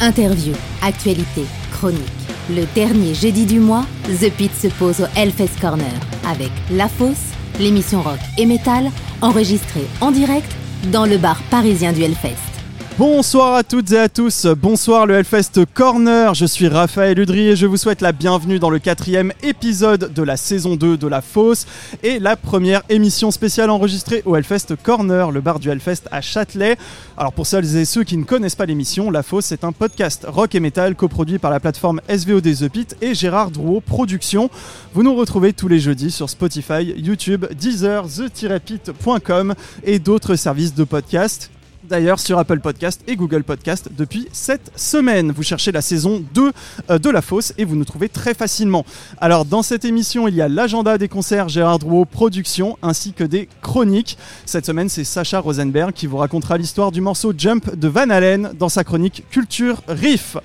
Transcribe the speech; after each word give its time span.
Interview, 0.00 0.54
actualité, 0.80 1.44
chronique. 1.72 2.00
Le 2.48 2.64
dernier 2.74 3.14
jeudi 3.14 3.44
du 3.44 3.60
mois, 3.60 3.84
The 4.20 4.30
Pit 4.30 4.50
se 4.54 4.68
pose 4.68 5.02
au 5.02 5.06
Hellfest 5.14 5.60
Corner 5.60 5.92
avec 6.26 6.50
La 6.70 6.88
Fosse, 6.88 7.34
l'émission 7.58 8.00
rock 8.00 8.18
et 8.38 8.46
metal, 8.46 8.90
enregistrée 9.20 9.86
en 10.00 10.10
direct 10.10 10.50
dans 10.90 11.04
le 11.04 11.18
bar 11.18 11.42
parisien 11.50 11.92
du 11.92 12.02
Hellfest. 12.02 12.59
Bonsoir 12.98 13.54
à 13.54 13.62
toutes 13.62 13.92
et 13.92 13.98
à 13.98 14.10
tous, 14.10 14.44
bonsoir 14.44 15.06
le 15.06 15.14
Hellfest 15.14 15.64
Corner, 15.72 16.34
je 16.34 16.44
suis 16.44 16.68
Raphaël 16.68 17.18
Udry 17.18 17.48
et 17.48 17.56
je 17.56 17.64
vous 17.64 17.78
souhaite 17.78 18.02
la 18.02 18.12
bienvenue 18.12 18.58
dans 18.58 18.68
le 18.68 18.78
quatrième 18.78 19.32
épisode 19.42 20.12
de 20.12 20.22
la 20.22 20.36
saison 20.36 20.76
2 20.76 20.98
de 20.98 21.06
La 21.06 21.22
Fosse 21.22 21.66
et 22.02 22.18
la 22.18 22.36
première 22.36 22.82
émission 22.90 23.30
spéciale 23.30 23.70
enregistrée 23.70 24.22
au 24.26 24.36
Hellfest 24.36 24.76
Corner, 24.82 25.30
le 25.30 25.40
bar 25.40 25.60
du 25.60 25.70
Hellfest 25.70 26.02
à 26.10 26.20
Châtelet. 26.20 26.76
Alors 27.16 27.32
pour 27.32 27.46
celles 27.46 27.74
et 27.76 27.86
ceux 27.86 28.04
qui 28.04 28.18
ne 28.18 28.24
connaissent 28.24 28.54
pas 28.54 28.66
l'émission, 28.66 29.10
La 29.10 29.22
Fosse 29.22 29.50
est 29.52 29.64
un 29.64 29.72
podcast 29.72 30.26
rock 30.28 30.54
et 30.54 30.60
metal 30.60 30.94
coproduit 30.94 31.38
par 31.38 31.50
la 31.50 31.58
plateforme 31.60 32.02
SVOD 32.06 32.54
The 32.54 32.68
Pit 32.68 32.96
et 33.00 33.14
Gérard 33.14 33.50
Drouot 33.50 33.80
Productions. 33.80 34.50
Vous 34.92 35.02
nous 35.02 35.14
retrouvez 35.14 35.54
tous 35.54 35.68
les 35.68 35.80
jeudis 35.80 36.10
sur 36.10 36.28
Spotify, 36.28 36.92
YouTube, 36.98 37.46
Deezer, 37.58 38.04
the-pit.com 38.08 39.54
et 39.84 39.98
d'autres 39.98 40.36
services 40.36 40.74
de 40.74 40.84
podcast 40.84 41.50
d'ailleurs 41.90 42.20
sur 42.20 42.38
Apple 42.38 42.60
Podcast 42.60 43.02
et 43.08 43.16
Google 43.16 43.42
Podcast 43.42 43.88
depuis 43.90 44.28
cette 44.32 44.70
semaine. 44.76 45.32
Vous 45.32 45.42
cherchez 45.42 45.72
la 45.72 45.82
saison 45.82 46.22
2 46.34 46.52
euh, 46.88 46.98
de 46.98 47.10
La 47.10 47.20
Fosse 47.20 47.52
et 47.58 47.64
vous 47.64 47.74
nous 47.74 47.84
trouvez 47.84 48.08
très 48.08 48.32
facilement. 48.32 48.86
Alors 49.20 49.44
dans 49.44 49.62
cette 49.62 49.84
émission, 49.84 50.28
il 50.28 50.36
y 50.36 50.40
a 50.40 50.48
l'agenda 50.48 50.98
des 50.98 51.08
concerts 51.08 51.48
Gérard 51.48 51.80
Drouot 51.80 52.04
Productions 52.04 52.78
ainsi 52.80 53.12
que 53.12 53.24
des 53.24 53.48
chroniques. 53.60 54.16
Cette 54.46 54.66
semaine, 54.66 54.88
c'est 54.88 55.04
Sacha 55.04 55.40
Rosenberg 55.40 55.92
qui 55.92 56.06
vous 56.06 56.18
racontera 56.18 56.56
l'histoire 56.56 56.92
du 56.92 57.00
morceau 57.00 57.32
Jump 57.36 57.74
de 57.74 57.88
Van 57.88 58.08
Halen 58.08 58.52
dans 58.56 58.68
sa 58.68 58.84
chronique 58.84 59.24
Culture 59.30 59.82
Riff. 59.88 60.36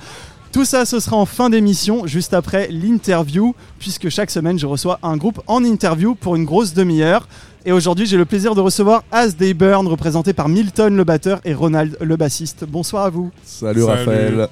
Tout 0.55 0.63
ça, 0.63 0.85
ce 0.85 1.01
sera 1.01 1.17
en 1.17 1.25
fin 1.25 1.49
d'émission, 1.49 2.07
juste 2.07 2.33
après 2.33 2.69
l'interview, 2.71 3.53
puisque 3.77 4.07
chaque 4.07 4.31
semaine, 4.31 4.57
je 4.57 4.65
reçois 4.65 4.99
un 5.03 5.17
groupe 5.17 5.41
en 5.47 5.65
interview 5.65 6.15
pour 6.15 6.37
une 6.37 6.45
grosse 6.45 6.73
demi-heure. 6.73 7.27
Et 7.67 7.71
aujourd'hui, 7.71 8.05
j'ai 8.05 8.17
le 8.17 8.25
plaisir 8.25 8.53
de 8.53 8.61
recevoir 8.61 9.03
As 9.11 9.35
They 9.35 9.55
Burn, 9.55 9.87
représenté 9.87 10.33
par 10.33 10.49
Milton 10.49 10.95
le 10.95 11.03
batteur 11.03 11.39
et 11.45 11.55
Ronald 11.55 11.97
le 11.99 12.15
bassiste. 12.15 12.63
Bonsoir 12.63 13.05
à 13.05 13.09
vous. 13.09 13.31
Salut, 13.43 13.83
Raphaël. 13.83 14.47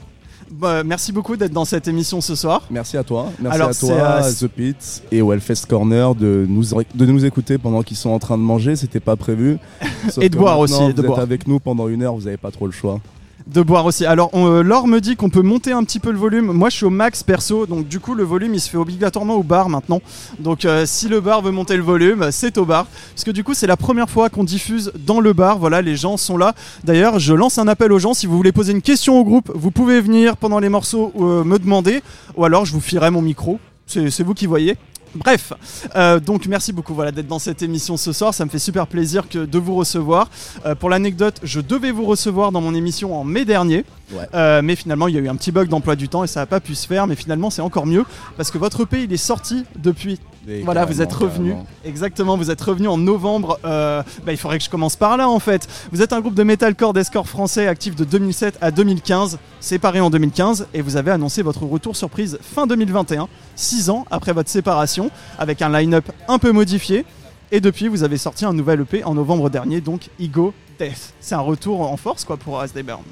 Bah, 0.49 0.83
merci 0.83 1.11
beaucoup 1.11 1.37
d'être 1.37 1.51
dans 1.53 1.63
cette 1.63 1.87
émission 1.87 2.21
ce 2.21 2.33
soir. 2.33 2.63
Merci 2.71 2.97
à 2.97 3.03
toi. 3.03 3.27
Merci 3.39 3.61
à 3.61 3.73
toi, 3.73 4.07
à 4.15 4.31
The 4.31 4.47
Pit 4.47 5.03
et 5.11 5.21
au 5.21 5.31
Hellfest 5.31 5.67
Corner 5.69 6.15
de 6.15 6.47
nous, 6.49 6.63
de 6.95 7.05
nous 7.05 7.23
écouter 7.23 7.59
pendant 7.59 7.83
qu'ils 7.83 7.97
sont 7.97 8.09
en 8.09 8.19
train 8.19 8.37
de 8.37 8.43
manger. 8.43 8.75
C'était 8.75 8.99
pas 8.99 9.15
prévu. 9.15 9.59
et 10.19 10.29
de 10.29 10.35
boire 10.35 10.57
aussi. 10.57 10.73
Vous 10.73 10.93
de 10.93 11.05
êtes 11.05 11.19
avec 11.19 11.47
nous 11.47 11.59
pendant 11.59 11.87
une 11.89 12.01
heure, 12.01 12.15
vous 12.15 12.23
n'avez 12.23 12.37
pas 12.37 12.49
trop 12.49 12.65
le 12.65 12.71
choix 12.71 12.99
de 13.47 13.61
boire 13.61 13.85
aussi. 13.85 14.05
Alors, 14.05 14.31
euh, 14.33 14.63
Laure 14.63 14.87
me 14.87 14.99
dit 14.99 15.15
qu'on 15.15 15.29
peut 15.29 15.41
monter 15.41 15.71
un 15.71 15.83
petit 15.83 15.99
peu 15.99 16.11
le 16.11 16.17
volume. 16.17 16.51
Moi, 16.51 16.69
je 16.69 16.77
suis 16.77 16.85
au 16.85 16.89
max 16.89 17.23
perso, 17.23 17.65
donc 17.65 17.87
du 17.87 17.99
coup, 17.99 18.15
le 18.15 18.23
volume 18.23 18.53
il 18.53 18.59
se 18.59 18.69
fait 18.69 18.77
obligatoirement 18.77 19.35
au 19.35 19.43
bar 19.43 19.69
maintenant. 19.69 20.01
Donc, 20.39 20.65
euh, 20.65 20.85
si 20.85 21.07
le 21.07 21.21
bar 21.21 21.41
veut 21.41 21.51
monter 21.51 21.75
le 21.77 21.83
volume, 21.83 22.29
c'est 22.31 22.57
au 22.57 22.65
bar. 22.65 22.87
Parce 23.13 23.23
que 23.23 23.31
du 23.31 23.43
coup, 23.43 23.53
c'est 23.53 23.67
la 23.67 23.77
première 23.77 24.09
fois 24.09 24.29
qu'on 24.29 24.43
diffuse 24.43 24.91
dans 25.05 25.19
le 25.19 25.33
bar. 25.33 25.57
Voilà, 25.59 25.81
les 25.81 25.95
gens 25.95 26.17
sont 26.17 26.37
là. 26.37 26.53
D'ailleurs, 26.83 27.19
je 27.19 27.33
lance 27.33 27.57
un 27.57 27.67
appel 27.67 27.91
aux 27.91 27.99
gens. 27.99 28.13
Si 28.13 28.27
vous 28.27 28.37
voulez 28.37 28.51
poser 28.51 28.73
une 28.73 28.81
question 28.81 29.19
au 29.19 29.23
groupe, 29.23 29.51
vous 29.53 29.71
pouvez 29.71 30.01
venir 30.01 30.37
pendant 30.37 30.59
les 30.59 30.69
morceaux 30.69 31.11
euh, 31.19 31.43
me 31.43 31.59
demander. 31.59 32.01
Ou 32.35 32.45
alors, 32.45 32.65
je 32.65 32.73
vous 32.73 32.81
filerai 32.81 33.11
mon 33.11 33.21
micro. 33.21 33.59
C'est 33.85 34.23
vous 34.23 34.33
qui 34.33 34.47
voyez. 34.47 34.77
Bref, 35.15 35.53
euh, 35.95 36.19
donc 36.19 36.47
merci 36.47 36.73
beaucoup 36.73 36.95
voilà, 36.95 37.11
d'être 37.11 37.27
dans 37.27 37.37
cette 37.39 37.61
émission 37.61 37.97
ce 37.97 38.11
soir, 38.11 38.33
ça 38.33 38.45
me 38.45 38.49
fait 38.49 38.59
super 38.59 38.87
plaisir 38.87 39.29
que 39.29 39.45
de 39.45 39.57
vous 39.59 39.75
recevoir. 39.75 40.29
Euh, 40.65 40.73
pour 40.73 40.89
l'anecdote, 40.89 41.39
je 41.43 41.61
devais 41.61 41.91
vous 41.91 42.05
recevoir 42.05 42.51
dans 42.51 42.61
mon 42.61 42.73
émission 42.73 43.15
en 43.19 43.23
mai 43.23 43.45
dernier, 43.45 43.85
euh, 44.33 44.61
mais 44.63 44.75
finalement 44.75 45.07
il 45.07 45.15
y 45.15 45.17
a 45.17 45.21
eu 45.21 45.29
un 45.29 45.35
petit 45.35 45.51
bug 45.51 45.67
d'emploi 45.67 45.95
du 45.95 46.09
temps 46.09 46.23
et 46.23 46.27
ça 46.27 46.41
n'a 46.41 46.45
pas 46.45 46.59
pu 46.59 46.75
se 46.75 46.87
faire, 46.87 47.07
mais 47.07 47.15
finalement 47.15 47.49
c'est 47.49 47.61
encore 47.61 47.85
mieux 47.85 48.05
parce 48.37 48.51
que 48.51 48.57
votre 48.57 48.81
EP 48.81 49.03
il 49.03 49.13
est 49.13 49.17
sorti 49.17 49.65
depuis 49.77 50.19
voilà, 50.63 50.85
vous 50.85 51.01
êtes 51.01 51.13
revenu. 51.13 51.55
Exactement, 51.85 52.35
vous 52.37 52.51
êtes 52.51 52.61
revenu 52.61 52.87
en 52.87 52.97
novembre. 52.97 53.59
Euh, 53.65 54.03
bah, 54.25 54.33
il 54.33 54.37
faudrait 54.37 54.57
que 54.57 54.63
je 54.63 54.69
commence 54.69 54.95
par 54.95 55.17
là 55.17 55.29
en 55.29 55.39
fait. 55.39 55.67
Vous 55.91 56.01
êtes 56.01 56.13
un 56.13 56.19
groupe 56.19 56.33
de 56.33 56.43
metalcore 56.43 56.93
d'escore 56.93 57.27
français 57.27 57.67
actif 57.67 57.95
de 57.95 58.03
2007 58.03 58.57
à 58.61 58.71
2015, 58.71 59.39
séparé 59.59 60.01
en 60.01 60.09
2015, 60.09 60.67
et 60.73 60.81
vous 60.81 60.97
avez 60.97 61.11
annoncé 61.11 61.41
votre 61.41 61.63
retour 61.63 61.95
surprise 61.95 62.37
fin 62.41 62.67
2021, 62.67 63.27
6 63.55 63.89
ans 63.89 64.05
après 64.11 64.33
votre 64.33 64.49
séparation, 64.49 65.11
avec 65.39 65.61
un 65.61 65.69
line-up 65.69 66.11
un 66.27 66.39
peu 66.39 66.51
modifié. 66.51 67.05
Et 67.51 67.61
depuis, 67.61 67.87
vous 67.87 68.03
avez 68.03 68.17
sorti 68.17 68.45
un 68.45 68.53
nouvel 68.53 68.81
EP 68.81 69.03
en 69.03 69.13
novembre 69.13 69.49
dernier, 69.49 69.79
donc 69.79 70.09
Ego 70.19 70.53
Death. 70.79 71.13
C'est 71.19 71.35
un 71.35 71.39
retour 71.39 71.81
en 71.81 71.97
force 71.97 72.25
quoi 72.25 72.37
pour 72.37 72.59
As 72.59 72.73
Burn. 72.73 73.03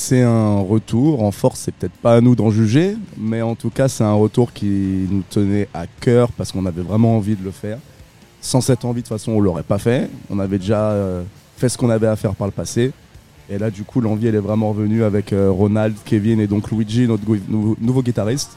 C'est 0.00 0.22
un 0.22 0.60
retour 0.60 1.24
en 1.24 1.32
force, 1.32 1.58
c'est 1.58 1.74
peut-être 1.74 1.92
pas 2.00 2.14
à 2.14 2.20
nous 2.20 2.36
d'en 2.36 2.50
juger, 2.50 2.96
mais 3.16 3.42
en 3.42 3.56
tout 3.56 3.68
cas 3.68 3.88
c'est 3.88 4.04
un 4.04 4.14
retour 4.14 4.52
qui 4.52 5.08
nous 5.10 5.24
tenait 5.28 5.68
à 5.74 5.86
cœur 5.88 6.30
parce 6.30 6.52
qu'on 6.52 6.66
avait 6.66 6.82
vraiment 6.82 7.16
envie 7.16 7.34
de 7.34 7.42
le 7.42 7.50
faire. 7.50 7.78
Sans 8.40 8.60
cette 8.60 8.84
envie 8.84 9.02
de 9.02 9.08
toute 9.08 9.18
façon 9.18 9.32
on 9.32 9.40
l'aurait 9.40 9.64
pas 9.64 9.78
fait, 9.78 10.08
on 10.30 10.38
avait 10.38 10.60
déjà 10.60 10.92
euh, 10.92 11.24
fait 11.56 11.68
ce 11.68 11.76
qu'on 11.76 11.90
avait 11.90 12.06
à 12.06 12.14
faire 12.14 12.36
par 12.36 12.46
le 12.46 12.52
passé. 12.52 12.92
Et 13.50 13.58
là 13.58 13.72
du 13.72 13.82
coup 13.82 14.00
l'envie 14.00 14.28
elle 14.28 14.36
est 14.36 14.40
vraiment 14.40 14.68
revenue 14.70 15.02
avec 15.02 15.32
euh, 15.32 15.50
Ronald, 15.50 15.96
Kevin 16.04 16.38
et 16.38 16.46
donc 16.46 16.70
Luigi, 16.70 17.08
notre 17.08 17.24
nouveau 17.48 18.02
guitariste. 18.04 18.52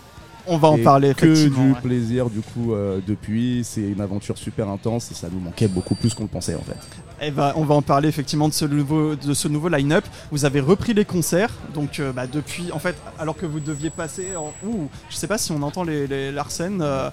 On 0.46 0.60
va 0.60 0.68
en 0.68 0.78
parler 0.78 1.16
que 1.16 1.50
du 1.50 1.74
plaisir 1.82 2.30
du 2.30 2.42
coup 2.42 2.74
euh, 2.74 3.00
depuis. 3.08 3.62
C'est 3.64 3.82
une 3.82 4.02
aventure 4.02 4.38
super 4.38 4.70
intense 4.70 5.10
et 5.10 5.16
ça 5.16 5.28
nous 5.34 5.40
manquait 5.40 5.68
beaucoup 5.68 5.96
plus 5.96 6.14
qu'on 6.14 6.24
le 6.24 6.30
pensait 6.30 6.56
en 6.56 6.62
fait. 6.62 6.78
Eh 7.24 7.30
ben, 7.30 7.54
on 7.56 7.64
va 7.64 7.76
en 7.76 7.84
parler 7.84 8.10
effectivement 8.10 8.48
de 8.48 8.54
ce 8.54 8.66
nouveau, 8.66 9.16
de 9.16 9.34
ce 9.34 9.48
nouveau 9.48 9.70
line-up. 9.70 10.04
Vous 10.32 10.46
avez 10.46 10.60
repris 10.60 10.94
les 10.94 11.06
concerts, 11.06 11.52
donc 11.74 12.00
euh, 12.00 12.12
bah, 12.12 12.26
depuis, 12.26 12.72
en 12.72 12.80
fait, 12.80 12.96
alors 13.20 13.36
que 13.36 13.46
vous 13.46 13.60
deviez 13.60 13.92
passer 13.92 14.36
en. 14.36 14.54
Ouh, 14.66 14.90
je 15.10 15.16
sais 15.16 15.28
pas 15.28 15.38
si 15.38 15.52
on 15.52 15.62
entend 15.62 15.84
les, 15.84 16.08
les 16.08 16.32
Larsen. 16.32 16.82
Euh, 16.82 17.10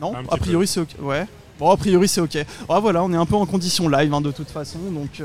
non, 0.00 0.14
a 0.30 0.36
priori 0.38 0.66
c'est 0.66 0.80
ok. 0.80 0.88
Ouais. 1.02 1.26
Bon, 1.58 1.70
a 1.70 1.76
priori 1.76 2.08
c'est 2.08 2.22
ok. 2.22 2.38
Ah, 2.70 2.80
voilà, 2.80 3.04
on 3.04 3.12
est 3.12 3.16
un 3.16 3.26
peu 3.26 3.36
en 3.36 3.44
condition 3.44 3.86
live 3.88 4.14
hein, 4.14 4.22
de 4.22 4.30
toute 4.30 4.48
façon, 4.48 4.78
donc 4.90 5.22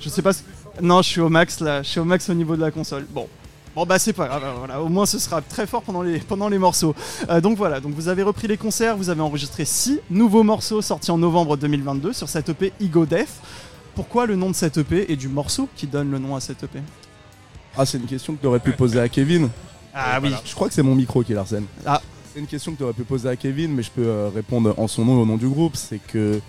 je 0.00 0.08
sais 0.08 0.22
pas. 0.22 0.32
Non, 0.80 1.02
je 1.02 1.08
suis 1.08 1.20
au 1.20 1.28
max 1.28 1.60
là, 1.60 1.82
je 1.82 1.88
suis 1.88 2.00
au 2.00 2.04
max 2.04 2.28
au 2.30 2.34
niveau 2.34 2.56
de 2.56 2.62
la 2.62 2.70
console. 2.70 3.04
Bon, 3.10 3.28
Bon 3.74 3.84
bah 3.84 3.98
c'est 3.98 4.12
pas 4.12 4.28
grave, 4.28 4.44
voilà, 4.56 4.80
au 4.80 4.88
moins 4.88 5.04
ce 5.04 5.18
sera 5.18 5.42
très 5.42 5.66
fort 5.66 5.82
pendant 5.82 6.02
les, 6.02 6.20
pendant 6.20 6.48
les 6.48 6.58
morceaux. 6.58 6.94
Euh, 7.28 7.40
donc 7.40 7.56
voilà, 7.56 7.80
donc 7.80 7.92
vous 7.94 8.06
avez 8.06 8.22
repris 8.22 8.46
les 8.46 8.56
concerts, 8.56 8.96
vous 8.96 9.10
avez 9.10 9.20
enregistré 9.20 9.64
6 9.64 10.00
nouveaux 10.10 10.44
morceaux 10.44 10.80
sortis 10.80 11.10
en 11.10 11.18
novembre 11.18 11.56
2022 11.56 12.12
sur 12.12 12.28
cette 12.28 12.50
EP 12.50 12.72
Ego 12.80 13.04
Death. 13.04 13.40
Pourquoi 13.94 14.26
le 14.26 14.36
nom 14.36 14.50
de 14.50 14.54
cette 14.54 14.76
EP 14.78 15.10
et 15.12 15.16
du 15.16 15.28
morceau 15.28 15.68
qui 15.76 15.86
donne 15.86 16.10
le 16.10 16.18
nom 16.18 16.34
à 16.34 16.40
cette 16.40 16.62
EP 16.64 16.80
Ah 17.76 17.86
c'est 17.86 17.98
une 17.98 18.06
question 18.06 18.34
que 18.34 18.40
tu 18.40 18.46
aurais 18.46 18.60
pu 18.60 18.72
poser 18.72 19.00
à 19.00 19.08
Kevin. 19.08 19.50
Ah 19.94 20.18
oui. 20.22 20.32
Je 20.44 20.54
crois 20.54 20.68
que 20.68 20.74
c'est 20.74 20.82
mon 20.82 20.94
micro 20.94 21.22
qui 21.22 21.32
est 21.32 21.36
l'arsène. 21.36 21.66
Ah. 21.86 22.02
C'est 22.32 22.40
une 22.40 22.48
question 22.48 22.72
que 22.72 22.78
tu 22.78 22.82
aurais 22.82 22.92
pu 22.92 23.04
poser 23.04 23.28
à 23.28 23.36
Kevin, 23.36 23.72
mais 23.72 23.84
je 23.84 23.92
peux 23.92 24.04
euh, 24.04 24.28
répondre 24.34 24.74
en 24.76 24.88
son 24.88 25.04
nom 25.04 25.18
et 25.18 25.22
au 25.22 25.26
nom 25.26 25.36
du 25.36 25.46
groupe. 25.46 25.76
C'est 25.76 26.00
que 26.04 26.40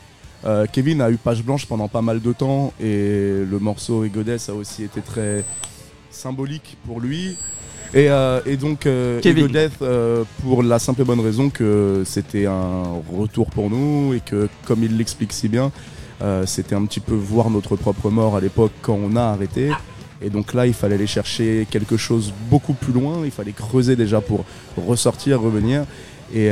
euh, 0.44 0.66
Kevin 0.72 1.00
a 1.00 1.11
eu 1.11 1.17
page 1.17 1.44
blanche 1.44 1.67
pendant 1.67 1.88
pas 1.88 2.01
mal 2.01 2.22
de 2.22 2.34
temps 2.34 2.73
et 2.79 3.44
le 3.47 3.59
morceau 3.59 4.03
Death 4.05 4.50
a 4.50 4.53
aussi 4.55 4.84
été 4.84 5.01
très 5.01 5.44
symbolique 6.09 6.78
pour 6.88 7.00
lui. 7.00 7.38
Et, 7.94 8.09
euh, 8.09 8.41
donc, 8.57 8.85
euh, 8.85 9.22
Death, 9.22 9.81
euh, 9.81 10.23
pour 10.41 10.63
la 10.63 10.79
simple 10.79 11.01
et 11.01 11.03
bonne 11.05 11.19
raison 11.19 11.50
que 11.50 12.03
c'était 12.05 12.45
un 12.45 12.84
retour 13.13 13.50
pour 13.50 13.69
nous 13.69 14.13
et 14.13 14.19
que, 14.19 14.50
comme 14.66 14.84
il 14.84 14.97
l'explique 14.97 15.31
si 15.31 15.47
bien, 15.47 15.72
c'était 16.46 16.76
un 16.76 16.86
petit 16.86 17.00
peu 17.00 17.14
voir 17.14 17.50
notre 17.50 17.76
propre 17.76 18.09
mort 18.09 18.36
à 18.36 18.42
l'époque 18.42 18.72
quand 18.81 18.98
on 19.02 19.16
a 19.16 19.22
arrêté. 19.22 19.72
Et 20.22 20.30
donc 20.30 20.53
là, 20.53 20.66
il 20.66 20.74
fallait 20.74 20.96
aller 20.96 21.08
chercher 21.08 21.68
quelque 21.70 21.98
chose 21.98 22.34
beaucoup 22.50 22.74
plus 22.74 22.94
loin. 22.94 23.22
Il 23.26 23.31
fallait 23.31 23.52
creuser 23.52 23.96
déjà 23.96 24.22
pour 24.22 24.46
ressortir, 24.78 25.42
revenir 25.42 25.84
et, 26.34 26.46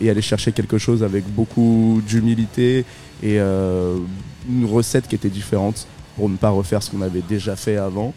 et 0.00 0.10
aller 0.10 0.22
chercher 0.22 0.52
quelque 0.52 0.78
chose 0.78 1.02
avec 1.02 1.24
beaucoup 1.26 2.02
d'humilité 2.06 2.84
et 3.22 3.38
une 3.38 4.66
recette 4.66 5.08
qui 5.08 5.14
était 5.14 5.28
différente 5.28 5.86
pour 6.16 6.28
ne 6.28 6.36
pas 6.36 6.50
refaire 6.50 6.82
ce 6.82 6.90
qu'on 6.90 7.02
avait 7.02 7.22
déjà 7.22 7.56
fait 7.56 7.76
avant. 7.76 8.12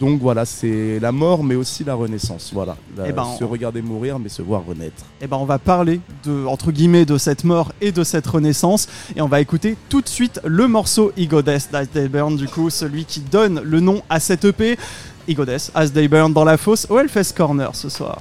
Donc 0.00 0.18
voilà, 0.20 0.46
c'est 0.46 0.98
la 0.98 1.12
mort, 1.12 1.44
mais 1.44 1.54
aussi 1.54 1.84
la 1.84 1.94
renaissance. 1.94 2.50
Voilà, 2.54 2.76
eh 3.06 3.12
ben, 3.12 3.26
se 3.38 3.44
regarder 3.44 3.82
mourir, 3.82 4.18
mais 4.18 4.30
se 4.30 4.40
voir 4.40 4.64
renaître. 4.66 5.02
Et 5.20 5.24
eh 5.24 5.26
ben, 5.26 5.36
on 5.36 5.44
va 5.44 5.58
parler 5.58 6.00
de 6.24 6.46
entre 6.46 6.72
guillemets 6.72 7.04
de 7.04 7.18
cette 7.18 7.44
mort 7.44 7.72
et 7.82 7.92
de 7.92 8.02
cette 8.02 8.26
renaissance, 8.26 8.88
et 9.14 9.20
on 9.20 9.28
va 9.28 9.42
écouter 9.42 9.76
tout 9.90 10.00
de 10.00 10.08
suite 10.08 10.40
le 10.44 10.66
morceau 10.68 11.12
Death 11.16 11.70
d'As 11.70 11.86
They 11.92 12.08
Burn, 12.08 12.36
du 12.36 12.48
coup 12.48 12.70
celui 12.70 13.04
qui 13.04 13.20
donne 13.20 13.60
le 13.62 13.80
nom 13.80 14.02
à 14.08 14.20
cette 14.20 14.46
EP. 14.46 14.78
Ego 15.28 15.44
Death, 15.44 15.70
As 15.74 15.90
They 15.90 16.08
Burn 16.08 16.32
dans 16.32 16.44
la 16.44 16.56
fosse 16.56 16.86
au 16.88 16.98
Hellfest 16.98 17.34
Corner 17.36 17.76
ce 17.76 17.90
soir. 17.90 18.20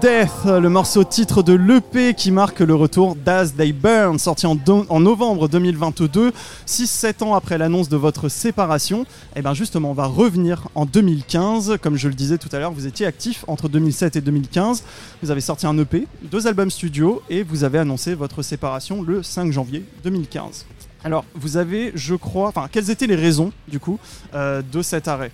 Death, 0.00 0.44
le 0.44 0.68
morceau 0.68 1.02
titre 1.02 1.42
de 1.42 1.54
l'EP 1.54 2.14
qui 2.14 2.30
marque 2.30 2.60
le 2.60 2.74
retour 2.74 3.16
d'As 3.16 3.52
They 3.56 3.72
Burn, 3.72 4.18
sorti 4.18 4.46
en, 4.46 4.56
novembre 5.00 5.48
2022, 5.48 6.32
6-7 6.66 7.24
ans 7.24 7.34
après 7.34 7.58
l'annonce 7.58 7.88
de 7.88 7.96
votre 7.96 8.28
séparation. 8.28 9.06
Et 9.34 9.42
bien 9.42 9.54
justement, 9.54 9.90
on 9.90 9.94
va 9.94 10.06
revenir 10.06 10.68
en 10.76 10.86
2015. 10.86 11.78
Comme 11.82 11.96
je 11.96 12.06
le 12.06 12.14
disais 12.14 12.38
tout 12.38 12.48
à 12.52 12.60
l'heure, 12.60 12.70
vous 12.70 12.86
étiez 12.86 13.06
actif 13.06 13.44
entre 13.48 13.68
2007 13.68 14.16
et 14.16 14.20
2015. 14.20 14.84
Vous 15.22 15.32
avez 15.32 15.40
sorti 15.40 15.66
un 15.66 15.76
EP, 15.76 16.06
deux 16.22 16.46
albums 16.46 16.70
studio 16.70 17.20
et 17.28 17.42
vous 17.42 17.64
avez 17.64 17.78
annoncé 17.78 18.14
votre 18.14 18.42
séparation 18.42 19.02
le 19.02 19.24
5 19.24 19.50
janvier 19.50 19.84
2015. 20.04 20.66
Alors, 21.02 21.24
vous 21.34 21.56
avez, 21.56 21.90
je 21.96 22.14
crois, 22.14 22.48
enfin, 22.48 22.68
quelles 22.70 22.90
étaient 22.90 23.06
les 23.08 23.16
raisons, 23.16 23.52
du 23.66 23.80
coup, 23.80 23.98
euh, 24.34 24.62
de 24.62 24.80
cet 24.80 25.08
arrêt? 25.08 25.32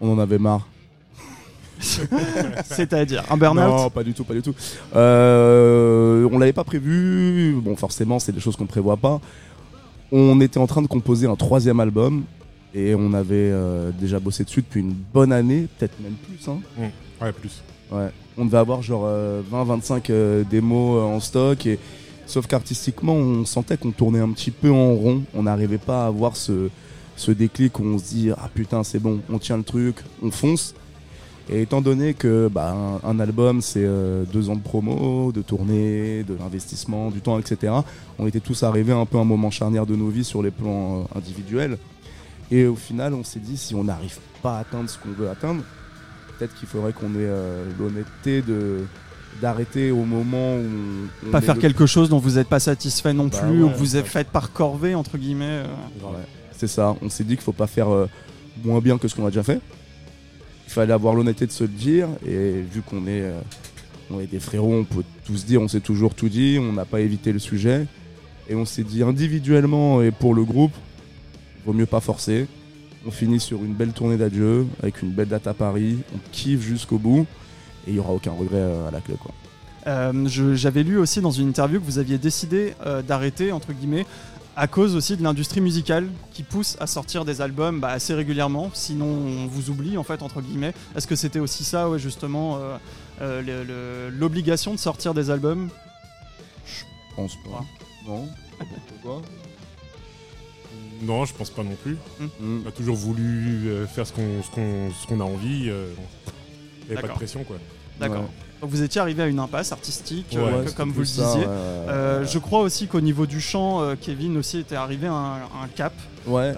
On 0.00 0.12
en 0.12 0.18
avait 0.18 0.38
marre. 0.38 0.66
C'est-à-dire 2.64 3.24
un 3.30 3.36
burn-out 3.36 3.64
Non, 3.64 3.90
pas 3.90 4.02
du 4.02 4.14
tout, 4.14 4.24
pas 4.24 4.34
du 4.34 4.42
tout. 4.42 4.54
Euh, 4.94 6.28
on 6.32 6.38
l'avait 6.38 6.52
pas 6.52 6.64
prévu. 6.64 7.56
Bon, 7.62 7.76
forcément, 7.76 8.18
c'est 8.18 8.32
des 8.32 8.40
choses 8.40 8.56
qu'on 8.56 8.66
prévoit 8.66 8.96
pas. 8.96 9.20
On 10.12 10.40
était 10.40 10.58
en 10.58 10.66
train 10.66 10.82
de 10.82 10.86
composer 10.86 11.26
un 11.26 11.36
troisième 11.36 11.80
album 11.80 12.24
et 12.74 12.94
on 12.94 13.12
avait 13.12 13.50
euh, 13.52 13.90
déjà 13.98 14.20
bossé 14.20 14.44
dessus 14.44 14.62
depuis 14.62 14.80
une 14.80 14.92
bonne 14.92 15.32
année, 15.32 15.66
peut-être 15.78 15.98
même 16.00 16.14
plus. 16.14 16.48
Hein. 16.48 16.58
Ouais, 17.20 17.32
plus. 17.32 17.62
Ouais. 17.90 18.10
On 18.38 18.44
devait 18.44 18.58
avoir 18.58 18.82
genre 18.82 19.08
20-25 19.52 20.44
démos 20.48 20.98
euh, 20.98 21.16
en 21.16 21.20
stock 21.20 21.66
et 21.66 21.78
sauf 22.26 22.46
qu'artistiquement, 22.46 23.14
on 23.14 23.44
sentait 23.44 23.76
qu'on 23.76 23.90
tournait 23.90 24.20
un 24.20 24.30
petit 24.30 24.50
peu 24.50 24.70
en 24.70 24.94
rond. 24.94 25.22
On 25.34 25.44
n'arrivait 25.44 25.78
pas 25.78 26.04
à 26.04 26.06
avoir 26.06 26.36
ce, 26.36 26.68
ce 27.16 27.30
déclic 27.30 27.78
où 27.78 27.84
on 27.84 27.98
se 27.98 28.04
dit 28.04 28.30
ah 28.36 28.48
putain 28.54 28.84
c'est 28.84 28.98
bon, 28.98 29.20
on 29.30 29.38
tient 29.38 29.56
le 29.56 29.62
truc, 29.64 29.96
on 30.22 30.30
fonce. 30.30 30.74
Et 31.48 31.62
étant 31.62 31.80
donné 31.80 32.12
que 32.14 32.48
bah, 32.52 32.74
un, 33.04 33.08
un 33.08 33.20
album 33.20 33.60
c'est 33.62 33.84
euh, 33.84 34.24
deux 34.32 34.50
ans 34.50 34.56
de 34.56 34.62
promo, 34.62 35.30
de 35.30 35.42
tournée, 35.42 36.24
de 36.24 36.34
l'investissement, 36.38 37.10
du 37.10 37.20
temps, 37.20 37.38
etc. 37.38 37.72
On 38.18 38.26
était 38.26 38.40
tous 38.40 38.64
arrivés 38.64 38.92
un 38.92 39.06
peu 39.06 39.16
à 39.18 39.20
un 39.20 39.24
moment 39.24 39.50
charnière 39.52 39.86
de 39.86 39.94
nos 39.94 40.08
vies 40.08 40.24
sur 40.24 40.42
les 40.42 40.50
plans 40.50 41.02
euh, 41.14 41.18
individuels. 41.18 41.78
Et 42.50 42.66
au 42.66 42.74
final, 42.76 43.14
on 43.14 43.22
s'est 43.22 43.38
dit 43.40 43.56
si 43.56 43.74
on 43.76 43.84
n'arrive 43.84 44.18
pas 44.42 44.56
à 44.56 44.60
atteindre 44.60 44.90
ce 44.90 44.98
qu'on 44.98 45.10
veut 45.10 45.28
atteindre, 45.28 45.62
peut-être 46.38 46.54
qu'il 46.56 46.66
faudrait 46.68 46.92
qu'on 46.92 47.10
ait 47.14 47.18
euh, 47.18 47.64
l'honnêteté 47.78 48.42
de 48.42 48.80
d'arrêter 49.40 49.90
au 49.90 50.04
moment 50.06 50.56
où 50.56 50.64
on, 51.26 51.30
pas 51.30 51.42
faire 51.42 51.56
le- 51.56 51.60
quelque 51.60 51.84
chose 51.84 52.08
dont 52.08 52.18
vous 52.18 52.36
n'êtes 52.36 52.48
pas 52.48 52.58
satisfait 52.58 53.12
non 53.12 53.26
Bah 53.26 53.38
plus, 53.42 53.62
ou 53.62 53.68
que 53.68 53.76
vous 53.76 53.96
êtes 53.96 54.06
fait 54.06 54.26
par 54.26 54.50
corvée, 54.50 54.94
entre 54.94 55.18
guillemets. 55.18 55.62
Ouais, 56.02 56.08
c'est 56.56 56.68
ça. 56.68 56.96
On 57.02 57.10
s'est 57.10 57.22
dit 57.22 57.34
qu'il 57.36 57.44
faut 57.44 57.52
pas 57.52 57.66
faire 57.66 57.88
moins 58.64 58.80
bien 58.80 58.96
que 58.96 59.06
ce 59.08 59.14
qu'on 59.14 59.26
a 59.26 59.30
déjà 59.30 59.42
fait. 59.42 59.60
Il 60.66 60.72
fallait 60.72 60.92
avoir 60.92 61.14
l'honnêteté 61.14 61.46
de 61.46 61.52
se 61.52 61.64
le 61.64 61.70
dire. 61.70 62.08
Et 62.26 62.60
vu 62.60 62.82
qu'on 62.82 63.06
est, 63.06 63.22
euh, 63.22 63.40
on 64.10 64.20
est 64.20 64.26
des 64.26 64.40
frérots, 64.40 64.74
on 64.74 64.84
peut 64.84 65.04
tout 65.24 65.36
se 65.36 65.46
dire. 65.46 65.62
On 65.62 65.68
s'est 65.68 65.80
toujours 65.80 66.14
tout 66.14 66.28
dit. 66.28 66.58
On 66.60 66.72
n'a 66.72 66.84
pas 66.84 67.00
évité 67.00 67.32
le 67.32 67.38
sujet. 67.38 67.86
Et 68.48 68.54
on 68.54 68.64
s'est 68.64 68.84
dit 68.84 69.02
individuellement 69.02 70.02
et 70.02 70.10
pour 70.10 70.34
le 70.34 70.44
groupe, 70.44 70.72
vaut 71.64 71.72
mieux 71.72 71.86
pas 71.86 72.00
forcer. 72.00 72.46
On 73.06 73.10
finit 73.10 73.40
sur 73.40 73.64
une 73.64 73.74
belle 73.74 73.92
tournée 73.92 74.16
d'adieu 74.16 74.66
avec 74.82 75.02
une 75.02 75.10
belle 75.10 75.28
date 75.28 75.46
à 75.46 75.54
Paris. 75.54 75.98
On 76.14 76.18
kiffe 76.32 76.60
jusqu'au 76.60 76.98
bout. 76.98 77.26
Et 77.86 77.90
il 77.90 77.96
y 77.96 77.98
aura 77.98 78.12
aucun 78.12 78.32
regret 78.32 78.58
euh, 78.58 78.88
à 78.88 78.90
la 78.90 79.00
clé. 79.00 79.14
Euh, 79.86 80.54
J'avais 80.54 80.82
lu 80.82 80.98
aussi 80.98 81.20
dans 81.20 81.30
une 81.30 81.48
interview 81.48 81.80
que 81.80 81.84
vous 81.84 81.98
aviez 81.98 82.18
décidé 82.18 82.74
d'arrêter, 83.06 83.52
entre 83.52 83.72
guillemets, 83.72 84.04
à 84.56 84.66
cause 84.66 84.96
aussi 84.96 85.16
de 85.16 85.22
l'industrie 85.22 85.60
musicale 85.60 86.08
qui 86.32 86.42
pousse 86.42 86.76
à 86.80 86.86
sortir 86.86 87.26
des 87.26 87.42
albums 87.42 87.78
bah, 87.78 87.90
assez 87.90 88.14
régulièrement, 88.14 88.70
sinon 88.72 89.06
on 89.06 89.46
vous 89.46 89.68
oublie, 89.68 89.98
en 89.98 90.02
fait, 90.02 90.22
entre 90.22 90.40
guillemets. 90.40 90.72
Est-ce 90.96 91.06
que 91.06 91.14
c'était 91.14 91.38
aussi 91.38 91.62
ça, 91.62 91.90
ouais, 91.90 91.98
justement, 91.98 92.56
euh, 92.56 92.78
euh, 93.20 94.10
l'obligation 94.10 94.72
de 94.72 94.78
sortir 94.78 95.12
des 95.12 95.30
albums? 95.30 95.68
Je 96.64 96.84
pense 97.14 97.36
pas. 97.36 97.64
Non 98.06 98.28
Pourquoi? 98.88 99.22
Non, 101.02 101.26
je 101.26 101.34
pense 101.34 101.50
pas 101.50 101.62
non 101.62 101.76
plus. 101.82 101.98
Hmm. 102.18 102.62
On 102.64 102.68
a 102.68 102.72
toujours 102.72 102.96
voulu 102.96 103.68
euh, 103.68 103.86
faire 103.86 104.06
ce 104.06 104.14
qu'on 104.14 104.42
ce 104.42 104.50
qu'on 104.50 104.90
ce 104.90 105.06
qu'on 105.06 105.20
a 105.20 105.24
envie. 105.24 105.64
Il 105.64 105.72
n'y 106.88 106.92
avait 106.92 107.02
pas 107.02 107.08
de 107.08 107.12
pression, 107.12 107.44
quoi. 107.44 107.56
D'accord. 108.00 108.22
Ouais. 108.22 108.45
Donc 108.62 108.70
vous 108.70 108.82
étiez 108.82 109.00
arrivé 109.02 109.22
à 109.22 109.26
une 109.26 109.38
impasse 109.38 109.70
artistique, 109.72 110.28
Ouais, 110.32 110.38
euh, 110.40 110.64
comme 110.76 110.90
vous 110.90 111.00
le 111.00 111.06
ça, 111.06 111.24
disiez. 111.26 111.40
ouais, 111.42 111.46
ouais, 111.46 111.52
Euh, 111.90 112.24
je 112.26 112.38
crois 112.38 112.60
aussi 112.60 112.86
qu'au 112.86 113.02
niveau 113.02 113.26
du 113.26 113.38
chant, 113.40 113.82
euh, 113.82 113.94
Kevin 114.00 114.38
aussi 114.38 114.58
était 114.60 114.76
arrivé 114.76 115.06
à 115.08 115.12
un, 115.12 115.68
cap. 115.74 115.92
Ouais. 116.26 116.52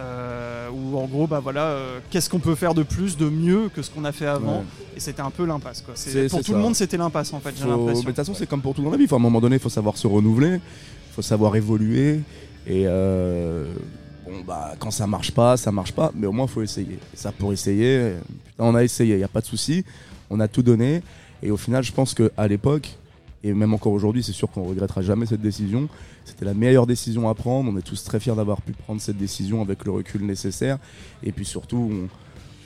Où 0.72 0.96
en 0.98 1.06
gros 1.06 1.26
bah 1.26 1.40
voilà 1.40 1.76
qu'est-ce 2.10 2.30
qu'on 2.30 2.38
peut 2.38 2.54
faire 2.54 2.72
de 2.74 2.82
plus 2.82 3.16
de 3.16 3.28
mieux 3.28 3.68
que 3.74 3.82
ce 3.82 3.90
qu'on 3.90 4.04
a 4.04 4.12
fait 4.12 4.26
avant? 4.26 4.64
Et 4.96 5.00
c'était 5.00 5.22
un 5.22 5.30
peu 5.30 5.44
l'impasse 5.44 5.82
quoi 5.82 5.94
C'est- 5.96 6.10
C'est- 6.10 6.28
pour 6.28 6.38
tout 6.40 6.52
ça. 6.52 6.52
le 6.52 6.58
monde 6.58 6.74
c'était 6.76 6.96
l'impasse 6.96 7.32
en 7.32 7.40
fait 7.40 7.52
j'ai 7.56 7.64
mais 7.64 7.70
De 7.72 7.76
l'impression 7.76 8.04
toute 8.04 8.16
façon, 8.16 8.34
c'est 8.34 8.46
comme 8.46 8.62
pour 8.62 8.74
tout 8.74 8.82
dans 8.82 8.90
la 8.90 8.96
vie. 8.96 9.06
Faut, 9.06 9.16
à 9.16 9.18
un 9.18 9.22
moment 9.22 9.40
donné, 9.40 9.56
il 9.56 9.60
faut 9.62 9.68
savoir 9.68 9.96
se 9.96 10.06
renouveler, 10.06 10.54
il 10.56 11.14
faut 11.14 11.22
savoir 11.22 11.54
évoluer. 11.56 12.20
Et 12.66 12.84
bon, 12.86 14.40
bah, 14.46 14.74
quand 14.78 14.90
ça 14.90 15.06
marche 15.06 15.32
pas, 15.32 15.56
ça 15.56 15.72
marche 15.72 15.92
pas. 15.92 16.12
Mais 16.14 16.26
au 16.26 16.32
moins, 16.32 16.46
il 16.46 16.50
faut 16.52 16.62
essayer. 16.62 16.94
Et 17.12 17.16
ça, 17.16 17.32
pour 17.32 17.52
essayer, 17.52 18.12
putain, 18.46 18.64
on 18.64 18.74
a 18.74 18.84
essayé, 18.84 19.14
il 19.14 19.18
n'y 19.18 19.24
a 19.24 19.28
pas 19.28 19.40
de 19.40 19.46
souci. 19.46 19.84
On 20.30 20.38
a 20.40 20.48
tout 20.48 20.62
donné. 20.62 21.02
Et 21.42 21.50
au 21.50 21.56
final, 21.56 21.82
je 21.84 21.92
pense 21.92 22.14
qu'à 22.14 22.48
l'époque, 22.48 22.96
et 23.44 23.52
même 23.52 23.72
encore 23.74 23.92
aujourd'hui, 23.92 24.22
c'est 24.22 24.32
sûr 24.32 24.50
qu'on 24.50 24.64
regrettera 24.64 25.02
jamais 25.02 25.26
cette 25.26 25.40
décision. 25.40 25.88
C'était 26.24 26.44
la 26.44 26.54
meilleure 26.54 26.86
décision 26.86 27.28
à 27.28 27.34
prendre. 27.34 27.70
On 27.72 27.76
est 27.78 27.82
tous 27.82 28.02
très 28.04 28.18
fiers 28.20 28.34
d'avoir 28.34 28.60
pu 28.62 28.72
prendre 28.72 29.00
cette 29.00 29.16
décision 29.16 29.62
avec 29.62 29.84
le 29.84 29.92
recul 29.92 30.24
nécessaire. 30.26 30.78
Et 31.22 31.30
puis 31.32 31.44
surtout, 31.44 31.90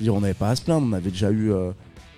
on, 0.09 0.21
n'avait 0.21 0.35
pas 0.35 0.49
à 0.50 0.57
se 0.57 0.62
plaindre. 0.62 0.87
On 0.88 0.93
avait 0.95 1.11
déjà 1.11 1.31
eu. 1.31 1.52
euh, 1.52 1.71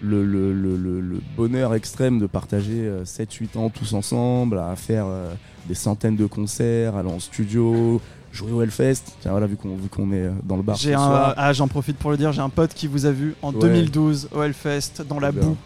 le, 0.02 0.24
le- 0.24 0.52
le- 0.52 0.76
le- 0.76 1.00
le 1.00 1.20
bonheur 1.36 1.72
extrême 1.72 2.18
de 2.18 2.26
partager 2.26 2.90
7-8 3.04 3.56
ans 3.56 3.70
tous 3.70 3.94
ensemble, 3.94 4.58
à 4.58 4.74
faire 4.76 5.06
euh, 5.06 5.32
des 5.66 5.74
centaines 5.74 6.16
de 6.16 6.26
concerts, 6.26 6.96
aller 6.96 7.08
en 7.08 7.20
studio, 7.20 8.00
jouer 8.32 8.52
au 8.52 8.60
Hellfest. 8.60 9.02
Tiens, 9.20 9.30
voilà, 9.30 9.46
vu 9.46 9.56
qu'on 9.56 9.76
vu 9.76 9.88
qu'on 9.88 10.12
est 10.12 10.24
euh, 10.24 10.32
dans 10.42 10.56
le 10.56 10.62
bar 10.62 10.76
J'ai 10.76 10.90
ce 10.90 10.96
un, 10.96 10.98
soir. 10.98 11.34
ah, 11.36 11.52
j'en 11.54 11.68
profite 11.68 11.96
pour 11.96 12.10
le 12.10 12.16
dire, 12.18 12.32
j'ai 12.32 12.42
un 12.42 12.50
pote 12.50 12.74
qui 12.74 12.86
vous 12.86 13.06
a 13.06 13.12
vu 13.12 13.34
en 13.40 13.52
Ouais. 13.54 13.60
2012 13.60 14.28
au 14.34 14.42
Hellfest 14.42 15.02
dans 15.08 15.20
la 15.20 15.32
boue, 15.32 15.56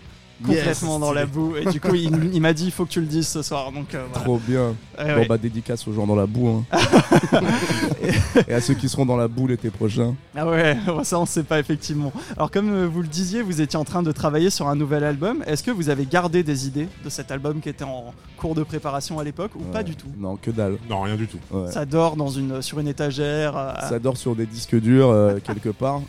complètement 0.45 0.99
dans 0.99 1.13
la 1.13 1.27
boue. 1.27 1.57
Et 1.57 1.65
du 1.71 1.81
coup, 1.81 1.95
il, 1.95 2.31
il 2.35 2.41
m'a 2.41 2.53
dit 2.53 2.67
il 2.67 2.71
faut 2.73 2.85
que 2.85 2.91
tu 2.91 3.01
le 3.01 3.07
dises 3.07 3.29
ce 3.29 3.43
soir. 3.43 3.73
Donc 3.73 3.95
euh, 3.95 4.05
voilà. 4.11 4.25
Trop 4.25 4.39
bien. 4.39 4.75
Eh 4.99 5.05
Bon, 5.05 5.15
ouais. 5.21 5.27
bah, 5.29 5.39
dédicace 5.39 5.87
aux 5.89 5.93
gens 5.93 6.07
dans 6.07 6.17
la 6.17 6.27
boue. 6.27 6.49
hein. 6.73 6.79
Et 8.49 8.55
à 8.55 8.61
ceux 8.61 8.75
qui 8.75 8.89
seront 8.89 9.07
dans 9.07 9.17
la 9.17 9.29
boue 9.29 9.47
l'été 9.47 9.71
prochain. 9.71 10.15
Ah 10.37 10.47
ouais, 10.49 10.77
ça 11.03 11.19
on 11.19 11.27
sait 11.27 11.43
pas 11.43 11.59
effectivement. 11.59 12.13
Alors 12.37 12.51
comme 12.51 12.71
euh, 12.73 12.87
vous 12.87 13.03
le 13.03 13.09
disiez, 13.09 13.43
vous 13.43 13.61
étiez 13.61 13.79
en 13.79 13.85
train 13.85 14.03
de 14.03 14.13
travailler 14.13 14.51
sur 14.51 14.69
un 14.69 14.77
nouvel 14.77 15.05
album. 15.05 15.43
Est-ce 15.47 15.63
que 15.63 15.71
vous 15.71 15.89
avez 15.89 16.07
gardé 16.07 16.43
des 16.43 16.67
idées 16.67 16.89
de 17.05 17.09
cet 17.11 17.31
album 17.31 17.61
qui 17.61 17.69
était 17.69 17.85
en 17.85 18.13
cours 18.37 18.55
de 18.55 18.63
préparation 18.63 19.19
à 19.19 19.25
l'époque 19.25 19.53
ou 19.57 19.61
pas 19.65 19.83
du 19.83 19.97
tout? 19.97 20.09
Non, 20.19 20.37
que 20.37 20.51
dalle. 20.51 20.79
Non, 20.89 21.03
rien 21.03 21.17
du 21.17 21.27
tout. 21.27 21.39
Ouais. 21.51 21.71
Ça 21.71 21.85
dort 21.85 22.17
dans 22.17 22.29
une, 22.29 22.63
sur 22.63 22.79
une 22.81 22.89
étagère. 22.89 23.57
euh, 23.57 23.73
Ça 23.89 23.99
dort 23.99 24.17
sur 24.17 24.35
des 24.35 24.47
disques 24.47 24.79
durs 24.81 25.11
euh, 25.11 25.39
quelque 25.43 25.71
part. 25.71 26.01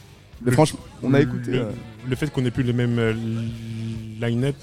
Mais 0.41 0.48
Le- 0.48 0.51
franchement, 0.53 0.79
on 1.03 1.13
a 1.13 1.19
écouté. 1.19 1.51
Le, 1.51 1.59
euh, 1.59 1.71
le 2.07 2.15
fait 2.15 2.31
qu'on 2.31 2.45
ait 2.45 2.51
plus 2.51 2.63
le 2.63 2.74
même 2.74 2.98
euh, 2.98 3.13
line-up, 4.19 4.55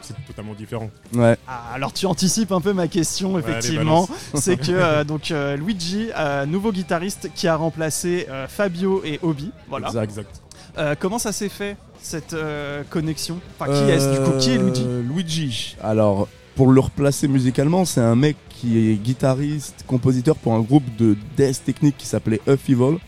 c'est 0.00 0.14
totalement 0.26 0.54
différent. 0.54 0.90
Ouais, 1.14 1.36
Ah, 1.46 1.72
alors 1.74 1.92
tu 1.92 2.06
anticipes 2.06 2.52
un 2.52 2.60
peu 2.60 2.72
ma 2.72 2.88
question 2.88 3.38
effectivement. 3.38 4.08
C'est 4.34 4.56
que 4.56 4.72
euh, 4.72 5.04
donc 5.04 5.30
euh, 5.30 5.56
Luigi, 5.56 6.08
euh, 6.16 6.46
nouveau 6.46 6.72
guitariste 6.72 7.30
qui 7.34 7.46
a 7.48 7.56
remplacé 7.56 8.26
euh, 8.28 8.48
Fabio 8.48 9.02
et 9.04 9.20
Obi. 9.22 9.52
Voilà. 9.68 9.88
exact. 9.88 10.10
Exact. 10.10 10.42
Euh, 10.78 10.94
comment 10.98 11.18
ça 11.18 11.32
s'est 11.32 11.48
fait 11.48 11.76
cette 12.00 12.32
euh, 12.32 12.82
connexion? 12.90 13.38
Enfin, 13.58 13.72
qui 13.72 13.90
est-ce 13.90 14.10
du 14.10 14.20
coup 14.20 14.38
Qui 14.38 14.50
est 14.52 14.58
Luigi? 14.58 14.84
Luigi. 15.08 15.76
Alors, 15.82 16.28
pour 16.56 16.70
le 16.72 16.80
replacer 16.80 17.28
musicalement, 17.28 17.84
c'est 17.84 18.00
un 18.00 18.14
mec 18.16 18.36
qui 18.48 18.90
est 18.90 18.94
guitariste, 18.94 19.84
compositeur 19.86 20.36
pour 20.36 20.54
un 20.54 20.60
groupe 20.60 20.84
de 20.96 21.16
death 21.36 21.64
technique 21.64 21.96
qui 21.98 22.06
s'appelait 22.06 22.40
Up 22.48 22.60
Evil. 22.68 22.98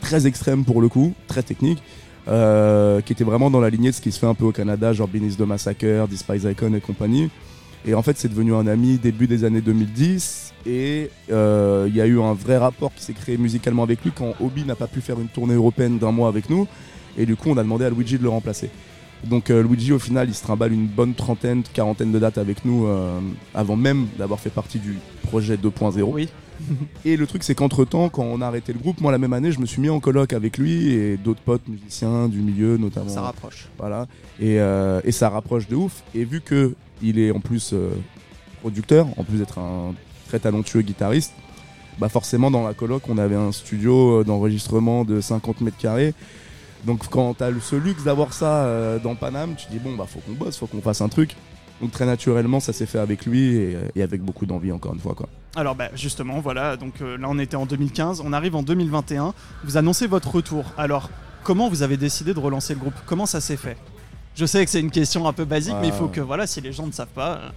Très 0.00 0.26
extrême 0.26 0.64
pour 0.64 0.80
le 0.80 0.88
coup, 0.88 1.14
très 1.28 1.42
technique. 1.42 1.82
Euh, 2.28 3.00
qui 3.00 3.12
était 3.12 3.24
vraiment 3.24 3.50
dans 3.50 3.60
la 3.60 3.70
lignée 3.70 3.90
de 3.90 3.94
ce 3.94 4.00
qui 4.00 4.12
se 4.12 4.18
fait 4.18 4.26
un 4.26 4.34
peu 4.34 4.44
au 4.44 4.52
Canada, 4.52 4.92
genre 4.92 5.08
Beneath 5.08 5.36
the 5.36 5.40
Massacre, 5.40 6.06
Despise 6.08 6.44
Icon 6.44 6.74
et 6.74 6.80
compagnie. 6.80 7.30
Et 7.84 7.94
en 7.94 8.02
fait, 8.02 8.16
c'est 8.16 8.28
devenu 8.28 8.54
un 8.54 8.66
ami 8.66 8.98
début 8.98 9.26
des 9.26 9.44
années 9.44 9.60
2010. 9.60 10.52
Et 10.66 11.10
euh, 11.32 11.86
il 11.88 11.96
y 11.96 12.00
a 12.00 12.06
eu 12.06 12.20
un 12.20 12.34
vrai 12.34 12.56
rapport 12.56 12.94
qui 12.94 13.02
s'est 13.02 13.12
créé 13.12 13.36
musicalement 13.36 13.82
avec 13.82 14.04
lui 14.04 14.12
quand 14.14 14.34
Obi 14.40 14.64
n'a 14.64 14.76
pas 14.76 14.86
pu 14.86 15.00
faire 15.00 15.18
une 15.18 15.26
tournée 15.26 15.54
européenne 15.54 15.98
d'un 15.98 16.12
mois 16.12 16.28
avec 16.28 16.48
nous. 16.48 16.68
Et 17.18 17.26
du 17.26 17.34
coup, 17.34 17.50
on 17.50 17.56
a 17.56 17.62
demandé 17.62 17.84
à 17.84 17.90
Luigi 17.90 18.18
de 18.18 18.22
le 18.22 18.28
remplacer. 18.28 18.70
Donc 19.24 19.50
euh, 19.50 19.62
Luigi, 19.62 19.92
au 19.92 19.98
final, 19.98 20.28
il 20.28 20.34
se 20.34 20.42
trimballe 20.42 20.72
une 20.72 20.86
bonne 20.86 21.14
trentaine, 21.14 21.62
quarantaine 21.62 22.12
de 22.12 22.18
dates 22.18 22.38
avec 22.38 22.64
nous 22.64 22.86
euh, 22.86 23.20
avant 23.54 23.76
même 23.76 24.06
d'avoir 24.18 24.40
fait 24.40 24.50
partie 24.50 24.78
du 24.78 24.98
projet 25.22 25.56
2.0. 25.56 26.02
Oui. 26.02 26.28
Et 27.04 27.16
le 27.16 27.26
truc, 27.26 27.42
c'est 27.42 27.54
qu'entre-temps, 27.54 28.08
quand 28.08 28.24
on 28.24 28.40
a 28.40 28.46
arrêté 28.46 28.72
le 28.72 28.78
groupe, 28.78 29.00
moi, 29.00 29.12
la 29.12 29.18
même 29.18 29.32
année, 29.32 29.52
je 29.52 29.60
me 29.60 29.66
suis 29.66 29.80
mis 29.80 29.90
en 29.90 30.00
coloc 30.00 30.32
avec 30.32 30.58
lui 30.58 30.92
et 30.92 31.16
d'autres 31.16 31.40
potes 31.40 31.66
musiciens 31.68 32.28
du 32.28 32.40
milieu, 32.40 32.76
notamment. 32.76 33.08
Ça 33.08 33.22
rapproche. 33.22 33.68
Voilà. 33.78 34.06
Et, 34.40 34.60
euh, 34.60 35.00
et 35.04 35.12
ça 35.12 35.28
rapproche 35.28 35.68
de 35.68 35.76
ouf. 35.76 36.02
Et 36.14 36.24
vu 36.24 36.40
que 36.40 36.74
il 37.02 37.18
est 37.18 37.32
en 37.32 37.40
plus 37.40 37.72
euh, 37.72 37.90
producteur, 38.60 39.06
en 39.16 39.24
plus 39.24 39.38
d'être 39.38 39.58
un 39.58 39.94
très 40.28 40.38
talentueux 40.38 40.82
guitariste, 40.82 41.32
bah 41.98 42.08
forcément 42.08 42.50
dans 42.50 42.66
la 42.66 42.72
coloc 42.72 43.02
on 43.08 43.18
avait 43.18 43.36
un 43.36 43.52
studio 43.52 44.20
euh, 44.20 44.24
d'enregistrement 44.24 45.04
de 45.04 45.20
50 45.20 45.60
mètres 45.60 45.76
carrés. 45.76 46.14
Donc 46.84 47.06
quand 47.08 47.34
t'as 47.34 47.50
ce 47.60 47.76
luxe 47.76 48.04
d'avoir 48.04 48.32
ça 48.32 48.64
euh, 48.64 48.98
dans 48.98 49.14
Paname, 49.14 49.54
tu 49.56 49.66
dis 49.70 49.78
bon 49.78 49.94
bah 49.94 50.06
faut 50.08 50.20
qu'on 50.20 50.32
bosse, 50.32 50.56
faut 50.56 50.66
qu'on 50.66 50.80
fasse 50.80 51.00
un 51.00 51.08
truc. 51.08 51.36
Donc 51.82 51.90
très 51.90 52.06
naturellement 52.06 52.60
ça 52.60 52.72
s'est 52.72 52.86
fait 52.86 52.98
avec 53.00 53.26
lui 53.26 53.56
et, 53.56 53.74
euh, 53.76 53.80
et 53.96 54.02
avec 54.02 54.22
beaucoup 54.22 54.46
d'envie 54.46 54.72
encore 54.72 54.94
une 54.94 55.00
fois 55.00 55.14
quoi. 55.14 55.28
Alors 55.56 55.74
bah, 55.74 55.88
justement, 55.94 56.40
voilà, 56.40 56.76
donc 56.78 56.94
euh, 57.02 57.18
là 57.18 57.26
on 57.28 57.38
était 57.38 57.56
en 57.56 57.66
2015, 57.66 58.22
on 58.24 58.32
arrive 58.32 58.54
en 58.56 58.62
2021, 58.62 59.34
vous 59.64 59.76
annoncez 59.76 60.06
votre 60.06 60.30
retour. 60.34 60.64
Alors, 60.78 61.10
comment 61.42 61.68
vous 61.68 61.82
avez 61.82 61.96
décidé 61.98 62.32
de 62.32 62.38
relancer 62.38 62.72
le 62.72 62.80
groupe? 62.80 62.94
Comment 63.04 63.26
ça 63.26 63.40
s'est 63.42 63.56
fait? 63.58 63.76
Je 64.34 64.46
sais 64.46 64.64
que 64.64 64.70
c'est 64.70 64.80
une 64.80 64.90
question 64.90 65.28
un 65.28 65.32
peu 65.34 65.44
basique, 65.44 65.74
mais 65.82 65.88
il 65.88 65.92
faut 65.92 66.04
Ouais. 66.04 66.10
que, 66.10 66.20
voilà, 66.22 66.46
si 66.46 66.60
les 66.62 66.72
gens 66.72 66.86
ne 66.86 66.92
savent 66.92 67.08
pas... 67.14 67.52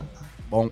Bon, 0.51 0.69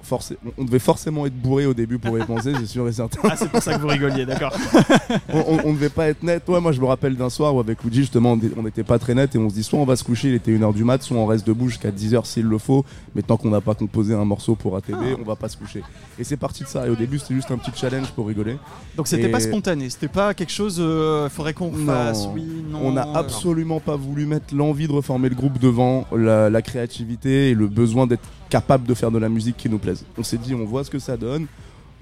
on- 0.58 0.64
devait 0.64 0.80
forcément 0.80 1.26
être 1.26 1.34
bourré 1.36 1.66
au 1.66 1.74
début 1.74 1.98
pour 1.98 2.18
y 2.18 2.24
penser, 2.24 2.54
c'est 2.60 2.66
sûr 2.68 2.88
et 2.88 2.92
certain. 2.94 3.20
Ah, 3.30 3.36
c'est 3.36 3.50
pour 3.50 3.62
ça 3.62 3.76
que 3.76 3.82
vous 3.82 3.88
rigoliez, 3.88 4.26
d'accord. 4.26 4.54
on, 5.34 5.40
on- 5.40 5.60
on 5.66 5.74
devait 5.74 5.90
pas 5.90 6.08
être 6.10 6.22
net. 6.24 6.44
Ouais, 6.48 6.62
moi 6.62 6.72
je 6.72 6.80
me 6.80 6.86
rappelle 6.86 7.16
d'un 7.16 7.30
soir 7.30 7.56
où 7.56 7.60
avec 7.60 7.84
Luigi 7.84 8.02
justement 8.02 8.38
on 8.56 8.62
n'était 8.64 8.84
pas 8.84 9.00
très 9.00 9.16
net 9.16 9.34
et 9.36 9.38
on 9.40 9.50
se 9.50 9.56
dit 9.56 9.64
soit 9.64 9.80
on 9.80 9.86
va 9.86 9.96
se 9.96 10.04
coucher, 10.04 10.30
il 10.30 10.36
était 10.36 10.52
1h 10.52 10.74
du 10.74 10.84
mat, 10.84 11.02
soit 11.02 11.18
on 11.18 11.26
reste 11.26 11.48
debout 11.48 11.70
jusqu'à 11.70 11.90
10h 11.92 12.26
s'il 12.26 12.46
le 12.46 12.58
faut. 12.60 12.86
Mais 13.16 13.22
tant 13.24 13.36
qu'on 13.38 13.50
n'a 13.50 13.62
pas 13.62 13.74
composé 13.74 14.14
un 14.14 14.26
morceau 14.26 14.56
pour 14.56 14.76
ATB, 14.78 14.94
Ah. 14.94 15.16
on 15.20 15.24
va 15.24 15.36
pas 15.36 15.50
se 15.50 15.58
coucher. 15.58 15.82
Et 16.20 16.24
c'est 16.24 16.38
parti 16.38 16.64
de 16.64 16.68
ça. 16.70 16.86
Et 16.86 16.90
au 16.90 16.96
début 16.96 17.18
c'était 17.20 17.34
juste 17.34 17.50
un 17.52 17.58
petit 17.58 17.72
challenge 17.76 18.12
pour 18.12 18.28
rigoler. 18.28 18.58
Donc 18.96 19.08
c'était 19.08 19.28
Et- 19.28 19.32
pas 19.32 19.40
spontané, 19.40 19.90
c'était 19.90 20.08
pas 20.08 20.34
quelque 20.34 20.52
chose... 20.52 20.78
euh, 20.80 21.30
faudrait 21.30 21.54
qu'on 21.54 21.72
Non. 21.72 21.86
fasse, 21.88 22.28
oui, 22.34 22.46
non... 22.70 22.80
on 22.84 22.92
n'a 22.92 23.08
absolument 23.16 23.80
pas 23.80 23.96
voulu 23.96 24.26
mettre 24.28 24.54
l'envie 24.56 24.88
de 24.88 24.92
reformer 24.94 25.30
le 25.30 25.36
groupe 25.36 25.58
devant 25.60 26.06
la, 26.16 26.50
la 26.50 26.62
créativité 26.62 27.50
et 27.50 27.54
le 27.56 27.68
besoin 27.68 28.06
d'être 28.08 28.28
capable 28.54 28.86
de 28.86 28.94
faire 28.94 29.10
de 29.10 29.18
la 29.18 29.30
musique 29.30 29.58
qui 29.58 29.68
nous 29.68 29.80
plaise. 29.80 30.06
On 30.16 30.22
s'est 30.22 30.38
dit 30.38 30.54
on 30.54 30.64
voit 30.64 30.84
ce 30.84 30.92
que 30.92 31.00
ça 31.00 31.18
donne. 31.18 31.48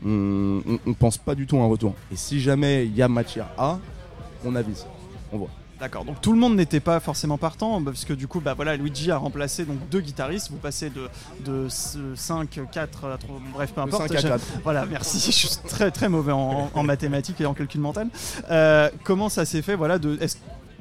On, 0.05 0.59
on, 0.67 0.79
on 0.85 0.93
pense 0.93 1.17
pas 1.17 1.33
du 1.33 1.47
tout 1.47 1.57
à 1.57 1.61
un 1.61 1.67
retour. 1.67 1.95
Et 2.11 2.17
si 2.17 2.41
jamais 2.41 2.85
il 2.85 2.93
y 2.93 3.01
a 3.01 3.07
matière 3.07 3.47
à, 3.57 3.79
on 4.43 4.53
avise. 4.55 4.85
On 5.31 5.37
voit. 5.37 5.47
D'accord, 5.79 6.03
donc 6.03 6.19
tout 6.21 6.33
le 6.33 6.37
monde 6.37 6.55
n'était 6.57 6.81
pas 6.81 6.99
forcément 6.99 7.37
partant, 7.37 7.79
bah, 7.79 7.91
parce 7.91 8.03
que 8.03 8.11
du 8.13 8.27
coup, 8.27 8.41
bah 8.41 8.53
voilà, 8.53 8.75
Luigi 8.75 9.09
a 9.11 9.17
remplacé 9.17 9.63
donc 9.63 9.77
deux 9.89 10.01
guitaristes, 10.01 10.51
vous 10.51 10.57
passez 10.57 10.91
de, 10.91 11.07
de 11.45 11.67
5, 11.69 12.59
4 12.69 13.05
à 13.05 13.17
3, 13.17 13.41
bref, 13.53 13.71
peu 13.73 13.81
importe. 13.81 14.09
5 14.09 14.15
à 14.17 14.19
j'ai- 14.21 14.27
4. 14.27 14.43
Voilà, 14.63 14.85
merci, 14.85 15.19
je 15.31 15.31
suis 15.31 15.49
très 15.69 15.89
très 15.89 16.09
mauvais 16.09 16.33
en, 16.33 16.69
en 16.73 16.83
mathématiques 16.83 17.39
et 17.39 17.45
en 17.45 17.53
calcul 17.53 17.79
mental. 17.81 18.09
Euh, 18.51 18.89
comment 19.05 19.29
ça 19.29 19.45
s'est 19.45 19.61
fait, 19.61 19.75
voilà, 19.75 19.97
de, 19.97 20.19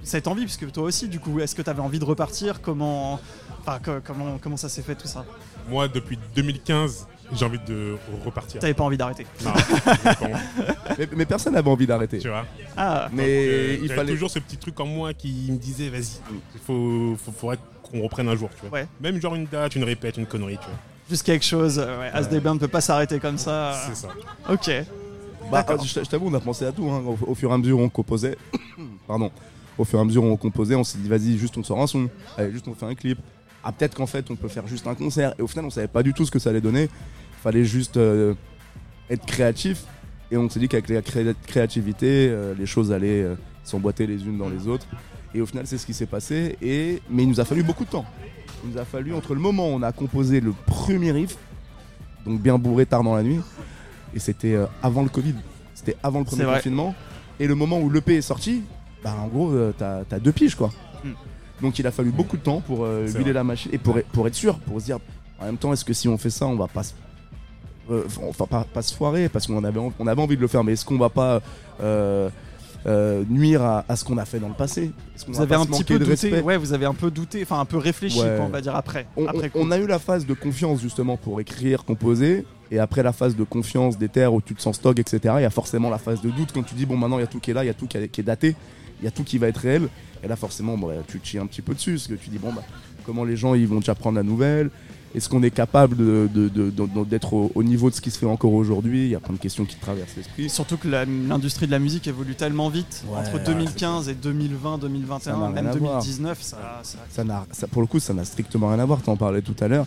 cette 0.02 0.26
envie, 0.26 0.42
puisque 0.44 0.70
toi 0.72 0.82
aussi, 0.82 1.08
du 1.08 1.20
coup, 1.20 1.38
est-ce 1.40 1.54
que 1.54 1.62
tu 1.62 1.70
avais 1.70 1.80
envie 1.80 1.98
de 2.00 2.04
repartir? 2.04 2.60
Comment, 2.60 3.20
enfin, 3.60 3.78
co- 3.82 4.00
comment, 4.04 4.38
comment 4.42 4.56
ça 4.58 4.68
s'est 4.68 4.82
fait 4.82 4.96
tout 4.96 5.08
ça? 5.08 5.24
Moi, 5.68 5.88
depuis 5.88 6.18
2015, 6.34 7.06
j'ai 7.32 7.44
envie 7.44 7.58
de 7.66 7.96
repartir. 8.24 8.60
T'avais 8.60 8.74
pas 8.74 8.84
envie 8.84 8.96
d'arrêter 8.96 9.26
Non, 9.44 9.52
j'ai 9.54 9.80
pas 10.14 10.24
envie, 10.24 10.32
Mais, 10.98 11.08
mais 11.16 11.26
personne 11.26 11.52
n'avait 11.54 11.70
envie 11.70 11.86
d'arrêter. 11.86 12.18
tu 12.18 12.28
vois. 12.28 12.44
Ah, 12.76 13.08
Mais 13.12 13.22
Donc, 13.22 13.28
euh, 13.28 13.78
il 13.84 13.92
fallait. 13.92 14.12
toujours 14.12 14.30
ce 14.30 14.38
petit 14.38 14.56
truc 14.56 14.78
en 14.80 14.86
moi 14.86 15.14
qui 15.14 15.48
me 15.50 15.56
disait 15.56 15.88
vas-y, 15.88 16.20
il 16.54 16.60
faut, 16.66 17.16
faut, 17.24 17.32
faudrait 17.32 17.58
qu'on 17.82 18.02
reprenne 18.02 18.28
un 18.28 18.36
jour, 18.36 18.50
tu 18.60 18.66
vois. 18.68 18.80
Ouais. 18.80 18.88
Même 19.00 19.20
genre 19.20 19.34
une 19.34 19.46
date, 19.46 19.76
une 19.76 19.84
répète, 19.84 20.16
une 20.16 20.26
connerie, 20.26 20.58
tu 20.58 20.64
vois. 20.66 20.78
juste 21.08 21.22
quelque 21.24 21.44
chose, 21.44 21.78
euh, 21.78 22.00
ouais, 22.00 22.10
ASDB 22.12 22.44
ne 22.46 22.58
peut 22.58 22.68
pas 22.68 22.80
s'arrêter 22.80 23.18
comme 23.20 23.38
ça. 23.38 23.74
C'est 23.88 23.94
ça. 23.96 24.08
Ok. 24.48 24.68
Bah, 25.50 25.62
D'accord. 25.64 25.84
je 25.84 26.00
t'avoue, 26.02 26.28
on 26.28 26.34
a 26.34 26.40
pensé 26.40 26.64
à 26.64 26.70
tout. 26.72 26.88
hein. 26.90 27.02
Au, 27.06 27.30
au 27.30 27.34
fur 27.34 27.50
et 27.50 27.54
à 27.54 27.58
mesure 27.58 27.78
où 27.78 27.82
on 27.82 27.88
composait, 27.88 28.36
pardon, 29.08 29.30
au 29.78 29.84
fur 29.84 29.98
et 29.98 30.02
à 30.02 30.04
mesure 30.04 30.22
on 30.22 30.36
composait, 30.36 30.74
on 30.76 30.84
s'est 30.84 30.98
dit 30.98 31.08
vas-y, 31.08 31.38
juste 31.38 31.56
on 31.58 31.62
sort 31.64 31.80
un 31.80 31.86
son, 31.86 32.08
allez, 32.36 32.52
juste 32.52 32.66
on 32.68 32.74
fait 32.74 32.86
un 32.86 32.94
clip. 32.94 33.18
Ah, 33.62 33.72
peut-être 33.72 33.94
qu'en 33.94 34.06
fait, 34.06 34.30
on 34.30 34.36
peut 34.36 34.48
faire 34.48 34.66
juste 34.66 34.86
un 34.86 34.94
concert. 34.94 35.34
Et 35.38 35.42
au 35.42 35.46
final, 35.46 35.64
on 35.66 35.70
savait 35.70 35.88
pas 35.88 36.02
du 36.02 36.14
tout 36.14 36.24
ce 36.24 36.30
que 36.30 36.38
ça 36.38 36.50
allait 36.50 36.60
donner. 36.60 36.88
Fallait 37.42 37.64
juste 37.64 37.96
euh, 37.96 38.34
être 39.10 39.26
créatif. 39.26 39.84
Et 40.30 40.36
on 40.36 40.48
s'est 40.48 40.60
dit 40.60 40.68
qu'avec 40.68 40.88
la 40.88 41.02
cré- 41.02 41.34
créativité, 41.46 42.28
euh, 42.30 42.54
les 42.58 42.66
choses 42.66 42.92
allaient 42.92 43.22
euh, 43.22 43.34
s'emboîter 43.64 44.06
les 44.06 44.24
unes 44.24 44.38
dans 44.38 44.48
les 44.48 44.66
autres. 44.68 44.86
Et 45.34 45.40
au 45.40 45.46
final, 45.46 45.66
c'est 45.66 45.76
ce 45.78 45.84
qui 45.86 45.94
s'est 45.94 46.06
passé. 46.06 46.56
Et... 46.62 47.02
Mais 47.10 47.22
il 47.24 47.28
nous 47.28 47.40
a 47.40 47.44
fallu 47.44 47.62
beaucoup 47.62 47.84
de 47.84 47.90
temps. 47.90 48.06
Il 48.64 48.70
nous 48.72 48.78
a 48.78 48.84
fallu 48.84 49.14
entre 49.14 49.34
le 49.34 49.40
moment 49.40 49.68
où 49.68 49.72
on 49.72 49.82
a 49.82 49.92
composé 49.92 50.40
le 50.40 50.52
premier 50.66 51.12
riff, 51.12 51.36
donc 52.26 52.40
bien 52.40 52.58
bourré 52.58 52.84
tard 52.84 53.02
dans 53.02 53.14
la 53.14 53.22
nuit, 53.22 53.40
et 54.14 54.18
c'était 54.18 54.54
avant 54.82 55.02
le 55.02 55.08
Covid. 55.08 55.34
C'était 55.74 55.96
avant 56.02 56.18
le 56.18 56.26
premier 56.26 56.42
confinement. 56.56 56.94
Et 57.38 57.46
le 57.46 57.54
moment 57.54 57.80
où 57.80 57.88
l'EP 57.88 58.16
est 58.16 58.20
sorti, 58.22 58.62
bah 59.02 59.16
en 59.18 59.28
gros, 59.28 59.50
t'as 59.78 60.04
t'as 60.04 60.18
deux 60.18 60.32
piges 60.32 60.54
quoi. 60.56 60.70
Donc 61.62 61.78
il 61.78 61.86
a 61.86 61.90
fallu 61.90 62.10
beaucoup 62.10 62.36
de 62.36 62.42
temps 62.42 62.60
pour 62.60 62.84
euh, 62.84 63.06
huiler 63.06 63.22
vrai. 63.24 63.32
la 63.34 63.44
machine 63.44 63.70
et 63.74 63.78
pour, 63.78 63.98
être- 63.98 64.08
pour 64.08 64.26
être 64.26 64.34
sûr, 64.34 64.58
pour 64.60 64.80
se 64.80 64.86
dire 64.86 64.98
en 65.40 65.44
même 65.46 65.56
temps, 65.56 65.72
est-ce 65.72 65.84
que 65.84 65.92
si 65.92 66.08
on 66.08 66.16
fait 66.18 66.30
ça, 66.30 66.46
on 66.46 66.56
va 66.56 66.66
pas 66.68 66.82
se, 66.82 66.92
euh, 67.90 68.04
enfin, 68.28 68.46
pas, 68.46 68.64
pas 68.64 68.82
se 68.82 68.94
foirer 68.94 69.28
parce 69.28 69.46
qu'on 69.46 69.62
avait, 69.64 69.80
on 69.98 70.06
avait 70.06 70.22
envie 70.22 70.36
de 70.36 70.40
le 70.40 70.48
faire, 70.48 70.62
mais 70.64 70.72
est-ce 70.72 70.84
qu'on 70.84 70.98
va 70.98 71.08
pas 71.10 71.40
euh, 71.82 72.28
nuire 73.28 73.62
à, 73.62 73.84
à 73.88 73.96
ce 73.96 74.04
qu'on 74.04 74.16
a 74.18 74.24
fait 74.24 74.38
dans 74.38 74.48
le 74.48 74.54
passé? 74.54 74.90
Vous 75.28 75.40
avez 75.40 75.54
un 75.54 75.66
petit 75.66 75.84
peu 75.84 75.98
douté, 75.98 76.40
ouais, 76.40 76.56
vous 76.56 76.72
avez 76.72 76.86
un 76.86 76.94
peu 76.94 77.10
douté, 77.10 77.42
enfin 77.42 77.60
un 77.60 77.64
peu 77.66 77.76
réfléchi, 77.76 78.20
Ouais. 78.20 78.34
quoi, 78.36 78.46
on 78.46 78.48
va 78.50 78.60
dire 78.60 78.74
après. 78.74 79.06
on, 79.16 79.26
après 79.26 79.50
on- 79.54 79.70
a 79.70 79.78
eu 79.78 79.86
la 79.86 79.98
phase 79.98 80.24
de 80.26 80.34
confiance 80.34 80.80
justement 80.80 81.16
pour 81.16 81.40
écrire, 81.40 81.84
composer, 81.84 82.46
et 82.70 82.78
après 82.78 83.02
la 83.02 83.12
phase 83.12 83.36
de 83.36 83.44
confiance 83.44 83.98
des 83.98 84.08
terres 84.08 84.32
où 84.32 84.40
tu 84.40 84.54
te 84.54 84.62
sens 84.62 84.76
stock, 84.76 84.98
etc. 84.98 85.34
Il 85.38 85.42
y 85.42 85.44
a 85.44 85.50
forcément 85.50 85.90
la 85.90 85.98
phase 85.98 86.20
de 86.22 86.30
doute 86.30 86.52
quand 86.54 86.62
tu 86.62 86.74
dis 86.74 86.86
bon 86.86 86.96
maintenant 86.96 87.18
il 87.18 87.22
y 87.22 87.24
a 87.24 87.28
tout 87.28 87.40
qui 87.40 87.50
est 87.50 87.54
là, 87.54 87.64
il 87.64 87.66
y 87.66 87.70
a 87.70 87.74
tout 87.74 87.86
qui 87.86 87.96
est 87.98 88.22
daté, 88.22 88.56
il 89.00 89.04
y 89.04 89.08
a 89.08 89.10
tout 89.10 89.24
qui 89.24 89.38
va 89.38 89.48
être 89.48 89.58
réel, 89.58 89.88
et 90.22 90.28
là 90.28 90.36
forcément 90.36 90.76
bon, 90.76 90.88
bah, 90.88 90.94
tu 91.08 91.18
te 91.20 91.26
chies 91.26 91.38
un 91.38 91.46
petit 91.46 91.62
peu 91.62 91.74
dessus 91.74 91.92
parce 91.92 92.06
que 92.06 92.14
tu 92.14 92.30
dis 92.30 92.38
bon 92.38 92.52
bah 92.52 92.62
comment 93.06 93.24
les 93.24 93.36
gens 93.36 93.54
ils 93.54 93.66
vont 93.66 93.80
déjà 93.80 93.94
prendre 93.94 94.16
la 94.16 94.22
nouvelle, 94.22 94.70
est-ce 95.14 95.28
qu'on 95.28 95.42
est 95.42 95.50
capable 95.50 95.96
de- 95.96 96.28
de- 96.32 96.48
de- 96.48 96.70
de- 96.70 97.04
d'être 97.04 97.32
au, 97.32 97.50
au 97.56 97.62
niveau 97.64 97.90
de 97.90 97.94
ce 97.96 98.00
qui 98.00 98.10
se 98.12 98.18
fait 98.18 98.26
encore 98.26 98.52
aujourd'hui? 98.52 99.06
Il 99.06 99.10
y 99.10 99.14
a 99.16 99.20
plein 99.20 99.34
de 99.34 99.40
questions 99.40 99.64
qui 99.64 99.74
traversent 99.74 100.14
l'esprit. 100.16 100.48
Surtout 100.48 100.76
que 100.76 100.86
l'industrie 100.86 101.66
de 101.66 101.72
la 101.72 101.80
musique 101.80 102.06
évolue 102.06 102.36
tellement 102.36 102.68
vite. 102.68 103.02
Ouais, 103.08 103.18
Entre 103.18 103.34
ouais, 103.38 103.42
2015 103.44 104.08
et 104.08 104.14
2020, 104.14 104.74
Ça 104.74 104.78
2021, 104.78 105.32
n'a 105.38 105.46
rien 105.46 105.52
même 105.54 105.66
à 105.66 105.74
voir. 105.74 105.92
2019, 106.02 106.40
ça, 106.42 106.80
ça- 106.84 106.98
Ça 107.10 107.24
n'a, 107.24 107.44
ça- 107.50 107.66
pour 107.66 107.80
le 107.82 107.88
coup, 107.88 107.98
ça 107.98 108.14
n'a 108.14 108.24
strictement 108.24 108.68
rien 108.68 108.78
à 108.78 108.84
voir. 108.84 109.02
T'en 109.02 109.16
parlais 109.16 109.42
tout 109.42 109.56
à 109.60 109.66
l'heure. 109.66 109.86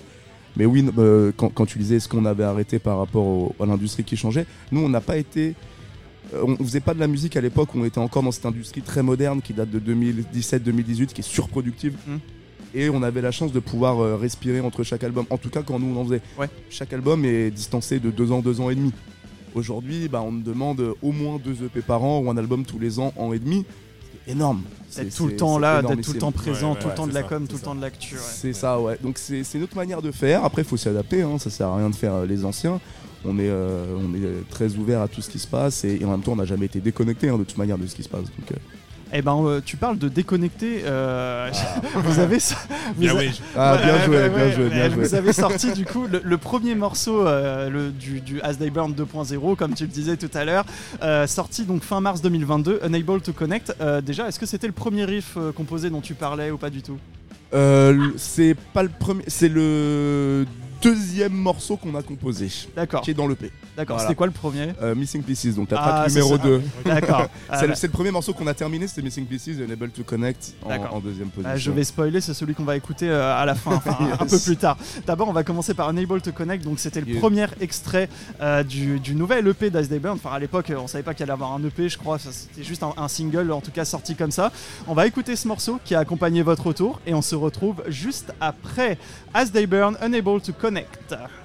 Mais 0.57 0.65
oui, 0.65 0.85
euh, 0.97 1.31
quand, 1.37 1.49
quand 1.49 1.65
tu 1.65 1.77
disais 1.79 1.99
ce 2.01 2.09
qu'on 2.09 2.25
avait 2.25 2.43
arrêté 2.43 2.77
par 2.79 2.97
rapport 2.97 3.25
au- 3.25 3.55
à 3.61 3.65
l'industrie 3.65 4.03
qui 4.03 4.17
changeait, 4.17 4.45
nous, 4.73 4.81
on 4.81 4.89
n'a 4.89 5.01
pas 5.01 5.15
été. 5.17 5.55
Euh, 6.33 6.55
On 6.59 6.63
faisait 6.63 6.79
pas 6.79 6.93
de 6.93 6.99
la 6.99 7.07
musique 7.07 7.35
à 7.37 7.41
l'époque 7.41 7.73
où 7.75 7.79
on 7.79 7.85
était 7.85 7.99
encore 7.99 8.23
dans 8.23 8.31
cette 8.31 8.45
industrie 8.45 8.81
très 8.81 9.03
moderne 9.03 9.41
qui 9.41 9.53
date 9.53 9.69
de 9.69 9.79
2017-2018, 9.79 11.07
qui 11.07 11.21
est 11.21 11.23
surproductive. 11.23 11.95
Mm. 12.07 12.15
Et 12.75 12.89
on 12.89 13.03
avait 13.03 13.21
la 13.21 13.31
chance 13.31 13.51
de 13.51 13.59
pouvoir 13.59 13.99
euh, 13.99 14.15
respirer 14.15 14.59
entre 14.59 14.83
chaque 14.83 15.03
album. 15.03 15.25
En 15.29 15.37
tout 15.37 15.49
cas, 15.49 15.61
quand 15.61 15.77
nous 15.79 15.95
on 15.95 16.01
en 16.01 16.05
faisait. 16.05 16.21
Ouais. 16.39 16.49
Chaque 16.69 16.91
album 16.93 17.23
est 17.25 17.51
distancé 17.51 17.99
de 17.99 18.09
deux 18.09 18.31
ans, 18.31 18.39
deux 18.41 18.61
ans 18.61 18.69
et 18.69 18.75
demi. 18.75 18.91
Aujourd'hui, 19.53 20.07
bah, 20.07 20.23
on 20.25 20.31
me 20.31 20.43
demande 20.43 20.95
au 21.03 21.11
moins 21.11 21.37
deux 21.37 21.63
EP 21.63 21.81
par 21.81 22.03
an 22.03 22.19
ou 22.19 22.29
un 22.31 22.37
album 22.37 22.65
tous 22.65 22.79
les 22.79 22.99
ans, 22.99 23.13
an 23.17 23.33
et 23.33 23.39
demi. 23.39 23.65
C'est 24.25 24.31
énorme. 24.31 24.63
C'est- 24.89 25.03
d'être 25.03 25.15
tout 25.15 25.27
le 25.27 25.35
temps 25.35 25.59
là, 25.59 25.81
d'être 25.83 26.01
tout 26.01 26.13
le 26.13 26.19
temps 26.19 26.31
présent, 26.31 26.73
Ouais, 26.73 26.79
tout 26.79 26.87
le 26.87 26.95
temps 26.95 27.07
de 27.07 27.13
la 27.13 27.21
ça, 27.21 27.27
com, 27.27 27.47
tout 27.47 27.55
le 27.55 27.61
temps 27.61 27.75
de 27.75 27.81
l'actu. 27.81 28.15
ouais. 28.15 28.21
C'est 28.21 28.53
ça, 28.53 28.79
ouais. 28.79 28.97
Donc 29.03 29.17
c'est 29.19 29.43
notre 29.59 29.75
manière 29.75 30.01
de 30.01 30.11
faire. 30.11 30.43
Après, 30.43 30.63
il 30.63 30.67
faut 30.67 30.77
s'adapter. 30.77 31.21
Hein. 31.21 31.37
Ça 31.37 31.49
sert 31.51 31.67
à 31.67 31.77
rien 31.77 31.89
de 31.89 31.95
faire 31.95 32.13
euh, 32.13 32.25
les 32.25 32.45
anciens. 32.45 32.79
On 33.25 33.37
est, 33.39 33.49
euh, 33.49 33.85
on 33.97 34.13
est 34.15 34.49
très 34.49 34.75
ouvert 34.75 35.01
à 35.01 35.07
tout 35.07 35.21
ce 35.21 35.29
qui 35.29 35.39
se 35.39 35.47
passe 35.47 35.83
et, 35.85 35.99
et 36.01 36.05
en 36.05 36.11
même 36.11 36.21
temps, 36.21 36.33
on 36.33 36.37
n'a 36.37 36.45
jamais 36.45 36.65
été 36.65 36.79
déconnecté 36.79 37.29
hein, 37.29 37.37
de 37.37 37.43
toute 37.43 37.57
manière 37.57 37.77
de 37.77 37.87
ce 37.87 37.95
qui 37.95 38.03
se 38.03 38.09
passe. 38.09 38.23
Donc, 38.23 38.51
euh, 38.51 38.55
Eh 39.13 39.21
ben, 39.21 39.37
euh, 39.45 39.61
tu 39.63 39.77
parles 39.77 39.97
de 39.97 40.09
déconnecter. 40.09 40.81
euh, 40.85 41.49
vous 41.95 42.19
avez 42.19 42.37
vous 42.37 43.01
Bien 43.01 43.11
a- 43.15 43.19
oui. 43.19 43.41
Ah, 43.55 43.77
bien 43.77 43.93
Ouais, 43.95 44.05
joué, 44.05 44.15
ouais, 44.17 44.29
bien 44.29 44.37
ouais, 44.39 44.51
joué, 44.51 44.63
ouais, 44.63 44.69
bien 44.71 44.89
joué. 44.89 45.03
Vous 45.03 45.15
avez 45.15 45.31
sorti 45.33 45.71
du 45.71 45.85
coup 45.85 46.05
le, 46.11 46.21
le 46.23 46.37
premier 46.37 46.75
morceau 46.75 47.25
euh, 47.25 47.69
le- 47.69 47.91
du, 47.91 48.19
du 48.21 48.41
As 48.41 48.55
They 48.55 48.69
Burn 48.71 48.93
2.0, 48.93 49.55
comme 49.55 49.73
tu 49.73 49.83
le 49.83 49.89
disais 49.89 50.17
tout 50.17 50.31
à 50.33 50.43
l'heure, 50.45 50.65
euh, 51.03 51.25
sorti 51.27 51.63
donc 51.63 51.83
fin 51.83 52.01
mars 52.01 52.21
2022, 52.21 52.81
Unable 52.85 53.21
to 53.21 53.31
Connect. 53.33 53.73
Euh, 53.79 54.01
déjà, 54.01 54.27
est-ce 54.27 54.39
que 54.39 54.45
c'était 54.45 54.67
le 54.67 54.73
premier 54.73 55.05
riff 55.05 55.35
euh, 55.37 55.51
composé 55.51 55.89
dont 55.89 56.01
tu 56.01 56.13
parlais 56.15 56.51
ou 56.51 56.57
pas 56.57 56.69
du 56.71 56.81
tout? 56.81 56.97
Euh, 57.53 58.09
c'est 58.17 58.55
pas 58.73 58.81
le 58.83 58.89
premier, 58.89 59.23
c'est 59.27 59.47
le 59.49 60.45
deuxième 60.83 61.33
morceau 61.33 61.77
qu'on 61.77 61.95
a 61.95 62.01
composé, 62.03 62.49
D'accord, 62.75 63.01
qui 63.01 63.11
est 63.11 63.13
dans 63.13 63.27
le 63.27 63.35
P. 63.35 63.51
d'accord. 63.77 63.95
Voilà. 63.95 64.07
C'était 64.07 64.15
quoi 64.15 64.27
le 64.27 64.33
premier? 64.33 64.73
Euh, 64.81 64.95
Missing 64.95 65.23
Pieces, 65.23 65.55
donc 65.55 65.71
la 65.71 65.81
Ah, 65.81 65.89
track 66.01 66.09
numéro 66.09 66.37
ça. 66.37 66.43
2. 66.43 66.61
D'accord. 66.85 67.27
Ah, 67.49 67.59
C'est 67.75 67.87
le, 67.87 67.91
premier 67.91 68.11
morceau 68.11 68.33
qu'on 68.33 68.47
a 68.47 68.53
terminé, 68.53 68.87
c'était 68.87 69.01
Missing 69.01 69.25
Pieces, 69.25 69.57
Unable 69.59 69.89
to 69.91 70.03
Connect 70.03 70.53
en, 70.63 70.71
en 70.71 70.99
deuxième 70.99 71.29
position. 71.29 71.51
Ah, 71.53 71.57
je 71.57 71.71
vais 71.71 71.83
spoiler, 71.83 72.19
c'est 72.21 72.33
celui 72.33 72.53
qu'on 72.55 72.63
va 72.63 72.75
écouter 72.75 73.09
euh, 73.09 73.35
à 73.35 73.45
la 73.45 73.55
fin, 73.55 73.75
enfin, 73.75 73.97
un 74.19 74.25
peu 74.25 74.39
plus 74.39 74.57
tard. 74.57 74.77
D'abord, 75.05 75.27
on 75.29 75.33
va 75.33 75.43
commencer 75.43 75.73
par 75.73 75.89
Unable 75.89 76.21
to 76.21 76.31
Connect. 76.31 76.63
Donc, 76.63 76.79
c'était 76.79 77.01
le 77.01 77.07
Yes. 77.07 77.19
premier 77.19 77.45
extrait 77.61 78.09
euh, 78.41 78.63
du, 78.63 78.99
du 78.99 79.13
nouvel 79.15 79.47
EP 79.47 79.69
d'Ice 79.69 79.89
Day 79.89 79.99
Burn. 79.99 80.15
Enfin, 80.23 80.35
à 80.35 80.39
l'époque, 80.39 80.71
on 80.75 80.87
savait 80.87 81.03
pas 81.03 81.13
qu'il 81.13 81.23
allait 81.23 81.33
avoir 81.33 81.53
un 81.53 81.63
EP, 81.63 81.89
je 81.89 81.97
crois. 81.97 82.17
C'était 82.19 82.63
juste 82.63 82.81
un, 82.83 82.93
un 82.97 83.07
single, 83.07 83.51
en 83.51 83.61
tout 83.61 83.71
cas 83.71 83.85
sorti 83.85 84.15
comme 84.15 84.31
ça. 84.31 84.51
On 84.87 84.93
va 84.93 85.05
écouter 85.07 85.35
ce 85.35 85.47
morceau 85.47 85.79
qui 85.85 85.93
a 85.95 85.99
accompagné 85.99 86.41
votre 86.41 86.65
retour 86.67 86.99
et 87.05 87.13
on 87.13 87.21
se 87.21 87.35
retrouve 87.35 87.83
juste 87.87 88.33
après 88.41 88.97
As 89.33 89.47
They 89.51 89.67
Burn, 89.67 89.97
Unable 90.01 90.41
to 90.41 90.53
Connect. 90.53 90.72
Connect. 90.73 91.42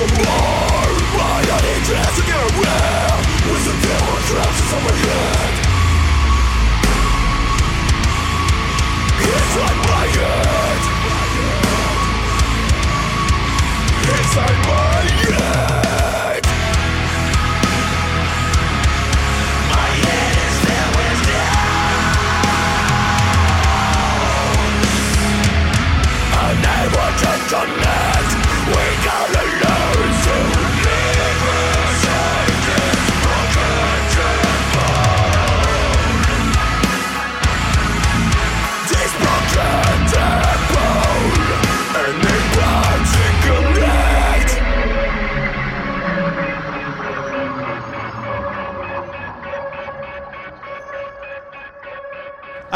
More 0.00 0.88
My 1.16 1.40
uninterest 1.56 2.16
to 2.16 2.22
get 2.26 2.40
aware 2.52 3.16
With 3.48 3.64
the 3.64 3.76
devil 3.86 4.16
traps 4.28 4.60
inside 4.60 4.84
my 4.84 4.96
head 4.96 5.65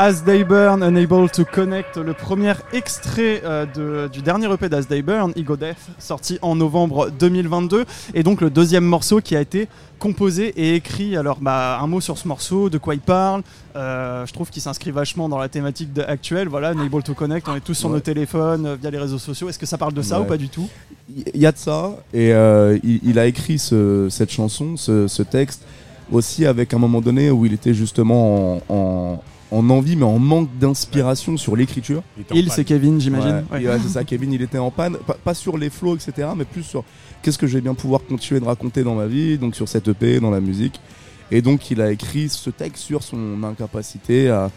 As 0.03 0.23
They 0.25 0.45
Burn, 0.45 0.83
Unable 0.83 1.29
to 1.29 1.45
Connect, 1.45 1.99
le 1.99 2.15
premier 2.15 2.55
extrait 2.73 3.43
euh, 3.45 3.67
de- 3.67 4.09
du 4.11 4.23
dernier 4.23 4.51
EP 4.51 4.71
d'As 4.71 4.85
They 4.85 5.03
Burn, 5.03 5.33
Ego 5.37 5.57
Death, 5.59 5.77
sorti 5.99 6.39
en 6.41 6.57
novembre 6.57 7.11
2022, 7.11 7.85
et 8.15 8.23
donc 8.23 8.41
le 8.41 8.49
deuxième 8.49 8.85
morceau 8.85 9.21
qui 9.21 9.37
a 9.37 9.43
été 9.43 9.69
composé 9.99 10.55
et 10.57 10.75
écrit. 10.75 11.19
Alors, 11.19 11.37
bah, 11.43 11.79
un 11.83 11.87
mot 11.87 12.01
sur 12.01 12.17
ce 12.17 12.27
morceau, 12.27 12.71
de 12.71 12.79
quoi 12.79 12.95
il 12.95 13.01
parle. 13.03 13.43
Euh, 13.77 14.25
je 14.25 14.33
trouve 14.33 14.49
qu'il 14.49 14.63
s'inscrit 14.63 14.91
vachement 14.91 15.29
dans 15.29 15.37
la 15.37 15.51
thématique 15.51 15.93
de- 15.93 16.01
actuelle. 16.01 16.49
Voilà, 16.49 16.73
Unable 16.73 17.03
to 17.03 17.13
Connect, 17.13 17.47
on 17.49 17.57
est 17.57 17.61
tous 17.61 17.75
sur 17.75 17.91
Ouais. 17.91 17.97
nos 17.97 18.01
téléphones, 18.01 18.65
euh, 18.65 18.77
via 18.81 18.91
les 18.91 18.97
réseaux 18.99 19.19
sociaux. 19.19 19.51
Est-ce 19.51 19.59
que 19.59 19.67
ça 19.67 19.77
parle 19.77 19.93
de 19.93 20.01
ça 20.01 20.17
Ouais. 20.19 20.25
ou 20.25 20.29
pas 20.29 20.39
du 20.39 20.49
tout? 20.49 20.67
Il 21.15 21.39
y 21.43 21.45
a 21.45 21.53
de 21.53 21.59
ça, 21.59 21.91
et 22.15 22.33
euh, 22.33 22.79
il, 22.83 23.01
il 23.03 23.19
a 23.19 23.27
écrit 23.27 23.59
ce- 23.59 24.09
cette 24.09 24.31
chanson, 24.33 24.79
ce, 24.79 25.09
ce 25.09 25.23
texte, 25.23 25.63
aussi 26.11 26.47
avec 26.47 26.73
un 26.73 26.79
moment 26.79 27.03
donné 27.03 27.31
où 27.31 27.45
il 27.45 27.53
était 27.53 27.75
justement 27.75 28.63
en, 28.71 28.75
en- 28.75 29.23
en 29.51 29.69
envie, 29.71 29.97
mais 29.97 30.05
en 30.05 30.19
manque 30.19 30.49
d'inspiration 30.59 31.37
sur 31.37 31.57
l'écriture. 31.57 32.03
Il 32.35 32.51
c'est 32.53 32.65
Kevin, 32.65 33.01
j'imagine. 33.01 33.45
Ouais, 33.53 33.67
Ouais. 33.67 33.79
c'est 33.83 33.89
ça, 33.95 34.05
Kevin, 34.05 34.33
il 34.33 34.43
était 34.43 34.59
en 34.59 34.71
panne, 34.71 34.97
pas, 35.07 35.15
pas 35.15 35.35
sur 35.35 35.59
les 35.59 35.71
flows, 35.71 35.97
etc., 35.97 36.29
mais 36.37 36.45
plus 36.45 36.63
sur 36.63 36.85
qu'est-ce 37.23 37.39
que 37.39 37.47
je 37.47 37.55
vais 37.55 37.61
bien 37.61 37.75
pouvoir 37.75 38.01
continuer 38.09 38.41
de 38.41 38.45
raconter 38.47 38.83
dans 38.85 38.95
ma 38.95 39.07
vie, 39.07 39.39
donc 39.39 39.55
sur 39.57 39.69
cette 39.69 39.89
EP, 39.89 40.21
dans 40.21 40.31
la 40.31 40.41
musique. 40.41 40.81
Et 41.33 41.43
donc, 41.43 41.71
il 41.71 41.81
a 41.81 41.91
écrit 41.93 42.29
ce 42.29 42.51
texte 42.51 42.83
sur 42.85 43.03
son 43.03 43.43
incapacité 43.45 44.29
à, 44.31 44.51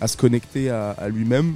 à 0.00 0.08
se 0.08 0.16
connecter 0.16 0.70
à, 0.70 0.90
à 0.90 1.08
lui-même. 1.08 1.54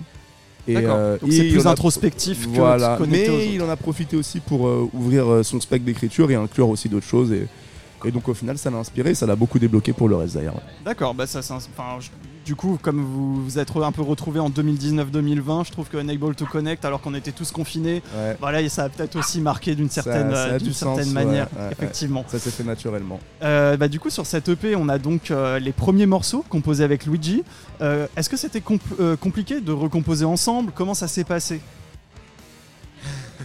Et, 0.68 0.74
D'accord. 0.74 0.96
euh, 0.96 1.18
c'est 1.28 1.46
il 1.48 1.52
plus 1.52 1.66
introspectif 1.66 2.44
que 2.46 2.56
voilà. 2.56 2.94
se 2.94 2.98
connecter 3.02 3.30
aux 3.30 3.36
Mais 3.36 3.54
il 3.54 3.62
en 3.62 3.68
a 3.68 3.76
profité 3.76 4.16
aussi 4.16 4.38
pour 4.40 4.68
euh, 4.68 4.88
ouvrir 4.92 5.30
euh, 5.30 5.42
son 5.42 5.60
spectre 5.60 5.84
d'écriture 5.84 6.30
et 6.30 6.36
inclure 6.36 6.68
aussi 6.68 6.88
d'autres 6.88 7.06
choses. 7.06 7.32
Et, 7.32 7.48
et 8.04 8.10
donc, 8.12 8.28
au 8.28 8.34
final, 8.34 8.58
ça 8.58 8.70
l'a 8.70 8.78
inspiré, 8.78 9.14
ça 9.14 9.26
l'a 9.26 9.34
beaucoup 9.36 9.58
débloqué 9.58 9.92
pour 9.92 10.08
le 10.08 10.16
reste 10.16 10.34
d'ailleurs. 10.34 10.60
D'accord, 10.84 11.14
bah 11.14 11.26
ça, 11.26 11.40
enfin, 11.40 11.98
je- 12.00 12.08
du 12.44 12.56
coup, 12.56 12.78
comme 12.82 13.02
vous 13.02 13.44
vous 13.44 13.58
êtes 13.58 13.70
un 13.76 13.92
peu 13.92 14.02
retrouvé 14.02 14.40
en 14.40 14.50
2019-2020, 14.50 15.66
je 15.66 15.70
trouve 15.72 15.88
que 15.88 15.96
Unable 15.96 16.34
to 16.34 16.44
Connect, 16.46 16.84
alors 16.84 17.00
qu'on 17.00 17.14
était 17.14 17.32
tous 17.32 17.50
confinés, 17.52 18.02
Ouais. 18.16 18.36
voilà, 18.40 18.60
et 18.62 18.68
ça 18.68 18.84
a 18.84 18.88
peut-être 18.88 19.16
aussi 19.16 19.40
marqué 19.40 19.74
d'une 19.74 19.90
certaine, 19.90 20.32
ça 20.32 20.42
a 20.44 20.58
du 20.58 20.64
d'une 20.64 20.72
certaine 20.74 21.04
sens, 21.04 21.12
manière, 21.12 21.48
ouais, 21.52 21.58
ouais, 21.60 21.66
ouais. 21.66 21.72
effectivement. 21.72 22.24
Ça 22.28 22.38
s'est 22.38 22.50
fait 22.50 22.64
naturellement. 22.64 23.20
Euh, 23.42 23.76
bah, 23.76 23.88
du 23.88 24.00
coup, 24.00 24.10
sur 24.10 24.26
cette 24.26 24.48
EP, 24.48 24.74
on 24.76 24.88
a 24.88 24.98
donc 24.98 25.30
euh, 25.30 25.58
les 25.58 25.72
premiers 25.72 26.06
morceaux 26.06 26.44
composés 26.48 26.84
avec 26.84 27.06
Luigi. 27.06 27.44
Euh, 27.80 28.06
Est-ce 28.16 28.28
que 28.28 28.36
c'était 28.36 28.60
compl- 28.60 29.16
compliqué 29.16 29.60
de 29.60 29.72
recomposer 29.72 30.24
ensemble? 30.24 30.72
Comment 30.74 30.94
ça 30.94 31.08
s'est 31.08 31.24
passé? 31.24 31.60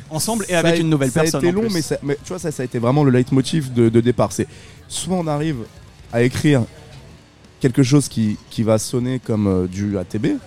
Ensemble 0.09 0.45
et 0.47 0.53
Ça 0.53 0.59
avec 0.59 0.75
a- 0.75 0.77
une 0.77 0.89
nouvelle 0.89 1.11
ça 1.11 1.21
personne. 1.21 1.43
a 1.43 1.47
été 1.47 1.51
long, 1.51 1.67
mais, 1.71 1.81
ça- 1.81 1.97
mais 2.03 2.15
tu 2.23 2.29
vois, 2.29 2.39
ça, 2.39 2.51
ça 2.51 2.61
a 2.61 2.65
été 2.65 2.79
vraiment 2.79 3.03
le 3.03 3.11
leitmotiv 3.11 3.73
de, 3.73 3.89
de 3.89 3.99
départ. 4.01 4.31
C'est 4.31 4.47
soit 4.87 5.15
on 5.17 5.27
arrive 5.27 5.57
à 6.13 6.21
écrire 6.21 6.63
quelque 7.59 7.83
chose 7.83 8.07
qui, 8.07 8.37
qui 8.49 8.63
va 8.63 8.77
sonner 8.77 9.19
comme 9.19 9.47
euh, 9.47 9.67
du 9.67 9.97
ATB, 9.97 10.37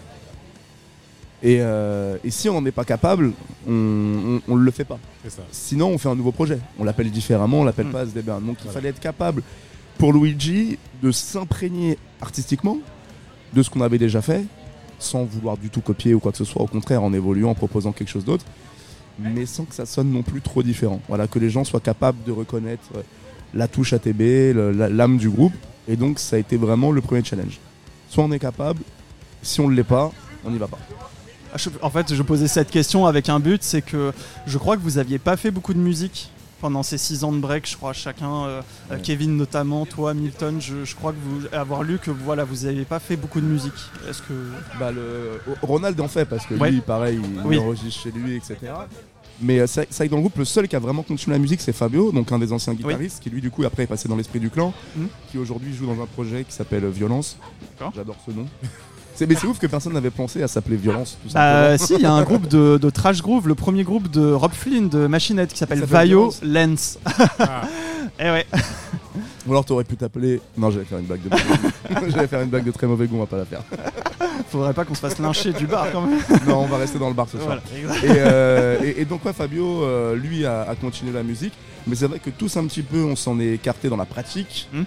et, 1.42 1.56
euh, 1.60 2.18
et 2.22 2.30
si 2.30 2.48
on 2.50 2.60
n'en 2.60 2.66
est 2.66 2.72
pas 2.72 2.84
capable, 2.84 3.32
on, 3.66 4.40
on 4.46 4.56
le 4.56 4.70
fait 4.70 4.84
pas. 4.84 4.98
Ça. 5.26 5.42
Sinon, 5.50 5.88
on 5.88 5.96
fait 5.98 6.10
un 6.10 6.14
nouveau 6.14 6.32
projet. 6.32 6.58
On 6.78 6.84
l'appelle 6.84 7.10
différemment, 7.10 7.60
on 7.60 7.64
l'appelle 7.64 7.86
Mm. 7.86 7.92
pas 7.92 8.02
SDB. 8.04 8.30
Donc, 8.46 8.58
il 8.64 8.70
fallait 8.70 8.90
être 8.90 9.00
capable 9.00 9.42
pour 9.96 10.12
Luigi 10.12 10.78
de 11.02 11.10
s'imprégner 11.10 11.96
artistiquement 12.20 12.78
de 13.54 13.62
ce 13.62 13.70
qu'on 13.70 13.80
avait 13.80 13.96
déjà 13.98 14.20
fait, 14.20 14.44
sans 14.98 15.24
vouloir 15.24 15.56
du 15.56 15.70
tout 15.70 15.80
copier 15.80 16.12
ou 16.12 16.20
quoi 16.20 16.30
que 16.30 16.38
ce 16.38 16.44
soit. 16.44 16.60
Au 16.62 16.66
contraire, 16.66 17.02
en 17.02 17.12
évoluant, 17.14 17.50
en 17.50 17.54
proposant 17.54 17.92
quelque 17.92 18.10
chose 18.10 18.24
d'autre, 18.26 18.44
mais 19.18 19.46
sans 19.46 19.64
que 19.64 19.74
ça 19.74 19.86
sonne 19.86 20.10
non 20.10 20.22
plus 20.22 20.42
trop 20.42 20.62
différent. 20.62 21.00
Voilà, 21.08 21.26
que 21.26 21.38
les 21.38 21.48
gens 21.50 21.64
soient 21.64 21.80
capables 21.80 22.18
de 22.26 22.32
reconnaître 22.32 22.84
euh, 22.96 23.02
la 23.54 23.66
touche 23.66 23.94
ATB, 23.94 24.52
l'âme 24.90 25.16
du 25.16 25.30
groupe. 25.30 25.54
Et 25.88 25.96
donc, 25.96 26.18
ça 26.18 26.36
a 26.36 26.38
été 26.38 26.56
vraiment 26.56 26.92
le 26.92 27.00
premier 27.00 27.24
challenge. 27.24 27.58
Soit 28.08 28.24
on 28.24 28.32
est 28.32 28.38
capable, 28.38 28.82
si 29.42 29.60
on 29.60 29.68
ne 29.68 29.74
l'est 29.74 29.84
pas, 29.84 30.12
on 30.44 30.50
n'y 30.50 30.58
va 30.58 30.68
pas. 30.68 30.78
Ah, 31.52 31.56
En 31.82 31.90
fait, 31.90 32.14
je 32.14 32.22
posais 32.22 32.48
cette 32.48 32.70
question 32.70 33.06
avec 33.06 33.28
un 33.28 33.40
but, 33.40 33.62
c'est 33.62 33.82
que 33.82 34.12
je 34.46 34.58
crois 34.58 34.76
que 34.76 34.82
vous 34.82 34.98
aviez 34.98 35.18
pas 35.18 35.36
fait 35.36 35.50
beaucoup 35.50 35.74
de 35.74 35.78
musique 35.78 36.30
pendant 36.60 36.82
ces 36.82 36.98
six 36.98 37.24
ans 37.24 37.32
de 37.32 37.38
break, 37.38 37.66
je 37.68 37.74
crois 37.76 37.94
chacun, 37.94 38.44
euh, 38.44 38.60
euh, 38.90 38.94
Ouais. 38.96 39.00
Kevin 39.02 39.34
notamment, 39.34 39.86
toi 39.86 40.12
Milton, 40.12 40.60
je, 40.60 40.84
je 40.84 40.94
crois 40.94 41.12
que 41.12 41.16
vous 41.24 41.46
avoir 41.56 41.82
lu 41.82 41.98
que 41.98 42.10
voilà, 42.10 42.44
vous 42.44 42.66
n'avez 42.66 42.84
pas 42.84 42.98
fait 42.98 43.16
beaucoup 43.16 43.40
de 43.40 43.46
musique. 43.46 43.72
Est-ce 44.08 44.20
que 44.20 44.34
Bah, 44.78 44.92
le... 44.92 45.40
Ronald 45.62 45.98
en 46.02 46.08
fait 46.08 46.26
parce 46.26 46.44
que 46.44 46.52
Ouais. 46.54 46.70
lui, 46.70 46.82
pareil, 46.82 47.18
il 47.18 47.46
Oui. 47.46 47.56
enregistre 47.56 48.02
chez 48.02 48.10
lui, 48.10 48.36
etc. 48.36 48.56
Mais 49.42 49.60
euh, 49.60 49.66
c'est 49.66 49.88
vrai 49.94 50.06
que 50.06 50.10
dans 50.10 50.16
le 50.16 50.22
groupe, 50.22 50.36
le 50.38 50.44
seul 50.44 50.68
qui 50.68 50.76
a 50.76 50.78
vraiment 50.78 51.02
continué 51.02 51.34
la 51.36 51.40
musique, 51.40 51.60
c'est 51.60 51.72
Fabio, 51.72 52.12
donc 52.12 52.30
un 52.32 52.38
des 52.38 52.52
anciens 52.52 52.74
guitaristes, 52.74 53.22
qui 53.22 53.30
lui, 53.30 53.40
du 53.40 53.50
coup, 53.50 53.64
après 53.64 53.84
est 53.84 53.86
passé 53.86 54.08
dans 54.08 54.16
l'esprit 54.16 54.38
du 54.40 54.50
clan, 54.50 54.72
Mhm. 54.96 55.08
qui 55.30 55.38
aujourd'hui 55.38 55.74
joue 55.74 55.86
dans 55.86 56.02
un 56.02 56.06
projet 56.06 56.44
qui 56.44 56.52
s'appelle 56.52 56.86
Violence. 56.88 57.36
D'accord. 57.72 57.92
J'adore 57.96 58.16
ce 58.26 58.32
nom. 58.32 58.46
C'est 59.14 59.26
mais 59.26 59.34
c'est 59.34 59.46
ouf 59.46 59.58
que 59.58 59.66
personne 59.66 59.92
n'avait 59.92 60.08
pensé 60.10 60.42
à 60.42 60.48
s'appeler 60.48 60.76
Violence, 60.76 61.18
tout 61.22 61.34
Bah, 61.34 61.76
simplement. 61.76 61.86
si, 61.86 61.94
il 61.94 62.00
y 62.00 62.06
a 62.06 62.12
un 62.12 62.22
groupe 62.22 62.48
de, 62.48 62.78
de 62.80 62.88
trash 62.90 63.20
groove, 63.20 63.48
le 63.48 63.54
premier 63.54 63.82
groupe 63.84 64.10
de 64.10 64.32
Rob 64.32 64.52
Flynn 64.52 64.88
de 64.88 65.06
Machinette 65.06 65.52
qui 65.52 65.58
s'appelle 65.58 65.84
Violence. 65.84 66.40
Lens. 66.42 66.98
Ah, 67.38 67.62
Eh 68.18 68.30
ouais. 68.30 68.46
Ou 69.46 69.52
alors 69.52 69.64
t'aurais 69.64 69.84
pu 69.84 69.96
t'appeler. 69.96 70.40
Non, 70.58 70.70
j'allais 70.70 70.84
faire 70.84 70.98
une 70.98 71.06
blague 71.06 71.22
de. 71.22 71.30
j'allais 72.10 72.26
faire 72.28 72.42
une 72.42 72.50
blague 72.50 72.64
de 72.64 72.70
très 72.70 72.86
mauvais 72.86 73.06
goût, 73.06 73.16
on 73.16 73.20
va 73.20 73.26
pas 73.26 73.38
la 73.38 73.44
faire. 73.46 73.62
Faudrait 74.48 74.74
pas 74.74 74.84
qu'on 74.84 74.94
se 74.94 75.00
fasse 75.00 75.18
lyncher 75.18 75.52
du 75.52 75.66
bar 75.66 75.86
quand 75.92 76.02
même. 76.02 76.18
non, 76.46 76.58
on 76.62 76.66
va 76.66 76.76
rester 76.78 76.98
dans 76.98 77.08
le 77.08 77.14
bar 77.14 77.26
ce 77.28 77.38
soir. 77.38 77.58
Voilà. 77.72 77.96
et, 78.04 78.18
euh, 78.18 78.78
et- 78.84 79.00
et 79.02 79.04
donc 79.04 79.24
ouais, 79.24 79.32
Fabio, 79.32 79.82
euh, 79.84 80.14
lui, 80.16 80.44
a, 80.44 80.62
a 80.62 80.74
continué 80.74 81.12
la 81.12 81.22
musique. 81.22 81.54
Mais 81.86 81.94
c'est 81.96 82.06
vrai 82.06 82.18
que 82.18 82.30
tous 82.30 82.56
un 82.58 82.66
petit 82.66 82.82
peu, 82.82 83.02
on 83.04 83.16
s'en 83.16 83.40
est 83.40 83.52
écarté 83.54 83.88
dans 83.88 83.96
la 83.96 84.04
pratique. 84.06 84.68
Hmm. 84.72 84.82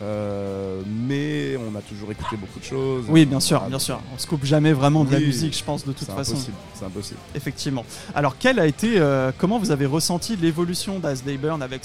Euh, 0.00 0.80
mais 0.86 1.56
on 1.56 1.76
a 1.76 1.82
toujours 1.82 2.10
écouté 2.12 2.36
beaucoup 2.36 2.60
de 2.60 2.64
choses. 2.64 3.04
Oui, 3.08 3.26
bien 3.26 3.40
sûr, 3.40 3.58
Voilà, 3.58 3.70
bien 3.70 3.78
sûr. 3.80 4.00
On 4.14 4.18
se 4.18 4.26
coupe 4.28 4.44
jamais 4.44 4.72
vraiment 4.72 5.04
de 5.04 5.12
la 5.12 5.18
musique, 5.18 5.56
je 5.58 5.64
pense, 5.64 5.84
de 5.84 5.90
toute 5.92 6.06
C'est 6.06 6.14
façon. 6.14 6.32
impossible. 6.34 6.56
C'est 6.74 6.84
impossible. 6.84 7.18
Effectivement. 7.34 7.84
Alors, 8.14 8.38
quelle 8.38 8.60
a 8.60 8.66
été, 8.66 8.92
euh, 9.00 9.32
comment 9.36 9.58
vous 9.58 9.72
avez 9.72 9.86
ressenti 9.86 10.36
l'évolution 10.36 11.00
d'As 11.00 11.22
They 11.24 11.36
Burn 11.36 11.62
avec 11.62 11.80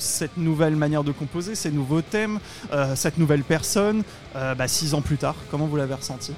cette 0.00 0.36
nouvelle 0.36 0.76
manière 0.76 1.04
de 1.04 1.12
composer, 1.12 1.54
ces 1.54 1.70
nouveaux 1.70 2.02
thèmes, 2.02 2.38
euh, 2.72 2.94
cette 2.96 3.18
nouvelle 3.18 3.42
personne, 3.44 4.02
euh, 4.36 4.54
bah, 4.54 4.68
six 4.68 4.94
ans 4.94 5.00
plus 5.02 5.16
tard 5.16 5.34
Comment 5.50 5.66
vous 5.66 5.76
l'avez 5.76 5.94
ressenti? 5.94 6.32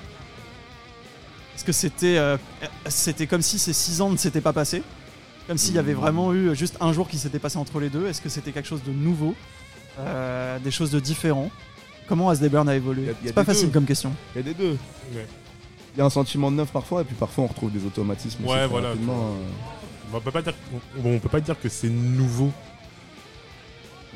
Est-ce 1.54 1.64
que 1.64 1.72
c'était, 1.72 2.18
euh, 2.18 2.36
c'était 2.88 3.26
comme 3.26 3.42
si 3.42 3.58
ces 3.58 3.72
six 3.72 4.00
ans 4.00 4.10
ne 4.10 4.16
s'étaient 4.16 4.40
pas 4.40 4.52
passés? 4.52 4.82
Comme 5.46 5.58
s'il 5.58 5.74
y 5.74 5.78
avait 5.78 5.92
vraiment 5.94 6.32
eu 6.32 6.54
juste 6.54 6.76
un 6.80 6.92
jour 6.92 7.08
qui 7.08 7.18
s'était 7.18 7.38
passé 7.38 7.58
entre 7.58 7.78
les 7.80 7.88
deux? 7.88 8.06
Est-ce 8.06 8.20
que 8.22 8.28
c'était 8.28 8.52
quelque 8.52 8.68
chose 8.68 8.82
de 8.84 8.92
nouveau 8.92 9.34
Euh, 9.98 10.58
Des 10.60 10.70
choses 10.70 10.90
de 10.90 11.00
différent? 11.00 11.50
Comment 12.08 12.30
As 12.30 12.40
Burn 12.40 12.68
a 12.68 12.74
évolué 12.74 13.14
C'est 13.24 13.32
pas 13.32 13.44
facile 13.44 13.66
deux. 13.66 13.72
comme 13.72 13.84
question. 13.84 14.12
Il 14.34 14.38
y 14.38 14.40
a 14.40 14.42
des 14.44 14.54
deux. 14.54 14.78
Ouais. 15.14 15.26
Il 15.94 15.98
y 15.98 16.00
a 16.00 16.04
un 16.06 16.10
sentiment 16.10 16.50
de 16.50 16.56
neuf 16.56 16.70
parfois, 16.72 17.02
et 17.02 17.04
puis 17.04 17.14
parfois 17.14 17.44
on 17.44 17.46
retrouve 17.48 17.70
des 17.70 17.84
automatismes. 17.84 18.44
Ouais, 18.46 18.66
voilà. 18.66 18.94
on 20.14 20.20
peut 20.20 20.30
pas 20.30 20.40
dire, 20.42 20.54
on, 21.04 21.10
on 21.14 21.18
peut 21.18 21.28
pas 21.28 21.40
dire 21.40 21.60
que 21.60 21.68
c'est 21.68 21.90
nouveau. 21.90 22.50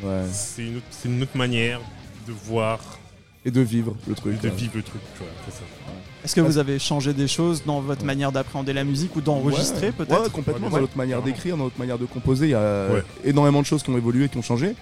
Ouais. 0.02 0.22
C'est 0.32 0.62
une, 0.66 0.76
autre- 0.78 0.86
c'est 0.90 1.08
une 1.08 1.22
autre 1.22 1.36
manière 1.36 1.80
de 2.26 2.32
voir, 2.32 2.78
Et 3.44 3.50
de 3.50 3.60
vivre 3.60 3.94
le 4.08 4.14
truc. 4.14 4.40
de 4.40 4.48
ouais. 4.48 4.54
vivre 4.54 4.72
le 4.76 4.82
truc. 4.82 5.00
tu 5.14 5.18
vois, 5.20 5.28
c'est 5.46 5.52
ça. 5.56 5.62
Est-ce 6.24 6.34
que 6.34 6.40
vous 6.40 6.58
avez 6.58 6.78
changé 6.80 7.12
des 7.12 7.28
choses 7.28 7.62
dans 7.64 7.80
votre 7.80 8.00
Ouais. 8.00 8.06
manière 8.06 8.32
d'appréhender 8.32 8.72
la 8.72 8.82
musique 8.84 9.14
ou 9.14 9.20
d'enregistrer 9.20 9.86
Ouais, 9.88 9.92
peut-être? 9.92 10.22
Ouais, 10.24 10.30
complètement. 10.30 10.66
Ouais, 10.66 10.72
dans 10.72 10.80
notre 10.80 10.96
manière 10.96 11.22
d'écrire, 11.22 11.56
dans 11.56 11.64
notre 11.64 11.78
manière 11.78 11.98
de 11.98 12.04
composer, 12.06 12.46
il 12.46 12.50
y 12.50 12.54
a 12.54 12.88
Ouais. 12.92 13.02
énormément 13.24 13.60
de 13.60 13.66
choses 13.66 13.82
qui 13.84 13.90
ont 13.90 13.96
évolué, 13.96 14.28
qui 14.28 14.36
ont 14.38 14.42
changé. 14.42 14.74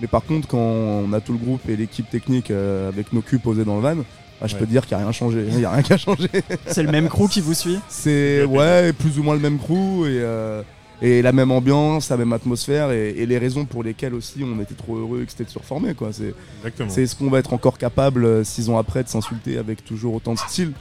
Mais 0.00 0.08
par 0.08 0.24
contre, 0.24 0.48
quand 0.48 0.58
on 0.58 1.12
a 1.12 1.20
tout 1.20 1.32
le 1.32 1.38
groupe 1.38 1.68
et 1.68 1.76
l'équipe 1.76 2.10
technique 2.10 2.50
euh, 2.50 2.88
avec 2.88 3.12
nos 3.12 3.22
culs 3.22 3.38
posés 3.38 3.64
dans 3.64 3.76
le 3.76 3.82
van, 3.82 3.94
bah, 3.94 4.02
je 4.48 4.54
Ouais. 4.54 4.58
peux 4.58 4.66
te 4.66 4.70
dire 4.72 4.84
qu'il 4.84 4.96
n'y 4.96 5.02
a 5.02 5.06
rien 5.06 5.12
changé. 5.12 5.44
Il 5.48 5.56
n'y 5.58 5.64
a 5.64 5.70
rien 5.70 5.82
qui 5.82 5.92
a 5.92 5.96
changé. 5.96 6.28
C'est 6.66 6.82
le 6.82 6.90
même 6.90 7.08
crew 7.08 7.28
qui 7.30 7.40
vous 7.40 7.54
suit? 7.54 7.78
C'est 7.88 8.44
ouais, 8.44 8.92
plus 8.92 9.20
ou 9.20 9.22
moins 9.22 9.34
le 9.34 9.40
même 9.40 9.58
crew 9.58 10.06
et, 10.06 10.18
euh, 10.20 10.62
et 11.02 11.22
la 11.22 11.32
même 11.32 11.50
ambiance, 11.50 12.08
la 12.10 12.16
même 12.16 12.32
atmosphère 12.32 12.90
et, 12.92 13.10
et 13.10 13.26
les 13.26 13.38
raisons 13.38 13.64
pour 13.64 13.82
lesquelles 13.82 14.14
aussi 14.14 14.42
on 14.44 14.60
était 14.60 14.74
trop 14.74 14.96
heureux 14.96 15.24
que 15.24 15.30
c'était 15.30 15.44
de 15.44 15.50
se 15.50 15.58
reformer. 15.58 15.94
Quoi. 15.94 16.12
C'est, 16.12 16.34
Exactement. 16.58 16.88
c'est 16.90 17.02
est-ce 17.02 17.16
qu'on 17.16 17.28
va 17.30 17.38
être 17.40 17.52
encore 17.52 17.78
capable, 17.78 18.24
euh, 18.24 18.44
six 18.44 18.68
ans 18.70 18.78
après, 18.78 19.02
de 19.04 19.08
s'insulter 19.08 19.58
avec 19.58 19.84
toujours 19.84 20.14
autant 20.14 20.34
de 20.34 20.38
style 20.38 20.72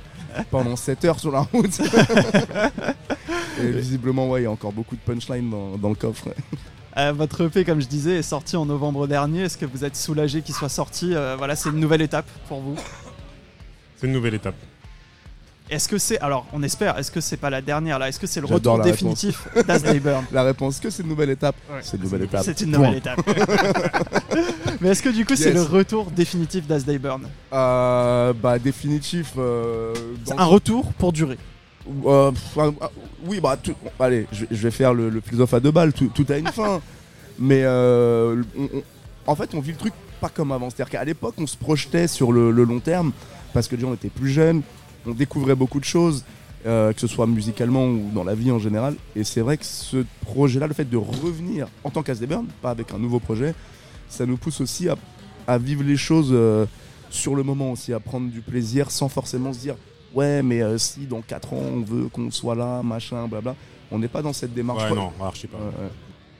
pendant 0.49 0.76
7 0.76 1.06
heures 1.06 1.19
sur 1.19 1.32
la 1.32 1.41
route 1.41 1.80
Et 3.62 3.71
visiblement, 3.71 4.30
ouais, 4.30 4.41
il 4.41 4.43
y 4.43 4.47
a 4.47 4.52
encore 4.52 4.71
beaucoup 4.73 4.95
de 4.95 5.02
punchline 5.02 5.49
dans, 5.49 5.78
dans 5.78 5.89
le 5.89 5.95
coffre. 5.95 6.30
Euh, 6.97 7.12
Votre 7.13 7.41
EP, 7.45 7.63
comme 7.65 7.82
je 7.82 7.88
disais, 7.88 8.17
est 8.17 8.21
sorti 8.23 8.56
en 8.56 8.65
novembre 8.65 9.08
dernier. 9.08 9.41
Est-ce 9.43 9.58
que 9.58 9.65
vous 9.65 9.84
êtes 9.86 9.95
soulagé 9.95 10.41
qu'il 10.41 10.56
soit 10.56 10.69
sorti 10.69 11.13
Euh, 11.13 11.36
Voilà, 11.38 11.56
c'est 11.56 11.69
une 11.69 11.80
nouvelle 11.80 12.02
étape 12.02 12.26
pour 12.47 12.62
vous? 12.62 12.76
C'est 13.97 14.08
une 14.08 14.13
nouvelle 14.13 14.34
étape. 14.34 14.56
Est-ce 15.69 15.88
que 15.88 15.97
c'est, 15.97 16.19
alors 16.19 16.45
on 16.54 16.62
espère, 16.62 16.97
est-ce 16.99 17.10
que 17.10 17.21
c'est 17.21 17.38
pas 17.38 17.49
la 17.49 17.62
dernière 17.62 17.97
là? 17.97 18.10
Est-ce 18.10 18.19
que 18.19 18.28
c'est 18.28 18.41
le 18.41 18.47
J'adore 18.47 18.73
retour 18.76 18.86
la 18.86 18.91
définitif 18.91 19.47
d'As 19.65 19.80
They 19.84 19.99
Burn 19.99 20.26
La 20.32 20.43
réponse, 20.43 20.80
que 20.80 20.89
c'est 20.89 21.04
une 21.04 21.10
nouvelle 21.10 21.30
étape 21.32 21.56
Ouais. 21.71 21.80
C'est 21.82 21.97
une 21.97 22.04
nouvelle 22.04 22.23
étape. 22.23 22.41
C'est 22.43 22.62
une 22.62 22.71
nouvelle 22.71 22.95
étape. 22.95 23.19
Mais 24.82 24.89
est-ce 24.89 25.02
que 25.02 25.10
du 25.10 25.26
coup 25.26 25.36
c'est 25.36 25.45
Yes. 25.45 25.56
le 25.56 25.62
retour 25.63 26.12
définitif 26.12 26.67
d'As 26.67 26.82
They 26.84 26.97
Burn 26.97 27.23
Euh, 27.54 28.34
bah, 28.34 28.60
définitif. 28.60 29.34
euh, 29.38 29.93
dans 30.26 30.38
un 30.38 30.45
retour 30.45 30.91
pour 30.93 31.13
durer. 31.13 31.38
Euh, 32.06 32.32
pff, 32.32 32.58
ah, 32.60 32.69
ah, 32.82 32.89
oui, 33.26 33.39
bah, 33.41 33.58
tout- 33.62 33.73
bon, 33.84 33.89
allez, 33.99 34.28
je, 34.32 34.45
je 34.52 34.56
vais 34.63 34.71
faire 34.71 34.93
le, 34.93 35.10
le 35.10 35.21
philosophe 35.21 35.54
à 35.54 35.60
deux 35.60 35.71
balles, 35.71 35.91
tout, 35.93 36.10
tout 36.13 36.26
a 36.30 36.38
une 36.38 36.47
fin. 36.47 36.82
Mais 37.39 37.62
euh, 37.63 38.41
on- 38.58 38.63
on- 38.78 38.84
en 39.28 39.36
fait, 39.36 39.54
on 39.54 39.60
vit 39.60 39.71
le 39.71 39.78
truc 39.78 39.93
pas 40.21 40.30
comme 40.30 40.52
avant. 40.52 40.69
C'est-à-dire 40.69 40.91
qu'à 40.91 41.04
l'époque, 41.06 41.36
on 41.38 41.47
se 41.47 41.58
projetait 41.58 42.08
sur 42.08 42.32
le, 42.32 42.52
le 42.52 42.63
long 42.63 42.80
terme 42.80 43.12
parce 43.54 43.67
que 43.67 43.76
déjà 43.76 43.88
on 43.88 43.93
était 43.93 44.10
plus 44.10 44.30
jeunes, 44.30 44.62
on 45.05 45.11
découvrait 45.11 45.55
beaucoup 45.55 45.79
de 45.79 45.85
choses, 45.85 46.23
euh, 46.65 46.93
que 46.93 46.99
ce 46.99 47.07
soit 47.07 47.27
musicalement 47.27 47.85
ou 47.85 48.09
dans 48.13 48.23
la 48.23 48.35
vie 48.35 48.51
en 48.51 48.59
général. 48.59 48.95
Et 49.15 49.23
c'est 49.23 49.41
vrai 49.41 49.57
que 49.57 49.65
ce 49.65 50.05
projet-là, 50.21 50.67
le 50.67 50.73
fait 50.73 50.89
de 50.89 50.97
revenir 50.97 51.67
en 51.83 51.89
tant 51.89 52.03
qu'Asdeburn, 52.03 52.45
pas 52.61 52.71
avec 52.71 52.93
un 52.93 52.99
nouveau 52.99 53.19
projet, 53.19 53.53
ça 54.09 54.25
nous 54.25 54.37
pousse 54.37 54.61
aussi 54.61 54.87
à, 54.89 54.95
à 55.47 55.57
vivre 55.57 55.83
les 55.83 55.97
choses 55.97 56.29
euh, 56.31 56.65
sur 57.09 57.35
le 57.35 57.43
moment 57.43 57.71
aussi, 57.71 57.93
à 57.93 57.99
prendre 57.99 58.29
du 58.29 58.41
plaisir 58.41 58.91
sans 58.91 59.09
forcément 59.09 59.53
se 59.53 59.59
dire 59.59 59.75
ouais 60.13 60.43
mais 60.43 60.61
euh, 60.61 60.77
si 60.77 61.05
dans 61.05 61.21
4 61.21 61.53
ans 61.53 61.57
on 61.57 61.81
veut 61.81 62.07
qu'on 62.09 62.31
soit 62.31 62.55
là, 62.55 62.81
machin, 62.83 63.27
blabla. 63.27 63.55
On 63.91 63.99
n'est 63.99 64.07
pas 64.07 64.21
dans 64.21 64.33
cette 64.33 64.53
démarche. 64.53 64.83
Ouais, 64.89 64.95
non, 64.95 65.11
alors, 65.19 65.35
je 65.35 65.41
sais 65.41 65.47
pas. 65.47 65.59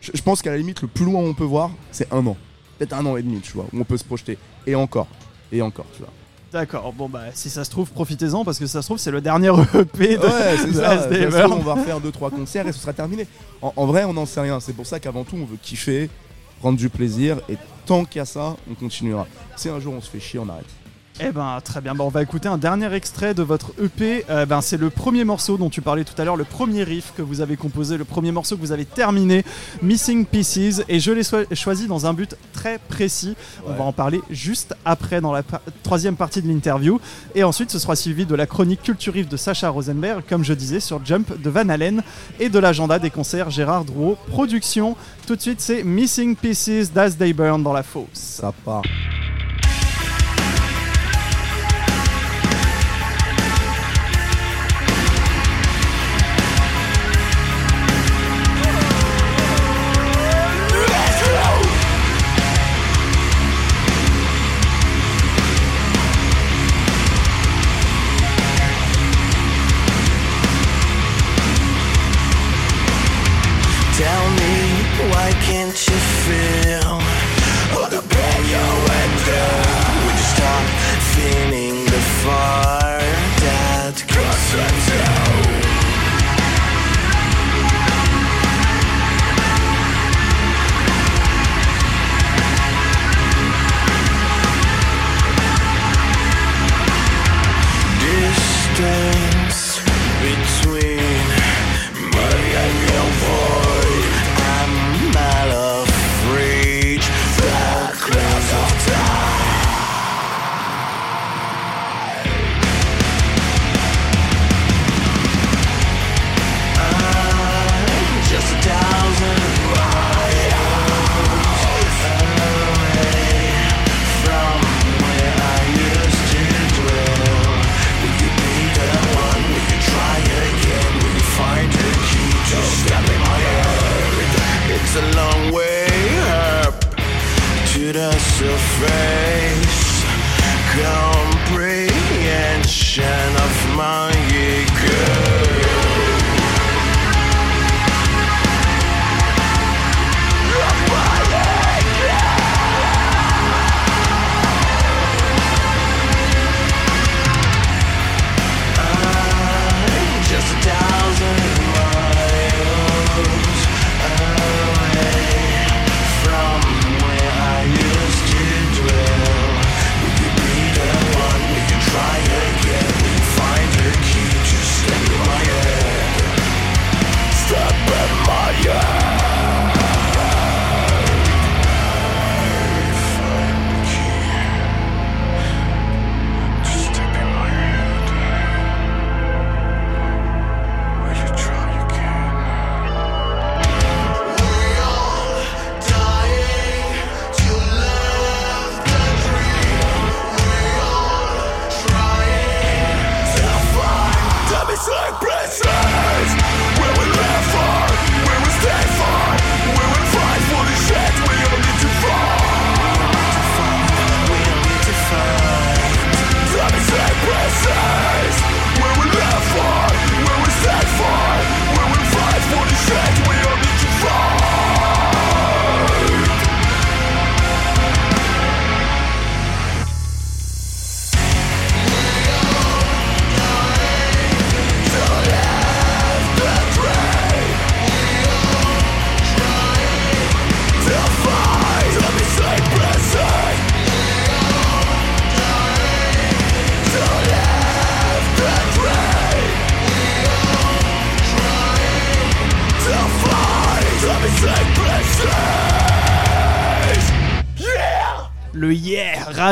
Je 0.02 0.22
pense 0.22 0.42
qu'à 0.42 0.50
la 0.52 0.58
limite, 0.58 0.82
le 0.82 0.88
plus 0.88 1.06
loin 1.06 1.22
on 1.22 1.34
peut 1.34 1.44
voir, 1.44 1.70
c'est 1.92 2.12
un 2.12 2.26
an. 2.26 2.36
Peut-être 2.78 2.94
un 2.94 3.06
an 3.06 3.16
et 3.16 3.22
demi, 3.22 3.40
tu 3.42 3.54
vois, 3.54 3.66
où 3.72 3.80
on 3.80 3.84
peut 3.84 3.98
se 3.98 4.04
projeter. 4.04 4.38
Et 4.66 4.74
encore. 4.74 5.08
Et 5.52 5.62
encore, 5.62 5.86
tu 5.94 6.00
vois. 6.00 6.12
D'accord, 6.54 6.94
bon 6.94 7.10
bah 7.10 7.24
si 7.34 7.50
ça 7.50 7.64
se 7.64 7.72
trouve, 7.72 7.90
profitez-en 7.90 8.46
parce 8.46 8.60
que 8.60 8.68
ça 8.68 8.84
se 8.84 8.88
trouve, 8.88 9.00
c'est 9.00 9.10
le 9.10 9.22
dernier 9.22 9.48
EP 9.74 10.18
de, 10.18 10.22
Ouais, 10.22 10.58
c'est 10.58 10.68
de 10.68 10.74
ça. 10.74 11.08
De 11.08 11.30
façon, 11.32 11.54
on 11.54 11.64
va 11.64 11.74
refaire 11.74 12.00
2-3 12.00 12.30
concerts 12.30 12.68
et 12.68 12.72
ce 12.72 12.80
sera 12.80 12.94
terminé. 12.94 13.26
En, 13.60 13.74
en 13.76 13.88
vrai, 13.88 14.04
on 14.04 14.14
n'en 14.14 14.28
sait 14.28 14.40
rien. 14.42 14.60
C'est 14.60 14.74
pour 14.74 14.86
ça 14.86 15.00
qu'avant 15.00 15.24
tout, 15.24 15.36
on 15.36 15.46
veut 15.46 15.58
kiffer, 15.60 16.12
prendre 16.60 16.78
du 16.78 16.90
plaisir 16.90 17.40
et 17.50 17.58
tant 17.88 18.06
qu'il 18.06 18.20
y 18.20 18.22
a 18.22 18.26
ça, 18.26 18.56
on 18.70 18.76
continuera. 18.76 19.26
Si 19.56 19.68
un 19.68 19.80
jour 19.80 19.96
on 19.98 20.02
se 20.02 20.12
fait 20.12 20.20
chier, 20.20 20.38
on 20.38 20.48
arrête. 20.48 20.68
Eh 21.22 21.32
ben 21.32 21.60
très 21.64 21.80
bien, 21.80 21.94
Bon, 21.94 22.06
on 22.06 22.10
va 22.10 22.24
écouter 22.24 22.48
un 22.50 22.58
dernier 22.58 22.92
extrait 22.94 23.36
de 23.36 23.44
votre 23.44 23.72
EP. 23.82 24.26
Euh, 24.32 24.48
ben, 24.48 24.62
c'est 24.62 24.78
le 24.78 24.90
premier 24.90 25.24
morceau 25.24 25.58
dont 25.58 25.70
tu 25.70 25.80
parlais 25.80 26.04
tout 26.04 26.20
à 26.20 26.26
l'heure, 26.26 26.36
le 26.36 26.44
premier 26.44 26.84
riff 26.84 27.14
que 27.16 27.22
vous 27.22 27.40
avez 27.40 27.56
composé, 27.56 27.98
le 27.98 28.04
premier 28.04 28.32
morceau 28.32 28.56
que 28.56 28.62
vous 28.62 28.72
avez 28.72 28.84
terminé, 28.86 29.46
Missing 29.84 30.26
Pieces. 30.26 30.82
Et 30.90 31.00
je 31.00 31.12
l'ai 31.12 31.22
choisi 31.56 31.88
dans 31.88 32.08
un 32.08 32.14
but 32.14 32.36
très 32.52 32.80
précis. 32.80 33.36
On 33.68 33.74
va 33.74 33.84
en 33.84 33.92
parler 33.94 34.22
juste 34.32 34.76
après 34.86 35.22
dans 35.22 35.32
la 35.32 35.44
pa- 35.44 35.62
troisième 35.84 36.16
partie 36.16 36.42
de 36.42 36.48
l'interview. 36.48 37.00
Et 37.36 37.44
ensuite, 37.44 37.70
ce 37.70 37.78
sera 37.78 37.96
suivi 37.96 38.26
de 38.26 38.34
la 38.34 38.48
chronique 38.48 38.82
Culture 38.82 39.14
Riff 39.14 39.30
de 39.30 39.38
Sacha 39.38 39.70
Rosenberg, 39.70 40.24
comme 40.28 40.44
je 40.44 40.54
disais, 40.56 40.80
sur 40.80 41.06
Jump 41.06 41.40
de 41.40 41.50
Van 41.52 41.70
Halen 41.70 42.02
et 42.40 42.50
de 42.50 42.58
l'agenda 42.58 42.98
des 42.98 43.12
concerts 43.12 43.52
Gérard 43.52 43.86
Drouot 43.86 44.18
Production. 44.30 44.96
Tout 45.28 45.36
de 45.36 45.42
suite, 45.42 45.62
c'est 45.62 45.84
Missing 45.84 46.36
Pieces 46.36 46.92
d'As 46.92 47.12
They 47.12 47.34
Burn 47.34 47.62
dans 47.62 47.74
la 47.74 47.84
fosse. 47.84 48.08
Ça 48.14 48.52
part. 48.66 48.82
You 75.74 75.98
feel 75.98 76.63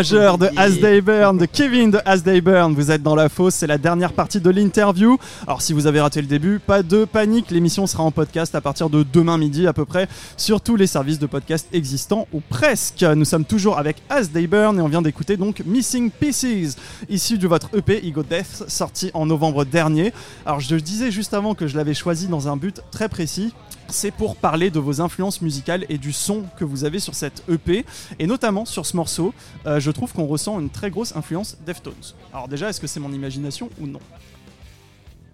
rageur 0.01 0.39
de 0.39 0.49
As 0.57 0.79
They 0.81 0.99
Burn, 0.99 1.37
de 1.37 1.45
Kevin 1.45 1.91
de 1.91 1.99
As 2.05 2.23
They 2.23 2.41
Burn. 2.41 2.73
Vous 2.73 2.89
êtes 2.89 3.03
dans 3.03 3.13
la 3.13 3.29
fosse, 3.29 3.53
c'est 3.53 3.67
la 3.67 3.77
dernière 3.77 4.13
partie 4.13 4.41
de 4.41 4.49
l'interview. 4.49 5.19
Alors 5.45 5.61
si 5.61 5.73
vous 5.73 5.85
avez 5.85 6.01
raté 6.01 6.21
le 6.21 6.27
début, 6.27 6.57
pas 6.57 6.81
de 6.81 7.05
panique, 7.05 7.51
l'émission 7.51 7.85
sera 7.85 8.01
en 8.01 8.09
podcast 8.09 8.55
à 8.55 8.61
partir 8.61 8.89
de 8.89 9.03
demain 9.03 9.37
midi 9.37 9.67
à 9.67 9.73
peu 9.73 9.85
près 9.85 10.07
sur 10.37 10.59
tous 10.59 10.75
les 10.75 10.87
services 10.87 11.19
de 11.19 11.27
podcast 11.27 11.67
existants 11.71 12.27
ou 12.33 12.41
presque. 12.49 13.03
Nous 13.03 13.25
sommes 13.25 13.45
toujours 13.45 13.77
avec 13.77 13.97
As 14.09 14.29
They 14.29 14.47
Burn 14.47 14.79
et 14.79 14.81
on 14.81 14.87
vient 14.87 15.03
d'écouter 15.03 15.37
donc 15.37 15.61
Missing 15.67 16.09
Pieces, 16.09 16.77
issu 17.07 17.37
de 17.37 17.47
votre 17.47 17.69
EP 17.77 18.03
Ego 18.03 18.23
Death, 18.23 18.63
sorti 18.67 19.11
en 19.13 19.27
novembre 19.27 19.65
dernier. 19.65 20.13
Alors 20.47 20.61
je 20.61 20.77
disais 20.77 21.11
juste 21.11 21.35
avant 21.35 21.53
que 21.53 21.67
je 21.67 21.77
l'avais 21.77 21.93
choisi 21.93 22.27
dans 22.27 22.47
un 22.47 22.57
but 22.57 22.81
très 22.89 23.07
précis, 23.07 23.53
c'est 23.91 24.11
pour 24.11 24.35
parler 24.35 24.69
de 24.69 24.79
vos 24.79 25.01
influences 25.01 25.41
musicales 25.41 25.85
et 25.89 25.97
du 25.97 26.11
son 26.11 26.43
que 26.57 26.65
vous 26.65 26.83
avez 26.83 26.99
sur 26.99 27.15
cette 27.15 27.43
EP. 27.49 27.85
Et 28.19 28.27
notamment 28.27 28.65
sur 28.65 28.85
ce 28.85 28.95
morceau, 28.95 29.33
euh, 29.65 29.79
je 29.79 29.91
trouve 29.91 30.13
qu'on 30.13 30.25
ressent 30.25 30.59
une 30.59 30.69
très 30.69 30.89
grosse 30.89 31.15
influence 31.15 31.57
Deftones. 31.65 31.93
Alors 32.33 32.47
déjà, 32.47 32.69
est-ce 32.69 32.79
que 32.79 32.87
c'est 32.87 32.99
mon 32.99 33.11
imagination 33.11 33.69
ou 33.79 33.87
non? 33.87 33.99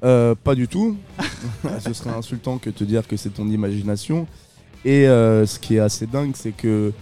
Euh, 0.04 0.36
pas 0.36 0.56
du 0.56 0.68
tout. 0.68 0.98
Ce 1.80 1.94
serait 1.94 2.12
insultant 2.12 2.58
que 2.58 2.70
te 2.70 2.84
dire 2.84 3.08
que 3.08 3.18
c'est 3.18 3.32
ton 3.32 3.48
imagination. 3.48 4.28
Et 4.86 5.08
euh, 5.08 5.46
ce 5.46 5.58
qui 5.60 5.76
est 5.76 5.80
assez 5.80 6.06
dingue, 6.06 6.34
c'est 6.36 6.52
que 6.52 6.94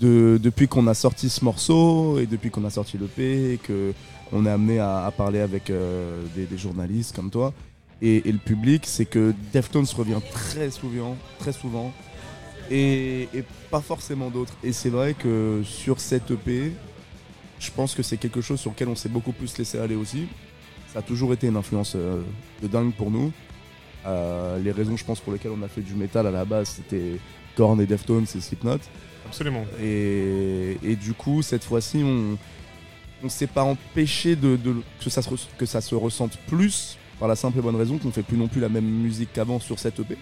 de- 0.00 0.38
depuis 0.40 0.68
qu'on 0.68 0.86
a 0.86 0.94
sorti 0.94 1.28
ce 1.28 1.44
morceau 1.44 2.18
et 2.18 2.26
depuis 2.26 2.50
qu'on 2.50 2.64
a 2.64 2.70
sorti 2.70 2.96
l'EP 2.96 3.58
que 3.62 3.92
on 4.32 4.46
est 4.46 4.50
amené 4.50 4.78
à, 4.78 5.10
parler 5.16 5.40
avec 5.40 5.72
des 6.36 6.58
journalistes 6.58 7.16
comme 7.16 7.30
toi 7.30 7.54
et, 8.02 8.28
et 8.28 8.32
le 8.32 8.38
public, 8.38 8.84
c'est 8.86 9.04
que 9.06 9.34
Deftones 9.52 9.86
revient 9.96 10.20
très 10.32 10.70
souvent, 10.70 11.16
très 11.38 11.52
souvent 11.52 11.92
et, 12.70 13.28
et 13.34 13.44
pas 13.70 13.80
forcément 13.80 14.30
d'autres. 14.30 14.54
Et 14.62 14.72
c'est 14.72 14.90
vrai 14.90 15.14
que 15.14 15.62
sur 15.64 16.00
cette 16.00 16.30
EP, 16.30 16.72
je 17.58 17.70
pense 17.72 17.94
que 17.94 18.02
c'est 18.02 18.16
quelque 18.18 18.40
chose 18.40 18.60
sur 18.60 18.70
lequel 18.70 18.88
on 18.88 18.94
s'est 18.94 19.08
beaucoup 19.08 19.32
plus 19.32 19.56
laissé 19.58 19.78
aller 19.78 19.96
aussi. 19.96 20.26
Ça 20.92 21.00
a 21.00 21.02
toujours 21.02 21.32
été 21.32 21.46
une 21.48 21.56
influence 21.56 21.94
euh, 21.96 22.22
de 22.62 22.68
dingue 22.68 22.92
pour 22.92 23.10
nous. 23.10 23.32
Euh, 24.06 24.58
les 24.60 24.70
raisons, 24.72 24.96
je 24.96 25.04
pense, 25.04 25.20
pour 25.20 25.32
lesquelles 25.32 25.50
on 25.50 25.62
a 25.62 25.68
fait 25.68 25.80
du 25.82 25.94
métal 25.94 26.26
à 26.26 26.30
la 26.30 26.44
base, 26.44 26.68
c'était 26.68 27.18
Korn 27.56 27.80
et 27.80 27.86
Deftones 27.86 28.26
et 28.34 28.40
Slipknot. 28.40 28.78
Absolument. 29.26 29.64
Et, 29.82 30.78
et 30.82 30.94
du 30.96 31.12
coup, 31.12 31.42
cette 31.42 31.64
fois-ci, 31.64 31.98
on 32.04 32.38
ne 33.24 33.28
s'est 33.28 33.48
pas 33.48 33.64
empêché 33.64 34.36
de, 34.36 34.56
de- 34.56 34.76
que, 35.02 35.10
ça 35.10 35.20
se, 35.20 35.28
res- 35.28 35.48
que 35.58 35.66
ça 35.66 35.80
se 35.80 35.94
ressente 35.94 36.38
plus 36.46 36.96
par 37.18 37.28
la 37.28 37.36
simple 37.36 37.58
et 37.58 37.62
bonne 37.62 37.76
raison 37.76 37.98
qu'on 37.98 38.10
fait 38.12 38.22
plus 38.22 38.36
non 38.36 38.48
plus 38.48 38.60
la 38.60 38.68
même 38.68 38.84
musique 38.84 39.32
qu'avant 39.32 39.60
sur 39.60 39.78
cette 39.78 39.98
EP. 40.00 40.16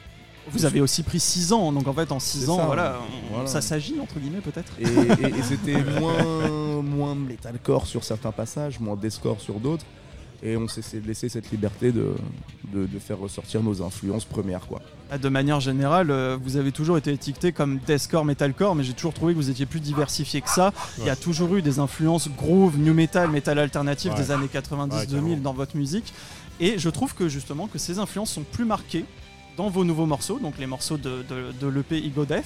Vous 0.52 0.64
avez 0.64 0.80
aussi 0.80 1.02
pris 1.02 1.18
6 1.18 1.52
ans, 1.52 1.72
donc 1.72 1.88
en 1.88 1.92
fait 1.92 2.12
en 2.12 2.20
6 2.20 2.42
C'est 2.44 2.48
ans, 2.48 2.56
ça, 2.58 2.66
voilà, 2.66 3.00
on- 3.30 3.32
voilà. 3.34 3.48
ça 3.48 3.60
s'agit 3.60 3.98
entre 4.00 4.20
guillemets 4.20 4.40
peut-être. 4.40 4.72
Et, 4.78 4.84
et- 4.84 5.38
et 5.38 5.42
c'était 5.42 5.82
moins, 6.00 6.82
moins 6.82 7.14
metalcore 7.16 7.86
sur 7.86 8.04
certains 8.04 8.30
passages, 8.32 8.78
moins 8.78 8.94
deathcore 8.96 9.40
sur 9.40 9.54
d'autres. 9.58 9.84
Et 10.42 10.54
on 10.56 10.68
s'est 10.68 10.82
laissé 11.04 11.30
cette 11.30 11.50
liberté 11.50 11.92
de, 11.92 12.14
de, 12.72 12.84
de 12.84 12.98
faire 12.98 13.18
ressortir 13.18 13.62
nos 13.62 13.82
influences 13.82 14.26
premières. 14.26 14.66
Quoi. 14.68 14.82
Ah, 15.10 15.16
De 15.16 15.30
manière 15.30 15.60
générale, 15.60 16.10
euh, 16.10 16.36
vous 16.40 16.58
avez 16.58 16.72
toujours 16.72 16.98
été 16.98 17.10
étiqueté 17.10 17.52
comme 17.52 17.78
deathcore, 17.86 18.24
metalcore, 18.26 18.74
mais 18.74 18.84
j'ai 18.84 18.92
toujours 18.92 19.14
trouvé 19.14 19.32
que 19.32 19.38
vous 19.38 19.48
étiez 19.50 19.64
plus 19.64 19.80
diversifié 19.80 20.42
que 20.42 20.50
ça. 20.50 20.74
Il 20.98 21.06
y 21.06 21.10
a 21.10 21.16
toujours 21.16 21.56
eu 21.56 21.62
des 21.62 21.78
influences 21.78 22.28
groove, 22.28 22.78
new 22.78 22.92
metal, 22.92 23.30
metal 23.30 23.58
alternatif 23.58 24.12
Ouais. 24.12 24.18
des 24.18 24.30
années 24.30 24.42
Ouais, 24.42 24.48
90-2000 24.60 25.06
carrément. 25.08 25.36
dans 25.38 25.54
votre 25.54 25.74
musique. 25.76 26.12
Et 26.60 26.78
je 26.78 26.88
trouve 26.88 27.14
que 27.14 27.28
justement 27.28 27.66
que 27.66 27.78
ces 27.78 27.98
influences 27.98 28.32
sont 28.32 28.44
plus 28.44 28.64
marquées 28.64 29.04
dans 29.56 29.68
vos 29.70 29.84
nouveaux 29.84 30.06
morceaux, 30.06 30.38
donc 30.38 30.58
les 30.58 30.66
morceaux 30.66 30.98
de, 30.98 31.24
l'EP 31.68 31.96
Ego 31.96 32.24
Death. 32.24 32.44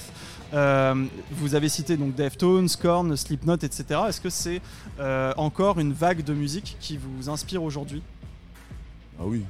Euh, 0.53 1.05
vous 1.31 1.55
avez 1.55 1.67
cité 1.69 1.97
donc 1.97 2.15
Deftones, 2.15 2.69
Korn, 2.81 3.15
Slipknot, 3.15 3.55
etc. 3.55 4.01
Est-ce 4.07 4.21
que 4.21 4.29
c'est 4.29 4.61
euh, 4.99 5.33
encore 5.37 5.79
une 5.79 5.91
vague 5.93 6.23
de 6.23 6.33
musique 6.33 6.77
qui 6.79 6.97
vous 6.97 7.29
inspire 7.29 7.63
aujourd'hui? 7.63 8.01
Ah 9.19 9.23
oui. 9.25 9.43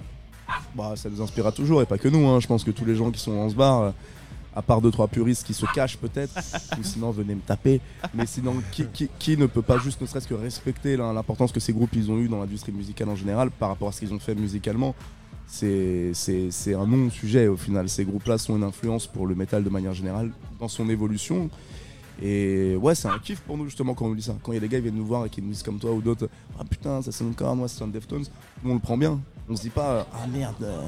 Bah, 0.75 0.93
ça 0.95 1.09
nous 1.09 1.21
inspirera 1.21 1.51
toujours, 1.51 1.81
et 1.81 1.85
pas 1.85 1.97
que 1.97 2.07
nous. 2.07 2.27
hein. 2.27 2.39
Je 2.39 2.47
pense 2.47 2.63
que 2.63 2.71
tous 2.71 2.85
les 2.85 2.95
gens 2.95 3.11
qui 3.11 3.19
sont 3.19 3.35
dans 3.35 3.49
ce 3.49 3.55
bar, 3.55 3.81
euh, 3.81 3.91
à 4.55 4.61
part 4.61 4.81
deux 4.81 4.91
trois 4.91 5.07
puristes 5.07 5.45
qui 5.45 5.53
se 5.53 5.65
cachent 5.73 5.97
peut-être, 5.97 6.33
ou 6.79 6.83
sinon 6.83 7.11
venez 7.11 7.35
me 7.35 7.41
taper. 7.41 7.79
Mais 8.13 8.25
sinon, 8.25 8.55
qui, 9.19 9.37
ne 9.37 9.45
peut 9.45 9.61
pas 9.61 9.77
juste 9.77 10.01
ne 10.01 10.05
serait-ce 10.07 10.27
que 10.27 10.33
respecter 10.33 10.97
l'im- 10.97 11.13
l'importance 11.13 11.51
que 11.51 11.59
ces 11.59 11.73
groupes 11.73 11.93
ils 11.95 12.11
ont 12.11 12.17
eu 12.19 12.27
dans 12.27 12.39
l'industrie 12.39 12.71
musicale 12.71 13.09
en 13.09 13.15
général 13.15 13.49
par 13.51 13.69
rapport 13.69 13.87
à 13.89 13.91
ce 13.91 13.99
qu'ils 13.99 14.13
ont 14.13 14.19
fait 14.19 14.35
musicalement 14.35 14.93
c'est 15.47 16.13
un 16.73 16.87
non-sujet 16.87 17.47
au 17.47 17.57
final. 17.57 17.89
Ces 17.89 18.05
groupes-là 18.05 18.37
sont 18.37 18.55
une 18.55 18.63
influence 18.63 19.05
pour 19.07 19.27
le 19.27 19.35
métal 19.35 19.63
de 19.63 19.69
manière 19.69 19.93
générale 19.93 20.31
dans 20.59 20.69
son 20.69 20.89
évolution. 20.89 21.49
Et 22.21 22.75
ouais, 22.77 22.95
c'est 22.95 23.07
un 23.07 23.19
kiff 23.19 23.39
pour 23.41 23.57
nous 23.57 23.65
justement 23.65 23.93
quand 23.93 24.05
on 24.05 24.13
dit 24.13 24.21
ça. 24.21 24.35
Quand 24.43 24.51
il 24.51 24.55
y 24.55 24.57
a 24.57 24.61
des 24.61 24.67
gars 24.69 24.77
qui 24.77 24.83
viennent 24.83 24.95
nous 24.95 25.05
voir 25.05 25.25
et 25.25 25.29
qui 25.29 25.41
nous 25.41 25.49
disent 25.49 25.63
comme 25.63 25.79
toi 25.79 25.91
ou 25.91 26.01
d'autres 26.01 26.29
Ah 26.59 26.63
putain, 26.63 27.01
ça 27.01 27.11
sonne 27.11 27.31
encore, 27.31 27.55
moi 27.55 27.67
ça 27.67 27.79
sonne 27.79 27.91
Deftones. 27.91 28.25
Nous 28.63 28.71
on 28.71 28.75
le 28.75 28.79
prend 28.79 28.97
bien. 28.97 29.19
On 29.49 29.55
se 29.55 29.63
dit 29.63 29.69
pas 29.69 30.07
Ah 30.13 30.27
merde, 30.27 30.55
euh, 30.61 30.87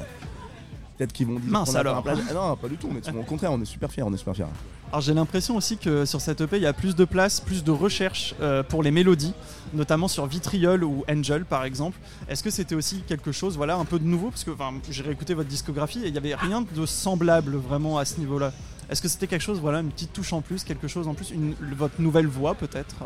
peut-être 0.97 1.13
qu'ils 1.13 1.27
vont 1.27 1.39
dire 1.39 1.51
Mince 1.51 1.75
alors. 1.75 2.03
Ah 2.07 2.33
non, 2.33 2.55
pas 2.55 2.67
du 2.69 2.77
tout. 2.77 2.89
Est, 2.97 3.09
au 3.15 3.23
contraire, 3.23 3.51
on 3.51 3.61
est 3.61 3.65
super 3.65 3.91
fiers. 3.91 4.03
On 4.03 4.13
est 4.13 4.17
super 4.17 4.35
fiers. 4.35 4.45
Alors 4.91 5.01
j'ai 5.01 5.13
l'impression 5.15 5.55
aussi 5.55 5.77
que 5.77 6.05
sur 6.05 6.21
cette 6.21 6.41
EP, 6.41 6.57
il 6.57 6.61
y 6.63 6.67
a 6.67 6.73
plus 6.73 6.95
de 6.95 7.03
place, 7.05 7.39
plus 7.39 7.63
de 7.63 7.71
recherche 7.71 8.35
euh, 8.41 8.61
pour 8.61 8.83
les 8.83 8.91
mélodies, 8.91 9.33
notamment 9.73 10.07
sur 10.07 10.27
Vitriol 10.27 10.83
ou 10.83 11.03
Angel 11.09 11.45
par 11.45 11.63
exemple. 11.65 11.97
Est-ce 12.29 12.43
que 12.43 12.51
c'était 12.51 12.75
aussi 12.75 13.01
quelque 13.07 13.31
chose, 13.31 13.57
voilà, 13.57 13.75
un 13.75 13.85
peu 13.85 13.97
de 13.97 14.03
nouveau? 14.05 14.29
Parce 14.29 14.43
que 14.43 14.51
j'ai 14.91 15.01
réécouté 15.01 15.33
votre 15.33 15.49
discographie 15.49 16.03
et 16.03 16.07
il 16.07 16.11
n'y 16.11 16.17
avait 16.19 16.35
rien 16.35 16.61
de 16.61 16.85
semblable 16.85 17.55
vraiment 17.55 17.97
à 17.97 18.05
ce 18.05 18.19
niveau-là. 18.19 18.51
Est-ce 18.89 19.01
que 19.01 19.07
c'était 19.07 19.25
quelque 19.27 19.41
chose, 19.41 19.59
voilà, 19.59 19.79
une 19.79 19.89
petite 19.89 20.13
touche 20.13 20.31
en 20.33 20.41
plus, 20.41 20.63
quelque 20.63 20.87
chose 20.87 21.07
en 21.07 21.15
plus, 21.15 21.31
une- 21.31 21.55
votre 21.75 21.99
nouvelle 21.99 22.27
voix 22.27 22.53
peut-être 22.53 22.97
euh, 23.01 23.05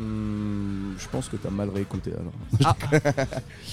Hum, 0.00 0.94
je 0.96 1.08
pense 1.08 1.28
que 1.28 1.36
t'as 1.36 1.50
mal 1.50 1.70
réécouté 1.70 2.12
alors. 2.12 2.76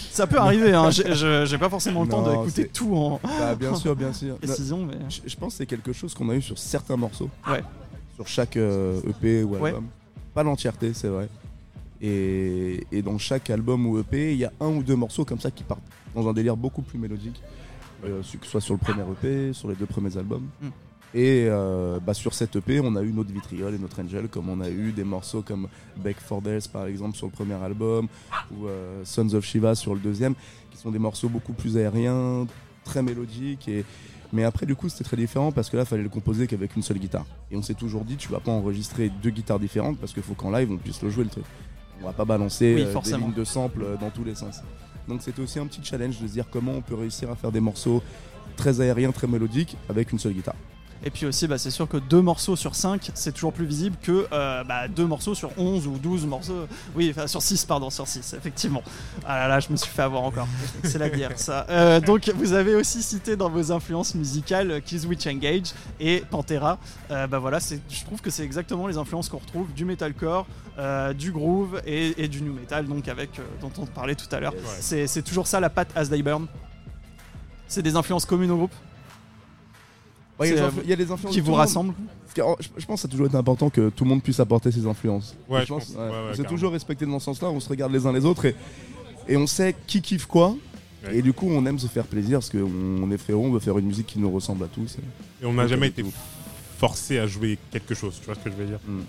Ça 0.09 0.25
peut 0.25 0.39
arriver, 0.39 0.73
hein, 0.73 0.89
j'ai- 1.45 1.57
pas 1.59 1.69
forcément 1.69 2.01
le 2.03 2.09
temps 2.09 2.23
d'écouter 2.27 2.67
tout 2.67 2.95
en 2.95 3.19
Bah, 3.23 3.53
bien 3.55 3.75
sûr, 3.75 3.95
bien 3.95 4.11
sûr. 4.11 4.37
Précision, 4.37 4.85
mais. 4.85 4.95
Je, 5.09 5.21
je 5.27 5.35
pense 5.35 5.53
que 5.53 5.57
c'est 5.59 5.65
quelque 5.67 5.93
chose 5.93 6.13
qu'on 6.15 6.29
a 6.29 6.35
eu 6.35 6.41
sur 6.41 6.57
certains 6.57 6.97
morceaux. 6.97 7.29
Ouais. 7.47 7.63
Sur 8.15 8.27
chaque 8.27 8.57
euh, 8.57 8.99
EP 9.07 9.43
ou 9.43 9.55
Ouais. 9.57 9.69
album. 9.69 9.85
Pas 10.33 10.41
l'entièreté, 10.43 10.93
c'est 10.93 11.09
vrai. 11.09 11.29
Et, 12.01 12.85
et 12.91 13.01
dans 13.03 13.17
chaque 13.19 13.49
album 13.51 13.85
ou 13.85 13.99
EP, 13.99 14.33
il 14.33 14.39
y 14.39 14.45
a 14.45 14.51
un 14.59 14.67
ou 14.69 14.81
deux 14.83 14.95
morceaux 14.95 15.25
comme 15.25 15.39
ça 15.39 15.51
qui 15.51 15.63
partent 15.63 15.83
dans 16.15 16.27
un 16.27 16.33
délire 16.33 16.57
beaucoup 16.57 16.81
plus 16.81 16.97
mélodique. 16.97 17.41
Euh, 18.03 18.21
que 18.21 18.45
ce 18.45 18.51
soit 18.51 18.61
sur 18.61 18.73
le 18.73 18.79
premier 18.79 19.03
EP, 19.03 19.53
sur 19.53 19.67
les 19.69 19.75
deux 19.75 19.85
premiers 19.85 20.15
albums. 20.17 20.47
Mm. 20.61 20.67
Et 21.15 21.47
euh, 21.49 21.97
bah, 22.05 22.13
sur 22.13 22.33
cette 22.33 22.57
EP, 22.57 22.81
on 22.81 22.93
a 22.97 23.01
eu 23.01 23.13
notre 23.13 23.31
Vitriol 23.31 23.73
et 23.73 23.77
notre 23.77 24.01
Angel, 24.01 24.27
comme 24.27 24.49
on 24.49 24.59
a 24.59 24.69
eu 24.69 24.91
des 24.91 25.05
morceaux 25.05 25.41
comme 25.41 25.69
Back 25.95 26.17
for 26.19 26.41
Death 26.41 26.67
par 26.67 26.87
exemple 26.87 27.15
sur 27.15 27.25
le 27.25 27.31
premier 27.31 27.53
album, 27.53 28.09
ou 28.51 28.67
euh, 28.67 29.01
Sons 29.05 29.33
of 29.33 29.45
Shiva 29.45 29.75
sur 29.75 29.93
le 29.93 30.01
deuxième, 30.01 30.35
qui 30.71 30.77
sont 30.77 30.91
des 30.91 30.99
morceaux 30.99 31.29
beaucoup 31.29 31.53
plus 31.53 31.77
aériens, 31.77 32.45
très 32.83 33.01
mélodiques 33.01 33.67
et 33.69 33.85
mais 34.33 34.43
après, 34.43 34.65
du 34.65 34.75
coup, 34.75 34.89
c'était 34.89 35.05
très 35.05 35.15
différent 35.15 35.53
parce 35.53 35.69
que 35.69 35.77
là, 35.77 35.83
il 35.83 35.85
fallait 35.85 36.03
le 36.03 36.09
composer 36.09 36.45
qu'avec 36.47 36.75
une 36.75 36.81
seule 36.81 36.97
guitare. 36.97 37.25
Et 37.51 37.55
on 37.55 37.61
s'est 37.61 37.75
toujours 37.75 38.03
dit, 38.03 38.17
tu 38.17 38.27
vas 38.27 38.41
pas 38.41 38.51
enregistrer 38.51 39.09
deux 39.23 39.29
guitares 39.29 39.59
différentes 39.59 39.97
parce 39.97 40.11
qu'il 40.11 40.23
faut 40.23 40.33
qu'en 40.33 40.51
live, 40.51 40.69
on 40.71 40.77
puisse 40.77 41.01
le 41.01 41.09
jouer 41.09 41.23
le 41.23 41.29
truc. 41.29 41.45
On 42.01 42.05
va 42.05 42.11
pas 42.11 42.25
balancer 42.25 42.75
Oui, 42.75 42.81
euh, 42.81 43.01
des 43.01 43.17
lignes 43.17 43.33
de 43.33 43.43
sample 43.45 43.83
euh, 43.83 43.95
dans 43.95 44.09
tous 44.09 44.25
les 44.25 44.35
sens. 44.35 44.61
Donc 45.07 45.21
c'était 45.21 45.41
aussi 45.41 45.59
un 45.59 45.67
petit 45.67 45.81
challenge 45.83 46.19
de 46.19 46.27
se 46.27 46.33
dire 46.33 46.45
comment 46.51 46.73
on 46.73 46.81
peut 46.81 46.95
réussir 46.95 47.31
à 47.31 47.35
faire 47.35 47.51
des 47.51 47.61
morceaux 47.61 48.03
très 48.57 48.81
aériens, 48.81 49.11
très 49.11 49.27
mélodiques 49.27 49.77
avec 49.87 50.11
une 50.11 50.19
seule 50.19 50.33
guitare. 50.33 50.55
Et 51.03 51.11
puis 51.11 51.25
aussi, 51.25 51.47
bah, 51.47 51.57
c'est 51.57 51.71
sûr 51.71 51.87
que 51.87 51.97
deux 51.97 52.21
morceaux 52.21 52.55
sur 52.55 52.75
5, 52.75 53.11
c'est 53.13 53.31
toujours 53.31 53.53
plus 53.53 53.65
visible 53.65 53.95
que 54.01 54.27
euh, 54.31 54.63
bah, 54.63 54.87
deux 54.87 55.05
morceaux 55.05 55.35
sur 55.35 55.51
11 55.57 55.87
ou 55.87 55.97
12 55.97 56.25
morceaux. 56.25 56.67
Oui, 56.95 57.13
enfin 57.15 57.27
sur 57.27 57.41
6, 57.41 57.65
pardon, 57.65 57.89
sur 57.89 58.07
6, 58.07 58.33
effectivement. 58.33 58.81
Ah 59.25 59.39
là 59.39 59.47
là, 59.47 59.59
je 59.59 59.69
me 59.69 59.75
suis 59.75 59.89
fait 59.89 60.01
avoir 60.01 60.23
encore. 60.23 60.47
C'est 60.83 60.97
la 60.97 61.09
bière, 61.09 61.31
ça. 61.35 61.65
Euh, 61.69 61.99
donc, 61.99 62.31
vous 62.35 62.53
avez 62.53 62.75
aussi 62.75 63.03
cité 63.03 63.35
dans 63.35 63.49
vos 63.49 63.71
influences 63.71 64.15
musicales 64.15 64.71
euh, 64.71 64.79
Killswitch 64.79 65.27
Engage 65.27 65.73
et 65.99 66.23
Pantera. 66.29 66.77
Euh, 67.11 67.27
bah 67.27 67.39
voilà, 67.39 67.59
je 67.59 68.03
trouve 68.05 68.21
que 68.21 68.29
c'est 68.29 68.43
exactement 68.43 68.87
les 68.87 68.97
influences 68.97 69.29
qu'on 69.29 69.37
retrouve 69.37 69.73
du 69.73 69.85
metalcore, 69.85 70.45
euh, 70.77 71.13
du 71.13 71.31
groove 71.31 71.81
et, 71.85 72.23
et 72.23 72.27
du 72.27 72.41
new 72.41 72.53
metal, 72.53 72.85
donc 72.85 73.07
avec 73.07 73.29
dont 73.61 73.71
on 73.77 73.85
parlait 73.85 74.15
tout 74.15 74.33
à 74.33 74.39
l'heure. 74.39 74.53
Ouais. 74.53 75.07
C'est 75.07 75.21
toujours 75.23 75.47
ça 75.47 75.59
la 75.59 75.69
patte 75.69 75.89
As 75.95 76.09
They 76.09 76.21
Burn. 76.21 76.47
C'est 77.67 77.81
des 77.81 77.95
influences 77.95 78.25
communes 78.25 78.51
au 78.51 78.57
groupe 78.57 78.73
Ouais, 80.39 80.49
il 80.49 80.55
y 80.55 80.57
a 80.57 80.57
C'est, 80.57 80.61
des 80.61 80.61
euh, 80.61 80.69
influ- 80.69 80.83
il 80.83 80.89
y 80.89 80.93
a 80.93 80.95
des 80.97 81.11
influences 81.11 81.33
qui 81.33 81.39
vous 81.41 81.53
rassemblent. 81.53 81.93
Oh, 82.43 82.55
je, 82.59 82.67
je 82.77 82.85
pense 82.85 82.97
que 82.97 83.01
ça 83.03 83.07
a 83.07 83.11
toujours 83.11 83.27
été 83.27 83.37
important 83.37 83.69
que 83.69 83.89
tout 83.89 84.03
le 84.03 84.09
monde 84.09 84.21
puisse 84.21 84.39
apporter 84.41 84.69
ses 84.71 84.85
influences. 84.85 85.35
Ouais, 85.47 85.61
je 85.61 85.65
je 85.67 85.73
pense. 85.73 85.89
ouais. 85.91 85.95
Ouais, 85.95 86.01
ouais, 86.01 86.09
on 86.09 86.29
s'est 86.31 86.37
carrément. 86.37 86.49
toujours 86.49 86.71
respecté 86.73 87.05
dans 87.05 87.19
ce 87.19 87.25
sens-là, 87.25 87.49
on 87.49 87.59
se 87.61 87.69
regarde 87.69 87.93
les 87.93 88.05
uns 88.05 88.11
les 88.11 88.25
autres 88.25 88.45
et, 88.45 88.55
et 89.29 89.37
on 89.37 89.47
sait 89.47 89.73
qui 89.87 90.01
kiffe 90.01 90.25
quoi. 90.25 90.49
Ouais. 91.07 91.17
Et 91.17 91.21
du 91.21 91.31
coup, 91.33 91.47
on 91.49 91.65
aime 91.65 91.79
se 91.79 91.87
faire 91.87 92.03
plaisir 92.05 92.39
parce 92.39 92.49
qu'on 92.49 92.59
on 93.03 93.09
est 93.11 93.17
frérot, 93.17 93.45
on 93.45 93.51
veut 93.51 93.59
faire 93.59 93.77
une 93.77 93.85
musique 93.85 94.07
qui 94.07 94.19
nous 94.19 94.29
ressemble 94.31 94.65
à 94.65 94.67
tous. 94.67 94.97
Et 95.41 95.45
on 95.45 95.53
n'a 95.53 95.67
jamais 95.67 95.87
été 95.87 96.03
forcé 96.77 97.19
à 97.19 97.27
jouer 97.27 97.57
quelque 97.71 97.93
chose, 97.95 98.17
tu 98.19 98.25
vois 98.25 98.35
ce 98.35 98.39
que 98.41 98.49
je 98.51 98.55
veux 98.55 98.65
dire 98.65 98.79
Mm. 98.87 99.01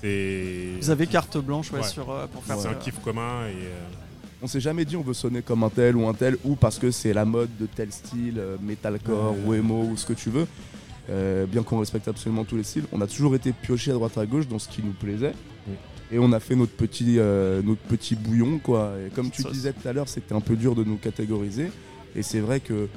C'est. 0.00 0.72
Vous 0.80 0.90
avez 0.90 1.06
carte 1.06 1.38
blanche 1.38 1.70
ouais, 1.72 1.80
Ouais. 1.80 1.86
sur, 1.86 2.10
euh, 2.10 2.26
pour 2.26 2.42
faire 2.44 2.58
C'est 2.58 2.68
un 2.68 2.74
kiff 2.74 2.98
commun 3.02 3.46
et. 3.46 3.52
euh, 3.52 3.80
On 4.42 4.48
s'est 4.48 4.60
jamais 4.60 4.84
dit 4.84 4.96
on 4.96 5.02
veut 5.02 5.14
sonner 5.14 5.40
comme 5.40 5.62
un 5.62 5.68
tel 5.70 5.96
ou 5.96 6.08
un 6.08 6.14
tel 6.14 6.36
ou 6.44 6.56
parce 6.56 6.78
que 6.78 6.90
c'est 6.90 7.12
la 7.12 7.24
mode 7.24 7.50
de 7.60 7.66
tel 7.66 7.92
style, 7.92 8.38
euh, 8.38 8.56
metalcore 8.60 9.32
Ouais. 9.32 9.38
ou 9.46 9.54
emo 9.54 9.84
ou 9.84 9.96
ce 9.96 10.04
que 10.04 10.14
tu 10.14 10.30
veux. 10.30 10.48
Euh, 11.10 11.46
bien 11.46 11.62
qu'on 11.62 11.78
respecte 11.78 12.08
absolument 12.08 12.44
tous 12.44 12.56
les 12.56 12.64
styles, 12.64 12.84
on 12.92 13.00
a 13.00 13.06
toujours 13.06 13.34
été 13.36 13.52
pioché 13.52 13.90
à 13.92 13.94
droite 13.94 14.18
à 14.18 14.26
gauche 14.26 14.48
dans 14.48 14.58
ce 14.58 14.68
qui 14.68 14.82
nous 14.82 14.92
plaisait. 14.92 15.32
Mm. 15.66 15.70
Et 16.14 16.18
on 16.18 16.32
a 16.32 16.40
fait 16.40 16.56
notre 16.56 16.72
petit, 16.72 17.16
euh, 17.18 17.62
notre 17.62 17.80
petit 17.82 18.16
bouillon, 18.16 18.58
quoi. 18.58 18.92
Et 19.06 19.10
comme 19.10 19.30
tu 19.30 19.42
disais 19.44 19.72
tout 19.72 19.86
à 19.88 19.92
l'heure, 19.92 20.08
c'était 20.08 20.34
un 20.34 20.40
peu 20.40 20.56
dur 20.56 20.74
de 20.74 20.84
nous 20.84 20.96
catégoriser. 20.96 21.70
Et 22.14 22.22
c'est 22.22 22.40
vrai 22.40 22.60
que 22.60 22.88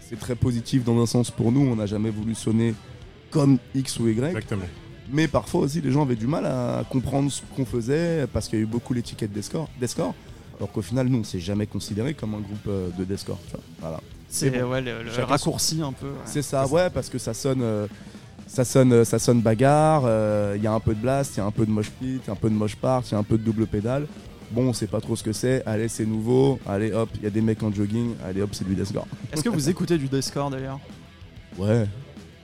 c'est 0.00 0.18
très 0.18 0.36
positif 0.36 0.84
dans 0.84 1.00
un 1.02 1.06
sens 1.06 1.30
pour 1.30 1.50
nous. 1.50 1.60
On 1.62 1.76
n'a 1.76 1.86
jamais 1.86 2.10
voulu 2.10 2.34
sonner 2.34 2.74
comme 3.30 3.58
X 3.74 3.98
ou 3.98 4.08
Y. 4.08 4.24
Exactement. 4.24 4.64
Mais 5.12 5.28
parfois 5.28 5.62
aussi, 5.62 5.80
les 5.80 5.90
gens 5.90 6.02
avaient 6.02 6.14
du 6.14 6.26
mal 6.28 6.46
à 6.46 6.84
comprendre 6.88 7.32
ce 7.32 7.40
qu'on 7.56 7.64
faisait 7.64 8.26
parce 8.32 8.48
qu'il 8.48 8.58
y 8.58 8.62
a 8.62 8.64
eu 8.64 8.68
beaucoup 8.68 8.94
l'étiquette 8.94 9.32
Descore. 9.32 9.68
Descore 9.80 10.14
alors 10.60 10.72
qu'au 10.72 10.82
final, 10.82 11.08
nous, 11.08 11.20
on 11.20 11.24
s'est 11.24 11.40
jamais 11.40 11.66
considéré 11.66 12.12
comme 12.12 12.34
un 12.34 12.40
groupe 12.40 12.66
euh, 12.68 12.90
de 12.90 13.04
tu 13.04 13.24
vois. 13.26 13.38
Voilà. 13.80 13.98
C'est 14.28 14.50
bon. 14.50 14.70
ouais, 14.72 14.82
le, 14.82 15.24
raccourci 15.24 15.80
un 15.80 15.92
peu. 15.92 16.08
ouais. 16.08 16.12
C'est 16.26 16.42
ça, 16.42 16.66
ouais, 16.66 16.90
parce 16.90 17.08
que 17.08 17.16
ça 17.16 17.32
sonne, 17.32 17.62
euh, 17.62 17.86
ça 18.46 18.66
sonne, 18.66 18.92
euh, 18.92 19.04
ça 19.06 19.18
sonne 19.18 19.40
bagarre. 19.40 20.02
euh, 20.04 20.52
Il 20.58 20.62
y 20.62 20.66
a 20.66 20.72
un 20.74 20.80
peu 20.80 20.94
de 20.94 21.00
blast, 21.00 21.36
il 21.36 21.38
y 21.38 21.40
a 21.40 21.46
un 21.46 21.50
peu 21.50 21.64
de 21.64 21.70
mosh 21.70 21.88
pit, 21.88 22.28
un 22.28 22.34
peu 22.34 22.50
de 22.50 22.54
mosh 22.54 22.76
part, 22.76 23.02
il 23.06 23.12
y 23.12 23.14
a 23.14 23.18
un 23.18 23.22
peu 23.22 23.38
de 23.38 23.42
double 23.42 23.66
pédale. 23.66 24.06
Bon, 24.50 24.68
on 24.68 24.72
sait 24.74 24.86
pas 24.86 25.00
trop 25.00 25.16
ce 25.16 25.22
que 25.22 25.32
c'est. 25.32 25.64
Allez, 25.64 25.88
c'est 25.88 26.04
nouveau. 26.04 26.58
Allez, 26.66 26.92
hop, 26.92 27.08
il 27.16 27.22
y 27.22 27.26
a 27.26 27.30
des 27.30 27.40
mecs 27.40 27.62
en 27.62 27.72
jogging. 27.72 28.14
Allez, 28.22 28.42
hop, 28.42 28.50
c'est 28.52 28.66
du 28.68 28.74
Deathcore. 28.74 29.06
Est-ce 29.32 29.42
que 29.42 29.48
vous 29.48 29.70
écoutez 29.70 29.96
du 29.96 30.08
Discord 30.08 30.52
d'ailleurs? 30.52 30.78
Ouais, 31.56 31.86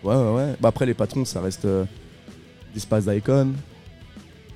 ouais, 0.05 0.15
ouais. 0.17 0.33
ouais. 0.35 0.57
Bah 0.59 0.69
après, 0.71 0.87
les 0.87 0.95
patrons, 0.95 1.27
ça 1.27 1.43
reste 1.43 1.67
euh, 1.67 1.85
Despace 2.73 3.05
Icon, 3.09 3.53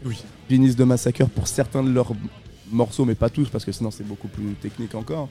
Oui. 0.04 0.22
Penis 0.48 0.74
de 0.76 0.84
Massacre 0.84 1.26
pour 1.26 1.46
certains 1.46 1.82
de 1.82 1.90
leurs 1.90 2.12
morceaux, 2.70 3.04
mais 3.04 3.14
pas 3.14 3.28
tous, 3.30 3.48
parce 3.48 3.64
que 3.64 3.72
sinon 3.72 3.90
c'est 3.90 4.06
beaucoup 4.06 4.28
plus 4.28 4.54
technique 4.60 4.94
encore. 4.94 5.28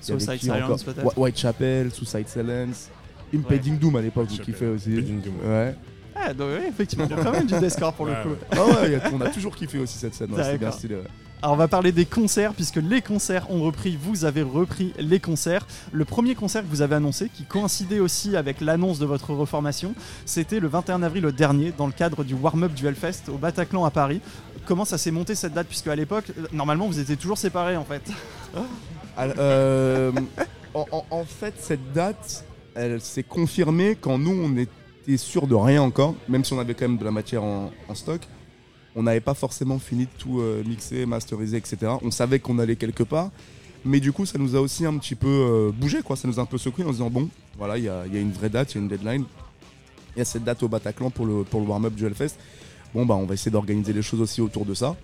Suicide 0.00 0.38
qui 0.38 0.50
encore 0.50 0.78
Silence 0.78 0.82
peut-être 0.84 1.04
Wh- 1.06 1.18
Whitechapel, 1.18 1.90
Suicide 1.92 2.28
Silence, 2.28 2.88
Impeding 3.34 3.78
Doom 3.78 3.96
à 3.96 4.00
l'époque, 4.02 4.24
vous 4.28 4.32
Whitechapel, 4.32 4.54
kiffez 4.54 4.66
aussi. 4.66 4.92
Impeding 4.92 5.20
Doom, 5.20 5.34
Ouais. 5.44 5.74
Ah, 6.14 6.34
donc, 6.34 6.48
oui, 6.58 6.66
effectivement, 6.68 7.06
il 7.08 7.16
y 7.16 7.18
a 7.18 7.24
quand 7.24 7.32
même 7.32 7.46
du 7.46 7.58
Discord 7.58 7.94
pour 7.94 8.04
le 8.06 8.12
Ouais, 8.12 8.22
coup. 8.22 8.28
ouais. 8.28 8.36
Ah 8.52 8.66
ouais, 8.82 9.00
on 9.14 9.20
a 9.22 9.30
toujours 9.30 9.56
kiffé 9.56 9.78
aussi 9.78 9.96
cette 9.98 10.14
scène, 10.14 10.30
ouais, 10.32 10.42
c'est 10.44 10.58
bien 10.58 10.70
stylé. 10.70 10.96
Alors 11.42 11.54
on 11.54 11.58
va 11.58 11.66
parler 11.66 11.90
des 11.90 12.04
concerts 12.04 12.54
puisque 12.54 12.76
les 12.76 13.02
concerts 13.02 13.50
ont 13.50 13.64
repris, 13.64 13.98
vous 14.00 14.24
avez 14.24 14.42
repris 14.42 14.92
les 14.96 15.18
concerts. 15.18 15.66
Le 15.90 16.04
premier 16.04 16.36
concert 16.36 16.62
que 16.62 16.68
vous 16.68 16.82
avez 16.82 16.94
annoncé, 16.94 17.28
qui 17.28 17.42
coïncidait 17.42 17.98
aussi 17.98 18.36
avec 18.36 18.60
l'annonce 18.60 19.00
de 19.00 19.06
votre 19.06 19.32
reformation, 19.34 19.96
c'était 20.24 20.60
le 20.60 20.68
21 20.68 21.02
avril 21.02 21.26
dernier 21.36 21.72
dans 21.76 21.86
le 21.86 21.92
cadre 21.92 22.22
du 22.22 22.34
warm-up 22.34 22.72
du 22.74 22.86
Hellfest 22.86 23.28
au 23.28 23.38
Bataclan 23.38 23.84
à 23.84 23.90
Paris. 23.90 24.20
Comment 24.66 24.84
ça 24.84 24.98
s'est 24.98 25.10
monté 25.10 25.34
cette 25.34 25.52
date? 25.52 25.66
Puisque 25.66 25.88
à 25.88 25.96
l'époque, 25.96 26.26
euh, 26.38 26.46
normalement 26.52 26.86
vous 26.86 27.00
étiez 27.00 27.16
toujours 27.16 27.38
séparés 27.38 27.76
en 27.76 27.84
fait. 27.84 28.02
Euh, 29.18 30.10
en, 30.72 31.24
fait, 31.26 31.52
cette 31.58 31.92
date, 31.92 32.46
elle 32.74 32.98
s'est 32.98 33.22
confirmée 33.22 33.94
quand 33.94 34.16
nous, 34.16 34.30
on 34.30 34.56
était 34.56 35.18
sûr 35.18 35.46
de 35.46 35.54
rien 35.54 35.82
encore, 35.82 36.14
même 36.30 36.46
si 36.46 36.54
on 36.54 36.58
avait 36.58 36.72
quand 36.72 36.88
même 36.88 36.96
de 36.96 37.04
la 37.04 37.10
matière 37.10 37.42
en 37.44 37.70
stock. 37.92 38.22
On 38.94 39.02
n'avait 39.02 39.20
pas 39.20 39.34
forcément 39.34 39.78
fini 39.78 40.04
de 40.04 40.10
tout 40.18 40.40
euh, 40.40 40.62
mixer, 40.64 41.06
masteriser, 41.06 41.56
etc. 41.56 41.92
On 42.02 42.10
savait 42.10 42.38
qu'on 42.38 42.58
allait 42.58 42.76
quelque 42.76 43.02
part. 43.02 43.30
Mais 43.84 44.00
du 44.00 44.12
coup, 44.12 44.26
ça 44.26 44.38
nous 44.38 44.54
a 44.54 44.60
aussi 44.60 44.86
un 44.86 44.96
petit 44.98 45.14
peu 45.14 45.26
euh, 45.28 45.70
bougé, 45.72 46.02
quoi. 46.02 46.14
Ça 46.14 46.28
nous 46.28 46.38
a 46.38 46.42
un 46.42 46.46
peu 46.46 46.58
secoué 46.58 46.84
en 46.84 46.88
se 46.88 46.92
disant, 46.94 47.10
bon, 47.10 47.28
voilà, 47.58 47.78
il 47.78 47.84
y 47.84 47.88
a, 47.88 48.04
une 48.06 48.32
vraie 48.32 48.50
date, 48.50 48.72
il 48.72 48.74
y 48.76 48.78
a 48.78 48.82
une 48.82 48.88
deadline. 48.88 49.24
Il 50.14 50.18
y 50.18 50.22
a 50.22 50.24
cette 50.24 50.44
date 50.44 50.62
au 50.62 50.68
Bataclan 50.68 51.10
pour 51.10 51.26
le, 51.26 51.42
pour 51.42 51.60
le 51.60 51.66
warm-up 51.66 51.94
du 51.94 52.06
Hellfest. 52.06 52.36
Bon, 52.94 53.06
bah, 53.06 53.14
on 53.14 53.24
va 53.24 53.34
essayer 53.34 53.50
d'organiser 53.50 53.92
les 53.92 54.02
choses 54.02 54.20
aussi 54.20 54.40
autour 54.40 54.66
de 54.66 54.74
ça. 54.74 54.94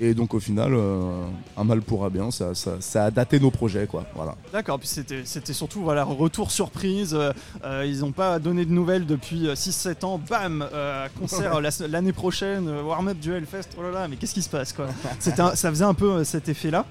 Et 0.00 0.14
donc, 0.14 0.32
au 0.34 0.38
final, 0.38 0.74
euh, 0.74 1.24
un 1.56 1.64
mal 1.64 1.82
pourra 1.82 2.08
bien, 2.08 2.30
ça, 2.30 2.54
ça, 2.54 2.76
ça 2.80 3.06
a 3.06 3.10
daté 3.10 3.40
nos 3.40 3.50
projets, 3.50 3.86
quoi. 3.88 4.04
Voilà. 4.14 4.36
D'accord, 4.52 4.78
puis 4.78 4.86
c'était 4.86 5.22
c'était 5.24 5.52
surtout 5.52 5.82
voilà 5.82 6.04
retour 6.04 6.52
surprise. 6.52 7.14
euh, 7.14 7.32
euh, 7.64 7.84
ils 7.84 8.00
n'ont 8.00 8.12
pas 8.12 8.38
donné 8.38 8.64
de 8.64 8.70
nouvelles 8.70 9.06
depuis 9.06 9.48
euh, 9.48 9.54
6-7 9.54 10.04
ans. 10.04 10.20
Bam, 10.30 10.64
euh, 10.72 11.08
concert 11.18 11.60
la- 11.60 11.70
l'année 11.88 12.12
prochaine, 12.12 12.68
warm-up 12.68 13.18
du 13.18 13.32
Hellfest. 13.32 13.70
Oh 13.76 13.82
là 13.82 13.90
là, 13.90 14.08
mais 14.08 14.14
qu'est-ce 14.16 14.34
qui 14.34 14.42
se 14.42 14.48
passe 14.48 14.72
quoi? 14.72 14.86
C'était 15.18 15.40
un- 15.42 15.56
Ça 15.56 15.68
faisait 15.70 15.84
un 15.84 15.94
peu 15.94 16.22
cet 16.22 16.48
effet-là. 16.48 16.84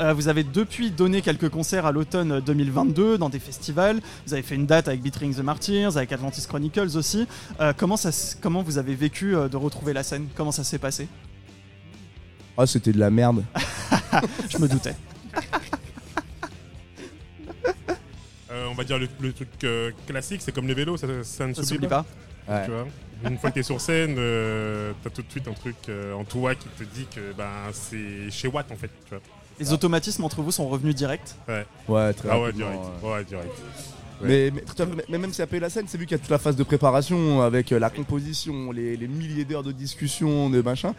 Euh, 0.00 0.12
vous 0.12 0.28
avez 0.28 0.44
depuis 0.44 0.90
donné 0.90 1.22
quelques 1.22 1.48
concerts 1.48 1.86
à 1.86 1.92
l'automne 1.92 2.40
2022 2.44 3.16
dans 3.18 3.30
des 3.30 3.40
festivals. 3.40 4.00
Vous 4.26 4.34
avez 4.34 4.42
fait 4.42 4.54
une 4.54 4.66
date 4.66 4.86
avec 4.86 5.00
Beat 5.02 5.16
Ring 5.16 5.34
the 5.34 5.40
Martyrs, 5.42 5.96
avec 5.96 6.12
Atlantis 6.12 6.44
Chronicles 6.46 6.96
aussi. 6.96 7.26
Euh, 7.60 7.72
comment, 7.76 7.96
ça, 7.96 8.10
comment 8.40 8.62
vous 8.62 8.76
avez 8.78 8.94
vécu 8.94 9.32
de 9.32 9.56
retrouver 9.56 9.92
la 9.94 10.02
scène? 10.02 10.26
Comment 10.36 10.52
ça 10.52 10.62
s'est 10.62 10.78
passé? 10.78 11.08
Ah, 12.60 12.66
c'était 12.66 12.90
de 12.92 12.98
la 12.98 13.08
merde. 13.08 13.44
Je 14.50 14.58
me 14.58 14.66
doutais. 14.66 14.94
Euh, 18.50 18.66
on 18.70 18.74
va 18.74 18.82
dire 18.84 18.98
le, 18.98 19.08
le 19.20 19.32
truc 19.32 19.48
euh, 19.64 19.92
classique, 20.06 20.40
c'est 20.42 20.52
comme 20.52 20.66
les 20.66 20.74
vélos, 20.74 20.96
ça, 20.96 21.06
ça 21.22 21.46
ne 21.46 21.54
Ça 21.54 21.62
s'oublie 21.62 21.86
pas. 21.86 22.04
pas. 22.46 22.54
Ouais. 22.54 22.64
Tu 22.64 22.70
vois 22.72 22.86
Une 23.30 23.38
fois 23.38 23.50
que 23.50 23.54
tu 23.54 23.60
es 23.60 23.62
sur 23.62 23.80
scène, 23.80 24.16
euh, 24.18 24.92
t'as 25.04 25.10
tout 25.10 25.22
de 25.22 25.30
suite 25.30 25.46
un 25.46 25.52
truc 25.52 25.76
euh, 25.88 26.14
en 26.14 26.24
toi 26.24 26.54
qui 26.54 26.66
te 26.68 26.82
dit 26.82 27.06
que 27.14 27.32
ben, 27.36 27.46
c'est 27.72 28.30
chez 28.30 28.48
Watt 28.48 28.70
en 28.72 28.76
fait. 28.76 28.90
Tu 29.04 29.10
vois 29.10 29.20
Les 29.60 29.72
automatismes 29.72 30.24
entre 30.24 30.40
vous 30.40 30.50
sont 30.50 30.66
revenus 30.68 30.94
directs. 30.94 31.34
Ouais, 31.46 32.12
très 32.14 32.28
ah 32.30 32.38
ouais, 32.40 32.46
rapidement, 32.46 32.70
direct. 32.70 32.82
ouais. 33.04 33.10
Ouais, 33.12 33.24
direct. 33.24 33.52
Mais, 34.20 34.50
mais, 34.52 34.62
mais- 34.96 35.04
mais 35.10 35.18
même 35.18 35.32
si 35.32 35.42
après 35.42 35.60
la 35.60 35.70
scène, 35.70 35.84
c'est 35.86 35.96
vu 35.98 36.04
qu'il 36.06 36.16
y 36.16 36.18
a 36.18 36.18
toute 36.18 36.30
la 36.30 36.38
phase 36.38 36.56
de 36.56 36.64
préparation 36.64 37.40
avec 37.42 37.70
euh, 37.70 37.78
la 37.78 37.90
composition, 37.90 38.72
les, 38.72 38.96
les 38.96 39.06
milliers 39.06 39.44
d'heures 39.44 39.62
de 39.62 39.70
discussion, 39.72 40.50
de 40.50 40.60
machin. 40.62 40.94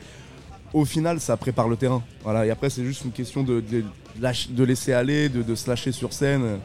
Au 0.73 0.85
final, 0.85 1.19
ça 1.19 1.35
prépare 1.37 1.67
le 1.67 1.75
terrain. 1.75 2.03
Voilà. 2.23 2.45
Et 2.45 2.51
après, 2.51 2.69
c'est 2.69 2.83
juste 2.83 3.03
une 3.05 3.11
question 3.11 3.43
de, 3.43 3.61
de, 3.61 4.63
laisser 4.63 4.93
aller, 4.93 5.29
de, 5.29 5.41
de 5.41 5.55
se 5.55 5.69
lâcher 5.69 5.91
sur 5.91 6.13
scène 6.13 6.43
euh, 6.43 6.57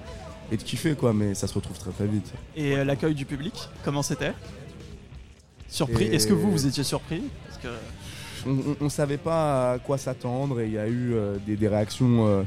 et 0.52 0.56
de 0.56 0.62
kiffer, 0.62 0.94
quoi. 0.94 1.12
Mais 1.14 1.34
ça 1.34 1.46
se 1.46 1.54
retrouve 1.54 1.78
très 1.78 1.90
très 1.90 2.06
vite. 2.06 2.32
Et 2.56 2.76
euh, 2.76 2.84
l'accueil 2.84 3.14
du 3.14 3.24
public, 3.24 3.54
comment 3.84 4.02
c'était? 4.02 4.32
Surpris? 5.68 6.04
Et- 6.04 6.14
Est-ce 6.14 6.26
que 6.26 6.32
vous, 6.34 6.50
vous 6.50 6.66
étiez 6.66 6.84
surpris? 6.84 7.22
Parce 7.48 7.58
que 7.62 7.68
on, 8.46 8.50
on- 8.52 8.76
on 8.86 8.88
savait 8.88 9.16
pas 9.16 9.72
à 9.72 9.78
quoi 9.78 9.96
s'attendre 9.98 10.60
et 10.60 10.66
il 10.66 10.72
y 10.74 10.78
a 10.78 10.86
eu 10.86 11.14
euh, 11.14 11.36
des, 11.46 11.56
des 11.56 11.68
réactions 11.68 12.26
euh, 12.26 12.42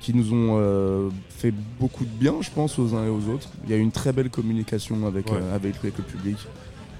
qui 0.00 0.14
nous 0.14 0.32
ont 0.32 0.56
euh, 0.58 1.10
fait 1.28 1.52
beaucoup 1.78 2.04
de 2.04 2.10
bien, 2.10 2.34
je 2.40 2.50
pense, 2.50 2.78
aux 2.78 2.94
uns 2.94 3.04
et 3.06 3.10
aux 3.10 3.28
autres. 3.32 3.50
Il 3.64 3.70
y 3.70 3.74
a 3.74 3.76
eu 3.76 3.80
une 3.80 3.92
très 3.92 4.12
belle 4.12 4.30
communication 4.30 5.06
avec, 5.06 5.30
Ouais. 5.30 5.38
euh, 5.40 5.54
avec, 5.54 5.76
avec 5.76 5.96
le 5.98 6.04
public. 6.04 6.36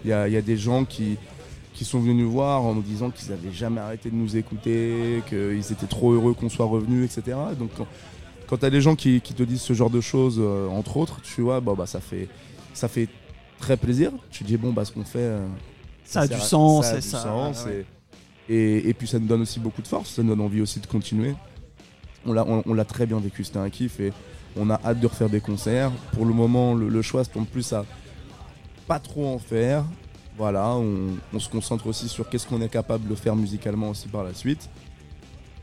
Il 0.04 0.10
y 0.10 0.12
a, 0.12 0.28
il 0.28 0.34
y 0.34 0.36
a 0.36 0.42
des 0.42 0.56
gens 0.58 0.84
qui, 0.84 1.16
qui 1.74 1.84
sont 1.84 1.98
venus 1.98 2.16
nous 2.24 2.30
voir 2.30 2.62
en 2.62 2.74
nous 2.74 2.82
disant 2.82 3.10
qu'ils 3.10 3.30
n'avaient 3.30 3.52
jamais 3.52 3.80
arrêté 3.80 4.08
de 4.08 4.14
nous 4.14 4.36
écouter, 4.36 5.22
qu'ils 5.28 5.72
étaient 5.72 5.86
trop 5.88 6.12
heureux 6.12 6.32
qu'on 6.32 6.48
soit 6.48 6.66
revenus, 6.66 7.04
etc. 7.04 7.36
Donc 7.58 7.70
quand, 7.76 7.86
quand 8.48 8.58
tu 8.58 8.64
as 8.64 8.70
des 8.70 8.80
gens 8.80 8.94
qui, 8.94 9.20
qui 9.20 9.34
te 9.34 9.42
disent 9.42 9.60
ce 9.62 9.72
genre 9.72 9.90
de 9.90 10.00
choses, 10.00 10.36
euh, 10.38 10.68
entre 10.68 10.96
autres, 10.96 11.20
tu 11.22 11.42
vois, 11.42 11.60
bah, 11.60 11.74
ça, 11.86 12.00
fait, 12.00 12.28
ça 12.72 12.86
fait 12.88 13.08
très 13.58 13.76
plaisir. 13.76 14.12
Tu 14.30 14.44
dis, 14.44 14.56
bon, 14.56 14.72
bah, 14.72 14.84
ce 14.84 14.92
qu'on 14.92 15.04
fait... 15.04 15.18
euh, 15.18 15.46
ça 16.04 16.20
a 16.20 16.28
du 16.28 16.38
sens, 16.38 16.86
c'est 16.86 17.00
ça. 17.00 17.22
sens, 17.22 17.64
ouais, 17.64 17.70
ouais. 17.70 17.86
et, 18.48 18.54
et, 18.76 18.88
et 18.90 18.94
puis 18.94 19.08
ça 19.08 19.18
nous 19.18 19.26
donne 19.26 19.42
aussi 19.42 19.58
beaucoup 19.58 19.82
de 19.82 19.88
force, 19.88 20.10
ça 20.10 20.22
nous 20.22 20.28
donne 20.28 20.42
envie 20.44 20.60
aussi 20.60 20.78
de 20.78 20.86
continuer. 20.86 21.34
On 22.26 22.32
l'a, 22.32 22.46
on, 22.46 22.84
très 22.84 23.06
bien 23.06 23.18
vécu, 23.18 23.42
c'était 23.42 23.58
un 23.58 23.68
kiff 23.70 24.00
et 24.00 24.12
on 24.56 24.70
a 24.70 24.80
hâte 24.84 25.00
de 25.00 25.06
refaire 25.06 25.28
des 25.28 25.40
concerts. 25.40 25.90
Pour 26.12 26.24
le 26.24 26.32
moment, 26.32 26.74
le, 26.74 26.88
le 26.88 27.02
choix 27.02 27.24
se 27.24 27.30
tourne 27.30 27.46
plus 27.46 27.72
à 27.72 27.84
pas 28.86 28.98
trop 29.00 29.26
en 29.26 29.38
faire. 29.38 29.84
Voilà, 30.36 30.74
on, 30.74 31.38
se 31.38 31.48
concentre 31.48 31.86
aussi 31.86 32.08
sur 32.08 32.28
qu'est-ce 32.28 32.46
qu'on 32.46 32.60
est 32.60 32.68
capable 32.68 33.08
de 33.08 33.14
faire 33.14 33.36
musicalement 33.36 33.90
aussi 33.90 34.08
par 34.08 34.24
la 34.24 34.34
suite. 34.34 34.68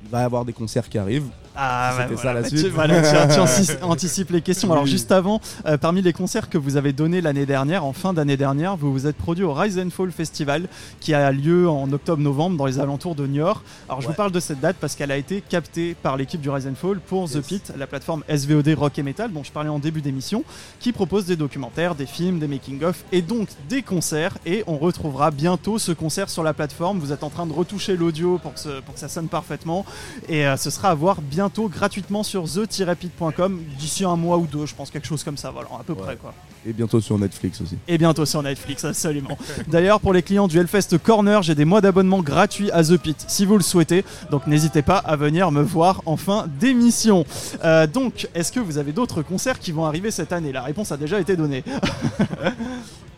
Il 0.04 0.10
va 0.10 0.22
y 0.22 0.24
avoir 0.24 0.46
des 0.46 0.54
concerts 0.54 0.88
qui 0.88 0.98
arrivent. 0.98 1.30
Ah, 1.56 1.93
C'était 1.97 2.16
ça, 2.16 2.22
voilà. 2.22 2.41
la 2.41 2.49
Tu- 2.49 2.58
suite. 2.58 2.72
voilà, 2.72 3.02
tu, 3.02 3.34
tu 3.34 3.39
antici- 3.39 3.78
anticipes 3.84 4.30
les 4.32 4.41
questions. 4.41 4.72
Alors 4.72 4.86
Oui. 4.86 4.89
juste 4.89 5.12
avant, 5.12 5.41
euh, 5.66 5.78
parmi 5.78 6.02
les 6.02 6.14
concerts 6.14 6.49
que 6.49 6.58
vous 6.58 6.78
avez 6.78 6.93
donnés 6.93 7.20
l'année 7.22 7.45
dernière, 7.45 7.84
en 7.86 7.93
fin 7.93 8.14
d'année 8.14 8.38
dernière, 8.38 8.78
vous 8.78 8.91
vous 8.93 9.06
êtes 9.08 9.18
produit 9.18 9.43
au 9.43 9.54
Rise 9.54 9.78
and 9.78 9.89
Fall 9.89 10.12
Festival 10.12 10.68
qui 10.99 11.14
a 11.14 11.32
lieu 11.32 11.68
en 11.70 11.91
octobre-novembre 11.91 12.58
dans 12.58 12.66
les 12.66 12.80
alentours 12.80 13.16
de 13.16 13.28
Niort. 13.28 13.64
Alors 13.89 14.02
je 14.02 14.08
vous 14.08 14.14
parle 14.14 14.32
de 14.32 14.39
cette 14.39 14.60
date 14.62 14.78
parce 14.80 14.95
qu'elle 14.95 15.12
a 15.12 15.18
été 15.18 15.41
captée 15.41 15.95
par 16.02 16.16
l'équipe 16.18 16.39
du 16.41 16.49
Rise 16.49 16.68
and 16.68 16.76
Fall 16.76 16.99
pour 16.99 17.30
The. 17.30 17.41
Pit, 17.41 17.74
la 17.78 17.88
plateforme 17.88 18.24
SVOD 18.30 18.70
Rock 18.78 18.97
et 18.99 19.04
Metal 19.04 19.32
dont 19.32 19.43
je 19.43 19.52
parlais 19.52 19.70
en 19.70 19.80
début 19.80 20.02
d'émission, 20.02 20.43
qui 20.80 20.91
propose 20.93 21.26
des 21.26 21.36
documentaires, 21.36 21.95
des 21.95 22.06
films, 22.06 22.39
des 22.39 22.47
making-of 22.47 23.04
et 23.12 23.22
donc 23.22 23.49
des 23.70 23.82
concerts. 23.82 24.38
Et 24.45 24.64
on 24.68 24.78
retrouvera 24.78 25.32
bientôt 25.32 25.80
ce 25.80 25.91
concert 25.91 26.30
sur 26.30 26.43
la 26.43 26.54
plateforme. 26.54 26.99
Vous 26.99 27.12
êtes 27.12 27.24
en 27.24 27.30
train 27.30 27.45
de 27.45 27.54
retoucher 27.54 27.97
l'audio 27.97 28.38
pour, 28.38 28.54
que 28.54 28.60
ce- 28.60 28.80
pour 28.82 28.93
que 28.93 28.99
ça 28.99 29.10
sonne 29.10 29.28
parfaitement. 29.28 29.86
Et 30.30 30.45
euh, 30.47 30.56
ce 30.58 30.70
sera 30.70 30.89
à 30.89 30.93
voir 30.95 31.22
bientôt 31.42 31.68
gratuitement 31.70 32.22
sur 32.22 32.44
the-pit.com 32.44 33.60
d'ici 33.80 34.06
un 34.06 34.16
mois 34.16 34.38
ou 34.38 34.46
deux, 34.46 34.68
je 34.68 34.76
pense, 34.76 34.92
quelque 34.92 35.08
chose 35.08 35.24
comme 35.24 35.38
ça, 35.38 35.50
voilà, 35.50 35.70
à 35.80 35.84
peu 35.84 35.94
Ouais. 35.94 36.00
près 36.00 36.16
quoi. 36.16 36.34
Et 36.68 36.72
bientôt 36.74 37.02
sur 37.02 37.18
Netflix 37.18 37.60
aussi. 37.62 37.76
Et 37.88 37.98
bientôt 37.98 38.24
sur 38.28 38.44
Netflix, 38.44 38.86
absolument. 38.86 39.36
D'ailleurs, 39.68 40.00
pour 40.00 40.14
les 40.14 40.22
clients 40.22 40.48
du 40.48 40.60
Hellfest 40.60 41.00
Corner, 41.04 41.42
j'ai 41.42 41.56
des 41.56 41.66
mois 41.66 41.82
d'abonnement 41.82 42.22
gratuits 42.22 42.70
à 42.70 42.84
The 42.84 42.98
Pit, 42.98 43.26
si 43.28 43.46
vous 43.48 43.58
le 43.58 43.64
souhaitez. 43.64 44.06
Donc 44.30 44.46
n'hésitez 44.46 44.84
pas 44.84 44.98
à 45.00 45.16
venir 45.16 45.50
me 45.52 45.64
voir 45.64 46.04
en 46.06 46.16
fin 46.16 46.46
d'émission. 46.60 47.26
Euh, 47.66 47.88
donc, 47.88 48.28
est-ce 48.36 48.52
que 48.52 48.60
vous 48.60 48.78
avez 48.78 48.92
d'autres 48.92 49.24
concerts 49.24 49.58
qui 49.58 49.72
vont 49.72 49.86
arriver 49.86 50.12
cette 50.12 50.32
année? 50.34 50.52
La 50.52 50.62
réponse 50.62 50.92
a 50.92 50.98
déjà 50.98 51.20
été 51.20 51.36
donnée. 51.36 51.64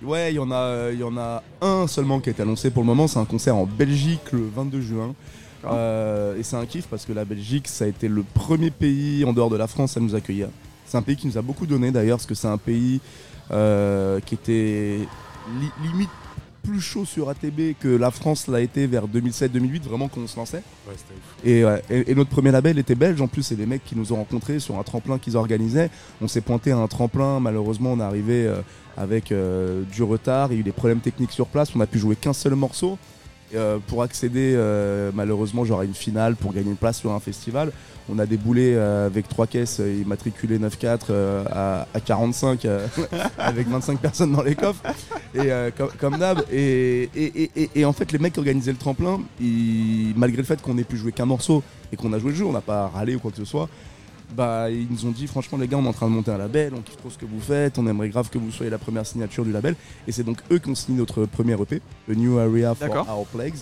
Ouais, 0.06 0.34
il 0.34 0.36
y, 0.36 0.40
en 0.40 0.52
a, 0.52 0.56
euh, 0.56 0.92
il 0.94 1.00
y 1.00 1.04
en 1.04 1.16
a 1.16 1.42
un 1.62 1.88
seulement 1.88 2.20
qui 2.20 2.28
a 2.28 2.34
été 2.34 2.42
annoncé 2.42 2.70
pour 2.70 2.84
le 2.84 2.88
moment. 2.88 3.08
C'est 3.08 3.20
un 3.20 3.24
concert 3.26 3.56
en 3.56 3.66
Belgique 3.66 4.34
le 4.34 4.50
22 4.54 4.82
juin. 4.82 5.16
Euh, 5.72 6.38
et 6.38 6.44
c'est 6.44 6.56
un 6.56 6.66
kiff 6.66 6.88
parce 6.88 7.06
que 7.06 7.14
la 7.14 7.26
Belgique, 7.26 7.68
ça 7.68 7.86
a 7.86 7.88
été 7.88 8.08
le 8.08 8.24
premier 8.24 8.72
pays 8.72 9.24
en 9.26 9.34
dehors 9.34 9.50
de 9.50 9.56
la 9.58 9.68
France 9.68 9.96
à 9.98 10.00
nous 10.00 10.16
accueillir. 10.16 10.50
C'est 10.86 10.98
un 10.98 11.02
pays 11.02 11.16
qui 11.16 11.28
nous 11.28 11.38
a 11.38 11.42
beaucoup 11.42 11.66
donné 11.66 11.92
d'ailleurs, 11.92 12.18
parce 12.18 12.26
que 12.28 12.36
c'est 12.36 12.48
un 12.48 12.58
pays 12.58 13.00
euh, 13.52 14.20
qui 14.20 14.36
était 14.36 15.00
li- 15.60 15.72
limite 15.92 16.10
plus 16.64 16.80
chaud 16.80 17.04
sur 17.04 17.28
ATB 17.30 17.74
que 17.78 17.90
la 17.90 18.10
France 18.10 18.48
l'a 18.48 18.62
été 18.62 18.88
vers 18.88 19.06
2007-2008, 19.08 19.82
vraiment 19.84 20.08
quand 20.08 20.22
on 20.22 20.28
se 20.28 20.38
lançait. 20.38 20.64
Ouais. 20.88 20.94
Et, 21.44 21.66
ouais, 21.66 21.82
et- 21.90 22.12
et 22.12 22.16
notre 22.16 22.30
premier 22.30 22.52
label 22.52 22.80
était 22.80 22.96
belge, 22.96 23.20
en 23.22 23.28
plus 23.28 23.44
c'est 23.44 23.56
des 23.56 23.66
mecs 23.66 23.84
qui 23.84 23.98
nous 23.98 24.14
ont 24.14 24.18
rencontrés 24.18 24.60
sur 24.62 24.80
un 24.80 24.84
tremplin 24.84 25.18
qu'ils 25.20 25.36
organisaient. 25.36 25.90
On 26.22 26.30
s'est 26.30 26.40
pointé 26.40 26.72
à 26.72 26.78
un 26.78 26.88
tremplin, 26.88 27.42
malheureusement 27.42 27.92
on 27.94 28.00
est 28.00 28.04
arrivé 28.04 28.46
euh, 28.48 28.62
avec 28.96 29.34
euh, 29.34 29.84
du 29.92 30.04
retard, 30.04 30.52
il 30.52 30.56
y 30.56 30.58
a 30.58 30.60
eu 30.62 30.64
des 30.64 30.72
problèmes 30.72 31.02
techniques 31.02 31.32
sur 31.32 31.48
place, 31.48 31.70
on 31.76 31.82
a 31.82 31.88
pu 31.88 32.00
jouer 32.00 32.16
qu'un 32.16 32.32
seul 32.34 32.56
morceau. 32.56 32.98
Euh, 33.56 33.78
pour 33.88 34.02
accéder 34.02 34.54
euh, 34.56 35.12
malheureusement 35.14 35.64
genre 35.64 35.82
à 35.82 35.86
une 35.86 35.94
finale 35.94 36.36
pour 36.36 36.54
gagner 36.54 36.72
une 36.72 36.76
place 36.76 37.00
sur 37.00 37.12
un 37.12 37.20
festival 37.20 37.72
on 38.10 38.20
a 38.20 38.26
déboulé 38.26 38.74
euh, 38.76 39.06
avec 39.06 39.30
trois 39.30 39.48
caisses 39.48 39.80
euh, 39.80 40.02
immatriculées 40.02 40.60
9-4 40.60 41.00
euh, 41.10 41.44
à, 41.50 41.88
à 41.94 42.00
45 42.00 42.66
euh, 42.66 42.86
avec 43.38 43.68
25 43.68 44.00
personnes 44.00 44.34
dans 44.34 44.42
les 44.42 44.56
coffres. 44.56 44.84
Comme, 46.00 46.18
d'hab. 46.18 46.44
Et, 46.52 47.10
en 47.86 47.94
fait 47.94 48.12
les 48.12 48.20
mecs 48.20 48.34
qui 48.34 48.40
organisaient 48.40 48.72
le 48.72 48.78
tremplin 48.78 49.22
malgré 50.16 50.42
le 50.42 50.48
fait 50.48 50.62
qu'on 50.62 50.78
ait 50.78 50.84
pu 50.84 50.98
jouer 50.98 51.12
qu'un 51.12 51.26
morceau 51.26 51.64
et 51.92 51.96
qu'on 51.96 52.14
a 52.14 52.20
joué 52.20 52.32
le 52.32 52.38
jeu 52.38 52.46
on 52.46 52.52
n'a 52.52 52.62
pas 52.62 52.88
râlé 52.88 53.16
ou 53.16 53.20
quoi 53.20 53.32
que 53.32 53.38
ce 53.38 53.46
soit 53.46 53.70
bah 54.36 54.70
ils 54.70 54.88
nous 54.90 55.06
ont 55.06 55.12
dit 55.12 55.28
franchement 55.28 55.58
les 55.58 55.68
gars 55.68 55.78
on 55.78 55.86
est 55.86 55.88
en 55.88 55.94
train 55.94 56.08
de 56.08 56.14
monter 56.14 56.32
un 56.32 56.38
label 56.38 56.74
on 56.76 56.82
kiffe 56.82 56.98
trop 56.98 57.10
ce 57.10 57.18
que 57.18 57.26
vous 57.26 57.40
faites 57.40 57.78
on 57.78 57.88
aimerait 57.88 58.10
grave 58.10 58.30
que 58.30 58.38
vous 58.38 58.52
soyez 58.52 58.70
la 58.70 58.78
première 58.78 59.06
signature 59.06 59.44
du 59.46 59.52
label 59.52 59.76
et 60.08 60.12
c'est 60.12 60.24
donc 60.24 60.38
eux 60.52 60.60
qui 60.60 60.70
ont 60.70 60.76
signé 60.76 60.98
notre 60.98 61.26
premier 61.26 61.54
EP 61.54 61.82
A 62.10 62.14
New 62.14 62.38
Area 62.40 62.74
for. 62.76 63.08
Our 63.10 63.26
Plagues 63.28 63.56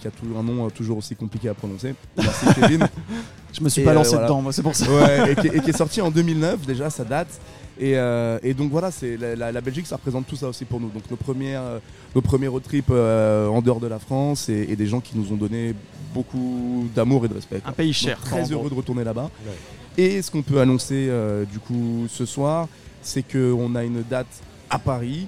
qui 0.00 0.06
a 0.08 0.10
toujours 0.10 0.38
un 0.38 0.42
nom 0.42 0.66
euh, 0.66 0.70
toujours 0.70 0.98
aussi 0.98 1.14
compliqué 1.16 1.48
à 1.48 1.54
prononcer 1.54 1.94
merci 2.16 2.46
Kevin 2.54 2.86
Je 3.52 3.62
me 3.64 3.68
suis 3.68 3.82
Et, 3.82 3.84
pas 3.84 3.90
euh, 3.90 3.94
lancé 3.94 4.10
voilà. 4.10 4.26
dedans, 4.26 4.42
moi, 4.42 4.52
c'est 4.52 4.62
pour 4.62 4.76
ça. 4.76 4.88
ouais, 4.88 5.32
et, 5.32 5.34
qui, 5.34 5.48
et 5.48 5.60
qui 5.60 5.70
est 5.70 5.76
sorti 5.76 6.00
en 6.00 6.10
2009 6.12 6.66
déjà 6.66 6.88
ça 6.88 7.04
date 7.04 7.28
et, 7.80 7.96
euh, 7.96 8.38
et 8.42 8.54
donc 8.54 8.70
voilà 8.70 8.90
c'est 8.90 9.16
la, 9.16 9.34
la- 9.34 9.50
la 9.52 9.60
Belgique 9.60 9.86
ça 9.86 9.96
représente 9.96 10.26
tout 10.26 10.36
ça 10.36 10.48
aussi 10.48 10.64
pour 10.64 10.78
nous 10.80 10.88
donc 10.90 11.10
nos 11.10 11.16
premières 11.16 11.62
nos 12.14 12.20
premiers 12.20 12.46
road 12.48 12.62
trips 12.62 12.84
euh, 12.90 13.48
en 13.48 13.60
dehors 13.62 13.80
de 13.80 13.86
la 13.88 13.98
France 13.98 14.48
et, 14.48 14.66
et 14.70 14.76
des 14.76 14.86
gens 14.86 15.00
qui 15.00 15.16
nous 15.18 15.32
ont 15.32 15.36
donné 15.36 15.74
beaucoup 16.14 16.86
d'amour 16.94 17.24
et 17.24 17.28
de 17.28 17.34
respect 17.34 17.60
quoi. 17.60 17.70
Un 17.70 17.72
pays 17.72 17.88
Donc, 17.88 17.94
cher. 17.94 18.20
très 18.20 18.50
heureux 18.52 18.68
de 18.70 18.74
retourner 18.74 19.02
là-bas 19.04 19.30
Ouais. 19.46 19.52
Et 19.96 20.22
ce 20.22 20.30
qu'on 20.30 20.42
peut 20.42 20.60
annoncer 20.60 21.08
euh, 21.08 21.44
du 21.44 21.58
coup 21.58 22.06
ce 22.08 22.24
soir 22.26 22.68
c'est 23.02 23.22
qu'on 23.22 23.74
a 23.74 23.84
une 23.84 24.02
date 24.02 24.42
à 24.68 24.78
Paris 24.78 25.26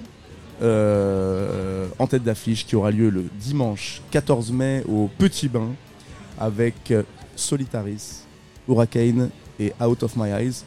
euh, 0.61 1.87
en 1.99 2.07
tête 2.07 2.23
d'affiche 2.23 2.65
qui 2.65 2.75
aura 2.75 2.91
lieu 2.91 3.09
le 3.09 3.25
dimanche 3.39 4.01
14 4.11 4.51
mai 4.51 4.83
au 4.87 5.09
Petit 5.17 5.49
Bain 5.49 5.71
avec 6.39 6.91
euh, 6.91 7.03
Solitaris, 7.35 8.23
Hurricane 8.67 9.29
et 9.59 9.73
Out 9.81 10.03
of 10.03 10.15
My 10.15 10.29
Eyes. 10.29 10.63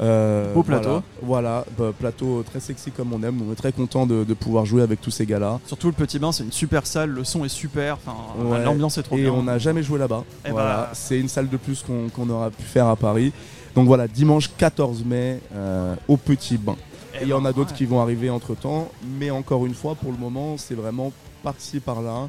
Euh, 0.00 0.52
Beau 0.54 0.62
plateau. 0.62 1.02
Voilà, 1.22 1.64
voilà, 1.72 1.90
bah, 1.90 1.92
plateau 1.98 2.42
très 2.44 2.60
sexy 2.60 2.90
comme 2.92 3.12
on 3.12 3.22
aime. 3.22 3.40
On 3.48 3.52
est 3.52 3.56
très 3.56 3.72
content 3.72 4.06
de, 4.06 4.24
de 4.24 4.34
pouvoir 4.34 4.64
jouer 4.64 4.82
avec 4.82 5.00
tous 5.00 5.10
ces 5.10 5.26
gars-là. 5.26 5.58
Surtout 5.66 5.88
le 5.88 5.92
petit 5.92 6.18
bain, 6.18 6.30
c'est 6.32 6.44
une 6.44 6.52
super 6.52 6.86
salle, 6.86 7.10
le 7.10 7.24
son 7.24 7.44
est 7.44 7.48
super, 7.48 7.98
Ouais. 8.38 8.62
l'ambiance 8.64 8.98
est 8.98 9.02
trop 9.02 9.16
Et 9.16 9.22
bien. 9.22 9.32
on 9.32 9.42
n'a 9.42 9.58
jamais 9.58 9.82
joué 9.82 9.98
là-bas. 9.98 10.24
Eh 10.46 10.50
Voilà, 10.50 10.68
bah. 10.76 10.90
C'est 10.92 11.18
une 11.18 11.28
salle 11.28 11.48
de 11.48 11.56
plus 11.56 11.84
qu'on 12.14 12.30
aura 12.30 12.50
pu 12.50 12.62
faire 12.62 12.86
à 12.86 12.96
Paris. 12.96 13.32
Donc 13.74 13.86
voilà, 13.86 14.06
dimanche 14.08 14.50
14 14.56 15.04
mai 15.04 15.40
euh, 15.54 15.94
au 16.08 16.16
Petit 16.16 16.56
Bain. 16.58 16.76
Eh 17.14 17.18
Et 17.18 17.22
il 17.22 17.28
y 17.28 17.32
en 17.32 17.40
ben, 17.42 17.50
a 17.50 17.52
d'autres 17.52 17.70
ouais. 17.72 17.76
qui 17.76 17.84
vont 17.84 18.00
arriver 18.00 18.30
entre 18.30 18.54
temps, 18.54 18.88
mais 19.18 19.30
encore 19.30 19.66
une 19.66 19.74
fois, 19.74 19.94
pour 19.94 20.12
le 20.12 20.18
moment, 20.18 20.56
c'est 20.58 20.74
vraiment 20.74 21.12
par-ci 21.42 21.80
par-là. 21.80 22.28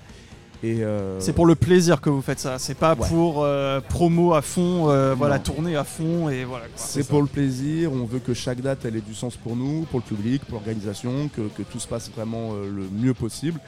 Et 0.61 0.83
euh, 0.83 1.19
C'est 1.21 1.31
pour 1.31 1.45
le 1.45 1.55
plaisir 1.55 2.01
que 2.01 2.09
vous 2.09 2.21
faites 2.21 2.39
ça, 2.39 2.59
c'est 2.59 2.73
pas 2.75 2.93
Ouais. 2.95 3.07
pour 3.07 3.43
euh, 3.43 3.79
promo 3.79 4.33
à 4.33 4.41
fond, 4.41 4.89
euh, 4.89 5.15
voilà, 5.17 5.39
tourner 5.39 5.77
à 5.77 5.85
fond 5.85 6.27
et 6.29 6.43
voilà. 6.43 6.65
c'est 6.75 7.07
pour 7.07 7.21
le 7.21 7.27
plaisir. 7.27 7.93
On 7.93 8.03
veut 8.05 8.19
que 8.19 8.33
chaque 8.33 8.59
date 8.59 8.79
elle 8.83 8.97
ait 8.97 9.01
du 9.01 9.15
sens 9.15 9.37
pour 9.37 9.55
nous, 9.55 9.83
pour 9.89 9.99
le 10.01 10.05
public, 10.05 10.43
pour 10.43 10.55
l'organisation, 10.55 11.29
que, 11.33 11.41
que 11.55 11.63
tout 11.63 11.79
se 11.79 11.87
passe 11.87 12.11
vraiment 12.13 12.51
euh, 12.53 12.69
le 12.69 12.83
mieux 12.91 13.13
possible. 13.13 13.59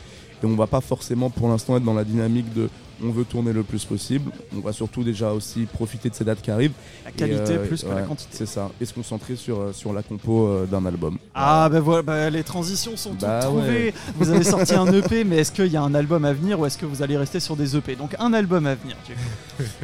Et 0.43 0.45
on 0.45 0.55
va 0.55 0.67
pas 0.67 0.81
forcément 0.81 1.29
pour 1.29 1.47
l'instant 1.47 1.77
être 1.77 1.83
dans 1.85 1.93
la 1.93 2.03
dynamique 2.03 2.53
de 2.53 2.69
on 3.03 3.09
veut 3.11 3.23
tourner 3.25 3.53
le 3.53 3.63
plus 3.63 3.85
possible. 3.85 4.31
On 4.55 4.59
va 4.59 4.73
surtout 4.73 5.03
déjà 5.03 5.31
aussi 5.33 5.61
profiter 5.65 6.09
de 6.09 6.15
ces 6.15 6.23
dates 6.23 6.41
qui 6.41 6.51
arrivent. 6.51 6.73
La 7.05 7.11
Et, 7.11 7.13
qualité 7.13 7.53
euh, 7.55 7.65
plus 7.65 7.83
que 7.83 7.89
la 7.89 8.01
quantité. 8.01 8.29
C'est 8.31 8.45
ça. 8.45 8.69
Et 8.79 8.85
se 8.85 8.93
concentrer 8.93 9.35
sur, 9.35 9.59
euh, 9.59 9.73
sur 9.73 9.93
la 9.93 10.03
compo 10.03 10.47
euh, 10.47 10.65
d'un 10.65 10.85
album. 10.85 11.17
Ah 11.33 11.69
bah 11.69 11.79
voilà, 11.79 12.01
bah, 12.03 12.29
les 12.29 12.43
transitions 12.43 12.95
sont 12.97 13.13
Bah 13.19 13.39
toutes 13.41 13.49
trouvées. 13.49 13.67
ouais. 13.69 13.93
Vous 14.17 14.29
avez 14.29 14.43
sorti 14.43 14.73
un 14.75 14.85
EP, 14.93 15.23
mais 15.23 15.37
est-ce 15.37 15.51
qu'il 15.51 15.67
y 15.67 15.77
a 15.77 15.81
un 15.81 15.93
album 15.95 16.25
à 16.25 16.33
venir 16.33 16.59
ou 16.59 16.65
est-ce 16.65 16.77
que 16.77 16.85
vous 16.85 17.01
allez 17.01 17.17
rester 17.17 17.39
sur 17.39 17.55
des 17.55 17.75
EP 17.75 17.95
Donc 17.95 18.15
un 18.19 18.33
album 18.33 18.65
à 18.65 18.75
venir. 18.75 18.95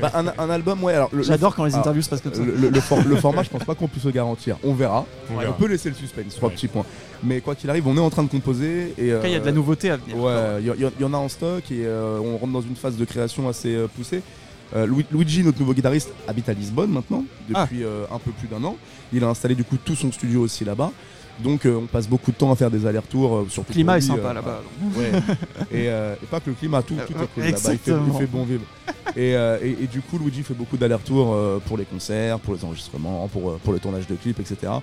Bah, 0.01 0.11
un, 0.15 0.25
un 0.39 0.49
album, 0.49 0.83
ouais. 0.83 0.93
Alors, 0.93 1.09
J'adore 1.21 1.55
quand 1.55 1.63
les 1.63 1.71
alors, 1.73 1.81
interviews 1.81 2.01
se 2.01 2.09
passent 2.09 2.21
comme 2.21 2.33
ça. 2.33 2.41
Le, 2.43 2.55
le- 2.55 2.69
le 2.69 2.79
for- 2.81 3.01
le 3.03 3.15
format, 3.15 3.43
je 3.43 3.49
pense 3.49 3.63
pas 3.63 3.75
qu'on 3.75 3.87
puisse 3.87 4.05
le 4.05 4.11
garantir. 4.11 4.57
On 4.63 4.73
verra. 4.73 5.05
On 5.29 5.33
Ouais, 5.35 5.41
verra. 5.43 5.55
On 5.55 5.61
peut 5.61 5.67
laisser 5.67 5.89
le 5.89 5.95
suspense, 5.95 6.35
trois 6.35 6.49
Ouais. 6.49 6.55
petits 6.55 6.67
points. 6.67 6.85
Mais 7.23 7.41
quoi 7.41 7.53
qu'il 7.55 7.69
arrive, 7.69 7.87
on 7.87 7.95
est 7.95 7.99
en 7.99 8.09
train 8.09 8.23
de 8.23 8.29
composer. 8.29 8.93
Et, 8.97 9.07
il 9.09 9.29
y 9.31 9.35
a 9.35 9.39
de 9.39 9.45
la 9.45 9.51
nouveauté 9.51 9.89
à 9.91 9.97
venir. 9.97 10.17
Ouais, 10.17 10.33
il 10.61 10.65
y, 10.65 10.83
y- 10.83 11.01
y 11.01 11.03
en 11.03 11.13
a 11.13 11.17
en 11.17 11.29
stock 11.29 11.63
et 11.71 11.85
euh, 11.85 12.19
on 12.23 12.37
rentre 12.37 12.53
dans 12.53 12.61
une 12.61 12.75
phase 12.75 12.95
de 12.95 13.05
création 13.07 13.47
assez 13.49 13.73
euh, 13.75 13.87
poussée. 13.87 14.21
Euh, 14.75 14.85
Lu- 14.85 15.05
Luigi, 15.11 15.43
notre 15.43 15.59
nouveau 15.59 15.73
guitariste, 15.73 16.09
habite 16.27 16.49
à 16.49 16.53
Lisbonne 16.53 16.91
maintenant, 16.91 17.23
depuis 17.47 17.83
euh, 17.83 18.03
un 18.11 18.19
peu 18.19 18.31
plus 18.31 18.47
d'un 18.47 18.63
an. 18.63 18.75
Il 19.13 19.23
a 19.23 19.27
installé 19.29 19.55
du 19.55 19.63
coup 19.63 19.77
tout 19.83 19.95
son 19.95 20.11
studio 20.11 20.41
aussi 20.41 20.65
là-bas. 20.65 20.91
Donc 21.41 21.65
euh, 21.65 21.75
on 21.83 21.85
passe 21.85 22.07
beaucoup 22.09 22.31
de 22.31 22.35
temps 22.35 22.51
à 22.51 22.55
faire 22.55 22.69
des 22.71 22.85
allers-retours. 22.85 23.45
surtout 23.49 23.69
Le 23.69 23.73
climat 23.75 23.93
pour 23.93 23.97
est 23.97 24.01
lui, 24.01 24.07
sympa 24.07 24.33
là-bas. 24.33 24.61
Ouais. 24.95 25.11
et, 25.71 25.85
et 25.85 26.25
pas 26.29 26.39
que 26.39 26.49
le 26.49 26.55
climat, 26.55 26.81
tout, 26.81 26.95
tout 26.95 27.13
est 27.13 27.27
cool 27.33 27.43
là-bas. 27.43 27.47
Il 27.47 27.55
fait, 27.55 27.67
il 27.67 27.73
exactement. 27.73 28.19
fait 28.19 28.25
bon 28.25 28.43
vivre. 28.43 28.63
Et, 29.15 29.31
et- 29.31 29.83
et 29.83 29.87
du 29.87 30.01
coup, 30.01 30.17
Luigi 30.17 30.43
fait 30.43 30.53
beaucoup 30.55 30.75
d'allers-retours 30.77 31.61
pour 31.65 31.77
les 31.77 31.85
concerts, 31.85 32.39
pour 32.39 32.53
les 32.55 32.65
enregistrements, 32.65 33.27
pour, 33.29 33.57
pour 33.59 33.71
le 33.71 33.79
tournage 33.79 34.07
de 34.07 34.15
clips, 34.15 34.39
etc. 34.39 34.73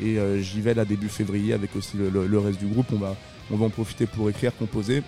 Et 0.00 0.18
j'y 0.40 0.60
vais 0.60 0.74
là 0.74 0.84
début 0.84 1.08
février 1.08 1.52
avec 1.54 1.74
aussi 1.74 1.96
le, 1.96 2.10
le- 2.10 2.26
le 2.26 2.38
reste 2.38 2.58
du 2.60 2.66
groupe. 2.66 2.86
On 2.92 2.98
va, 2.98 3.16
on 3.50 3.56
va 3.56 3.66
en 3.66 3.70
profiter 3.70 4.06
pour 4.06 4.28
écrire, 4.30 4.52
composer. 4.56 5.02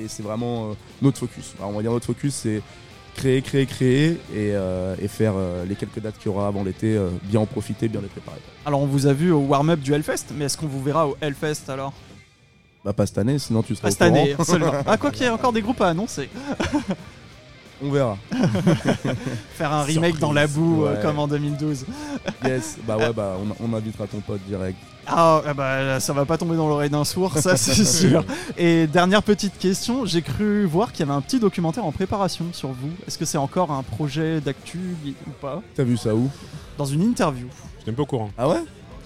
Et 0.00 0.08
c'est 0.08 0.22
vraiment 0.22 0.70
euh, 0.70 0.74
notre 1.02 1.18
focus. 1.18 1.54
Alors, 1.58 1.70
on 1.70 1.74
va 1.74 1.82
dire 1.82 1.92
notre 1.92 2.06
focus, 2.06 2.34
c'est 2.34 2.62
créer, 3.14 3.42
créer, 3.42 3.66
créer 3.66 4.06
et, 4.34 4.52
euh, 4.54 4.96
et 5.00 5.08
faire 5.08 5.34
euh, 5.36 5.64
les 5.66 5.74
quelques 5.74 6.00
dates 6.00 6.16
qu'il 6.18 6.26
y 6.26 6.34
aura 6.34 6.46
avant 6.48 6.64
l'été, 6.64 6.96
euh, 6.96 7.08
bien 7.24 7.40
en 7.40 7.46
profiter, 7.46 7.88
bien 7.88 8.00
les 8.00 8.08
préparer. 8.08 8.40
Alors 8.64 8.80
on 8.80 8.86
vous 8.86 9.06
a 9.06 9.12
vu 9.12 9.32
au 9.32 9.40
warm-up 9.40 9.80
du 9.80 9.92
Hellfest, 9.92 10.26
mais 10.34 10.46
est-ce 10.46 10.56
qu'on 10.56 10.66
vous 10.66 10.82
verra 10.82 11.06
au 11.06 11.16
Hellfest 11.20 11.68
alors? 11.68 11.92
Bah 12.84 12.92
pas 12.94 13.06
cette 13.06 13.18
année, 13.18 13.38
sinon 13.38 13.62
tu 13.62 13.74
seras 13.74 13.88
Pas 13.88 13.88
au 13.88 13.92
cette 13.92 14.02
année 14.02 14.36
seulement. 14.44 14.72
Ah 14.86 14.96
quoi 14.96 15.10
qu'il 15.10 15.22
y 15.22 15.26
ait 15.26 15.30
encore 15.30 15.52
des 15.52 15.62
groupes 15.62 15.80
à 15.82 15.88
annoncer. 15.88 16.28
On 17.82 17.90
verra. 17.90 18.16
Faire 19.54 19.72
un 19.72 19.82
remake 19.82 20.18
dans 20.18 20.32
la 20.32 20.46
boue 20.46 20.84
euh, 20.84 20.94
Ouais. 20.94 21.02
comme 21.02 21.18
en 21.18 21.26
2012. 21.28 21.86
Yes, 22.44 22.76
bah 22.86 22.96
ouais, 22.96 23.12
bah 23.12 23.36
on, 23.60 23.72
on 23.72 23.76
invitera 23.76 24.06
ton 24.06 24.20
pote 24.20 24.40
direct. 24.46 24.76
Ah 25.06 25.40
ah 25.46 25.54
bah 25.54 25.98
ça 25.98 26.12
va 26.12 26.24
pas 26.24 26.36
tomber 26.38 26.56
dans 26.56 26.68
l'oreille 26.68 26.90
d'un 26.90 27.04
sourd, 27.04 27.36
ça 27.38 27.56
c'est 27.56 27.84
sûr. 27.84 28.22
Et 28.58 28.86
dernière 28.86 29.22
petite 29.22 29.58
question, 29.58 30.04
j'ai 30.04 30.22
cru 30.22 30.66
voir 30.66 30.92
qu'il 30.92 31.00
y 31.06 31.08
avait 31.08 31.16
un 31.16 31.22
petit 31.22 31.40
documentaire 31.40 31.84
en 31.84 31.90
préparation 31.90 32.44
sur 32.52 32.68
vous. 32.68 32.90
Est-ce 33.08 33.16
que 33.18 33.24
c'est 33.24 33.38
encore 33.38 33.72
un 33.72 33.82
projet 33.82 34.40
d'actu 34.40 34.78
ou 35.26 35.30
pas? 35.40 35.62
T'as 35.74 35.82
vu 35.84 35.96
ça 35.96 36.14
où? 36.14 36.28
Dans 36.78 36.84
une 36.84 37.02
interview. 37.02 37.46
Je 37.76 37.80
n'étais 37.80 37.92
pas 37.92 38.02
au 38.02 38.06
courant. 38.06 38.30
Ah 38.36 38.48
ouais? 38.48 38.62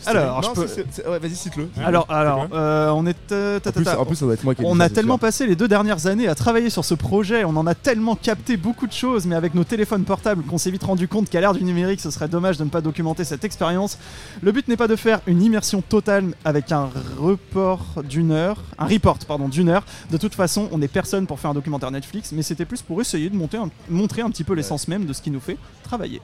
Alors, 0.07 0.42
je 0.42 0.50
peux- 0.50 1.11
ouais, 1.11 1.18
vas-y, 1.18 1.34
cite-le. 1.34 1.68
Alors, 1.84 2.07
alors, 2.11 2.48
euh, 2.52 2.90
on 2.90 3.07
est. 3.07 3.32
euh, 3.32 3.59
ta, 3.61 3.70
En 3.70 3.72
ta, 3.72 3.78
plus, 3.78 3.84
ta. 3.84 4.00
en 4.00 4.05
plus, 4.05 4.16
ça 4.16 4.24
doit 4.24 4.34
être 4.34 4.44
moi 4.44 4.55
qui 4.55 4.62
ai 4.62 4.64
dit 4.64 4.70
On 4.70 4.76
ça, 4.78 4.84
a 4.84 4.88
c'est 4.88 4.94
tellement 4.94 5.14
sûr. 5.14 5.20
passé 5.20 5.46
les 5.46 5.57
deux 5.57 5.68
dernières 5.68 6.07
années 6.07 6.28
à 6.28 6.34
travailler 6.34 6.70
sur 6.70 6.84
ce 6.84 6.94
projet, 6.94 7.44
on 7.44 7.57
en 7.57 7.66
a 7.66 7.74
tellement 7.74 8.16
capté 8.16 8.57
beaucoup 8.57 8.86
de 8.86 8.92
choses, 8.92 9.26
mais 9.26 9.34
avec 9.36 9.55
nos 9.55 9.64
téléphones 9.64 10.05
portables 10.05 10.42
qu'on 10.44 10.59
s'est 10.59 10.70
vite 10.70 10.84
rendu 10.84 11.09
compte 11.09 11.28
qu'à 11.30 11.40
l'ère 11.40 11.55
du 11.55 11.64
numérique, 11.64 12.00
ce 12.00 12.11
serait 12.11 12.28
dommage 12.28 12.59
de 12.59 12.64
ne 12.64 12.70
pas 12.70 12.80
documenter 12.80 13.24
cette 13.24 13.44
expérience. 13.44 13.98
Le 14.42 14.52
but 14.52 14.68
n'est 14.68 14.76
pas 14.76 14.88
de 14.88 14.96
faire 14.96 15.20
une 15.26 15.42
immersion 15.42 15.80
totale 15.82 16.34
avec 16.44 16.72
un 16.72 16.90
report 17.18 18.02
d'une 18.09 18.30
heure, 18.32 18.59
un 18.78 18.86
report 18.86 19.18
pardon 19.26 19.48
d'une 19.48 19.68
heure. 19.68 19.84
De 20.11 20.16
toute 20.16 20.34
façon, 20.34 20.68
on 20.72 20.78
n'est 20.78 20.88
personne 20.88 21.26
pour 21.26 21.40
faire 21.40 21.50
un 21.50 21.55
documentaire 21.55 21.90
Netflix, 21.90 22.32
mais 22.32 22.42
c'était 22.42 22.64
plus 22.64 22.82
pour 22.82 23.00
essayer 23.00 23.30
de 23.30 23.36
monter 23.36 23.57
un- 23.57 23.70
montrer 23.88 24.22
un 24.22 24.30
petit 24.30 24.44
peu 24.44 24.55
l'essence 24.55 24.88
même 24.88 25.05
de 25.07 25.12
ce 25.12 25.22
qui 25.22 25.30
nous 25.30 25.40
fait 25.40 25.57
travailler. 25.82 26.20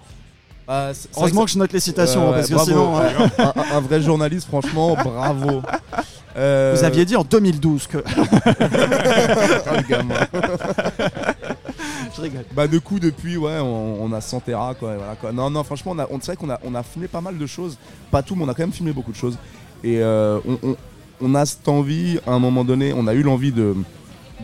Ah, 0.68 0.92
vrai 0.92 1.08
Heureusement 1.16 1.40
que 1.42 1.46
que 1.46 1.52
je 1.52 1.58
note 1.58 1.72
les 1.72 1.80
citations, 1.80 2.30
Ouais, 2.30 2.36
parce 2.36 2.48
que 2.48 2.54
bravo. 2.54 2.70
sinon, 2.70 2.96
hein, 2.98 3.52
un, 3.72 3.80
vrai 3.80 4.00
journaliste, 4.00 4.46
franchement, 4.46 4.94
bravo. 4.94 5.62
Euh, 6.36 6.74
vous 6.78 6.84
aviez 6.84 7.04
dit 7.04 7.16
en 7.16 7.24
2012 7.24 7.86
que. 7.86 7.98
je 12.16 12.20
rigole. 12.20 12.44
Bah, 12.54 12.66
de 12.68 12.78
coup, 12.78 12.98
depuis, 13.00 13.36
ouais, 13.36 13.58
on, 13.60 14.04
on 14.04 14.12
a 14.12 14.20
100 14.20 14.40
terras, 14.40 14.74
quoi, 14.74 14.96
voilà, 14.96 15.16
quoi. 15.16 15.32
Non, 15.32 15.50
non, 15.50 15.64
franchement, 15.64 15.92
on 15.94 15.98
a, 15.98 16.06
on, 16.10 16.18
vrai 16.18 16.36
qu'on 16.36 16.50
a, 16.50 16.60
on 16.64 16.74
a 16.74 16.82
filmé 16.82 17.08
pas 17.08 17.20
mal 17.20 17.36
de 17.36 17.46
choses. 17.46 17.76
Pas 18.10 18.22
tout, 18.22 18.34
mais 18.34 18.44
on 18.44 18.48
a 18.48 18.54
quand 18.54 18.62
même 18.62 18.72
filmé 18.72 18.92
beaucoup 18.92 19.12
de 19.12 19.16
choses. 19.16 19.36
Et 19.82 19.98
euh, 20.00 20.38
on, 21.20 21.34
a 21.34 21.46
cette 21.46 21.68
envie, 21.68 22.18
à 22.26 22.32
un 22.32 22.38
moment 22.38 22.64
donné, 22.64 22.92
on 22.92 23.06
a 23.06 23.14
eu 23.14 23.22
l'envie 23.22 23.52
de 23.52 23.74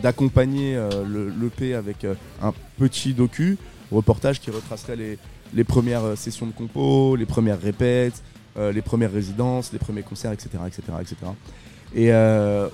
d'accompagner 0.01 0.75
euh, 0.75 1.03
le 1.03 1.33
l'EP 1.41 1.73
avec 1.73 2.03
euh, 2.03 2.13
un 2.41 2.53
petit 2.77 3.13
docu, 3.13 3.57
reportage 3.91 4.39
qui 4.39 4.51
retracerait 4.51 4.95
les, 4.95 5.17
les 5.53 5.63
premières 5.63 6.03
euh, 6.03 6.15
sessions 6.15 6.45
de 6.45 6.51
compo, 6.51 7.15
les 7.15 7.25
premières 7.25 7.59
répètes, 7.59 8.21
euh, 8.57 8.71
les 8.71 8.81
premières 8.81 9.11
résidences, 9.11 9.71
les 9.71 9.79
premiers 9.79 10.03
concerts, 10.03 10.31
etc. 10.31 10.49
etc., 10.65 10.81
etc. 11.01 11.15
Et 11.93 12.11
euh, 12.11 12.69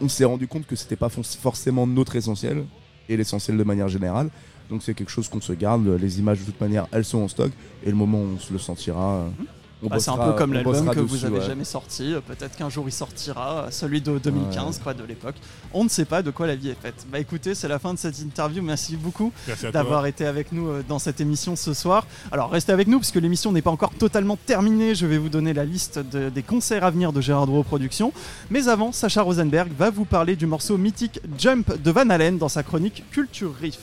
on 0.00 0.08
s'est 0.08 0.24
rendu 0.24 0.46
compte 0.46 0.66
que 0.66 0.76
c'était 0.76 0.96
pas 0.96 1.08
forcément 1.08 1.86
notre 1.86 2.16
essentiel 2.16 2.64
et 3.08 3.16
l'essentiel 3.16 3.56
de 3.56 3.64
manière 3.64 3.88
générale. 3.88 4.30
Donc 4.68 4.82
c'est 4.82 4.94
quelque 4.94 5.10
chose 5.10 5.28
qu'on 5.28 5.40
se 5.40 5.52
garde. 5.52 5.86
Les 6.00 6.18
images 6.18 6.40
de 6.40 6.44
toute 6.44 6.60
manière, 6.60 6.86
elles 6.92 7.04
sont 7.04 7.18
en 7.18 7.28
stock 7.28 7.52
et 7.84 7.90
le 7.90 7.96
moment 7.96 8.18
où 8.18 8.34
on 8.36 8.38
se 8.38 8.52
le 8.52 8.58
sentira, 8.58 9.26
On 9.28 9.55
Bah, 9.82 9.98
c'est 10.00 10.10
un 10.10 10.16
peu 10.16 10.32
comme 10.32 10.50
on 10.50 10.54
l'album 10.54 10.90
que 10.90 11.00
vous 11.00 11.24
avez 11.26 11.38
ouais. 11.38 11.46
jamais 11.46 11.64
sorti. 11.64 12.14
Euh, 12.14 12.20
Peut-être 12.26 12.56
qu'un 12.56 12.70
jour 12.70 12.84
il 12.88 12.92
sortira, 12.92 13.64
euh, 13.66 13.70
celui 13.70 14.00
de 14.00 14.18
2015, 14.18 14.80
quoi, 14.82 14.94
de 14.94 15.04
l'époque. 15.04 15.34
On 15.74 15.84
ne 15.84 15.88
sait 15.90 16.06
pas 16.06 16.22
de 16.22 16.30
quoi 16.30 16.46
la 16.46 16.56
vie 16.56 16.70
est 16.70 16.80
faite. 16.80 17.06
Bah 17.12 17.18
écoutez, 17.18 17.54
c'est 17.54 17.68
la 17.68 17.78
fin 17.78 17.92
de 17.92 17.98
cette 17.98 18.18
interview. 18.20 18.62
Merci 18.62 18.96
beaucoup 18.96 19.32
Merci 19.46 19.66
à 19.66 19.70
toi. 19.70 19.82
d'avoir 19.82 20.06
été 20.06 20.24
avec 20.26 20.50
nous 20.52 20.68
euh, 20.68 20.82
dans 20.88 20.98
cette 20.98 21.20
émission 21.20 21.56
ce 21.56 21.74
soir. 21.74 22.06
Alors 22.32 22.50
restez 22.50 22.72
avec 22.72 22.88
nous 22.88 22.98
parce 22.98 23.10
que 23.10 23.18
l'émission 23.18 23.52
n'est 23.52 23.60
pas 23.62 23.70
encore 23.70 23.90
totalement 23.92 24.38
terminée. 24.46 24.94
Je 24.94 25.04
vais 25.04 25.18
vous 25.18 25.28
donner 25.28 25.52
la 25.52 25.66
liste 25.66 25.98
de- 25.98 26.30
des 26.30 26.42
concerts 26.42 26.82
à 26.84 26.90
venir 26.90 27.12
de 27.12 27.20
Gérard 27.20 27.46
Drouot 27.46 27.62
Productions. 27.62 28.12
Mais 28.50 28.68
avant, 28.68 28.92
Sacha 28.92 29.20
Rosenberg 29.22 29.68
va 29.78 29.90
vous 29.90 30.06
parler 30.06 30.36
du 30.36 30.46
morceau 30.46 30.78
mythique 30.78 31.20
Jump 31.38 31.80
de 31.82 31.90
Van 31.90 32.08
Halen 32.08 32.38
dans 32.38 32.48
sa 32.48 32.62
chronique 32.62 33.04
Culture 33.10 33.52
Riff. 33.60 33.78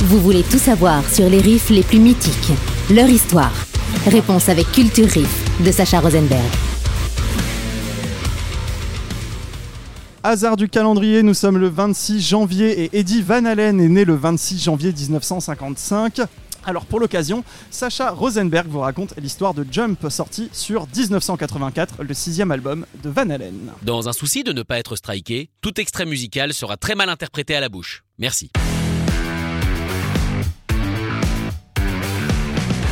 Vous 0.00 0.20
voulez 0.20 0.42
tout 0.44 0.58
savoir 0.58 1.02
sur 1.10 1.28
les 1.28 1.40
riffs 1.40 1.70
les 1.70 1.82
plus 1.82 1.98
mythiques, 1.98 2.52
leur 2.90 3.08
histoire. 3.08 3.52
Réponse 4.06 4.48
avec 4.48 4.70
Culture 4.70 5.08
Riff 5.08 5.60
de 5.60 5.72
Sacha 5.72 6.00
Rosenberg. 6.00 6.44
Hasard 10.22 10.56
du 10.56 10.68
calendrier, 10.68 11.22
nous 11.22 11.34
sommes 11.34 11.58
le 11.58 11.68
26 11.68 12.20
janvier 12.20 12.84
et 12.84 12.98
Eddie 12.98 13.22
Van 13.22 13.44
Halen 13.44 13.80
est 13.80 13.88
né 13.88 14.04
le 14.04 14.14
26 14.14 14.62
janvier 14.62 14.92
1955. 14.92 16.20
Alors 16.64 16.84
pour 16.84 16.98
l'occasion, 16.98 17.44
Sacha 17.70 18.10
Rosenberg 18.10 18.66
vous 18.68 18.80
raconte 18.80 19.14
l'histoire 19.18 19.54
de 19.54 19.64
Jump 19.70 20.08
sorti 20.08 20.48
sur 20.52 20.86
1984, 20.96 22.02
le 22.02 22.14
sixième 22.14 22.50
album 22.50 22.86
de 23.02 23.10
Van 23.10 23.30
Halen. 23.30 23.72
Dans 23.82 24.08
un 24.08 24.12
souci 24.12 24.42
de 24.42 24.52
ne 24.52 24.62
pas 24.62 24.78
être 24.78 24.96
striké, 24.96 25.50
tout 25.60 25.80
extrait 25.80 26.06
musical 26.06 26.52
sera 26.52 26.76
très 26.76 26.96
mal 26.96 27.08
interprété 27.08 27.54
à 27.54 27.60
la 27.60 27.68
bouche. 27.68 28.02
Merci. 28.18 28.50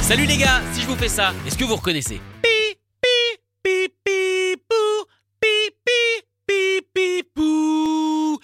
Salut 0.07 0.27
les 0.27 0.37
gars, 0.37 0.61
si 0.75 0.83
je 0.83 0.87
vous 0.87 0.97
fais 0.97 1.09
ça, 1.09 1.33
est-ce 1.47 1.57
que 1.57 1.65
vous 1.65 1.77
reconnaissez? 1.77 2.21
Pi, 2.43 2.77
pi, 3.01 3.39
pi, 3.63 3.89
pi, 4.05 4.55
pou, 4.69 5.07
pi, 5.41 5.71
pi, 5.83 6.23
pi, 6.47 6.83
pi, 6.93 7.23
pou. 7.35 8.39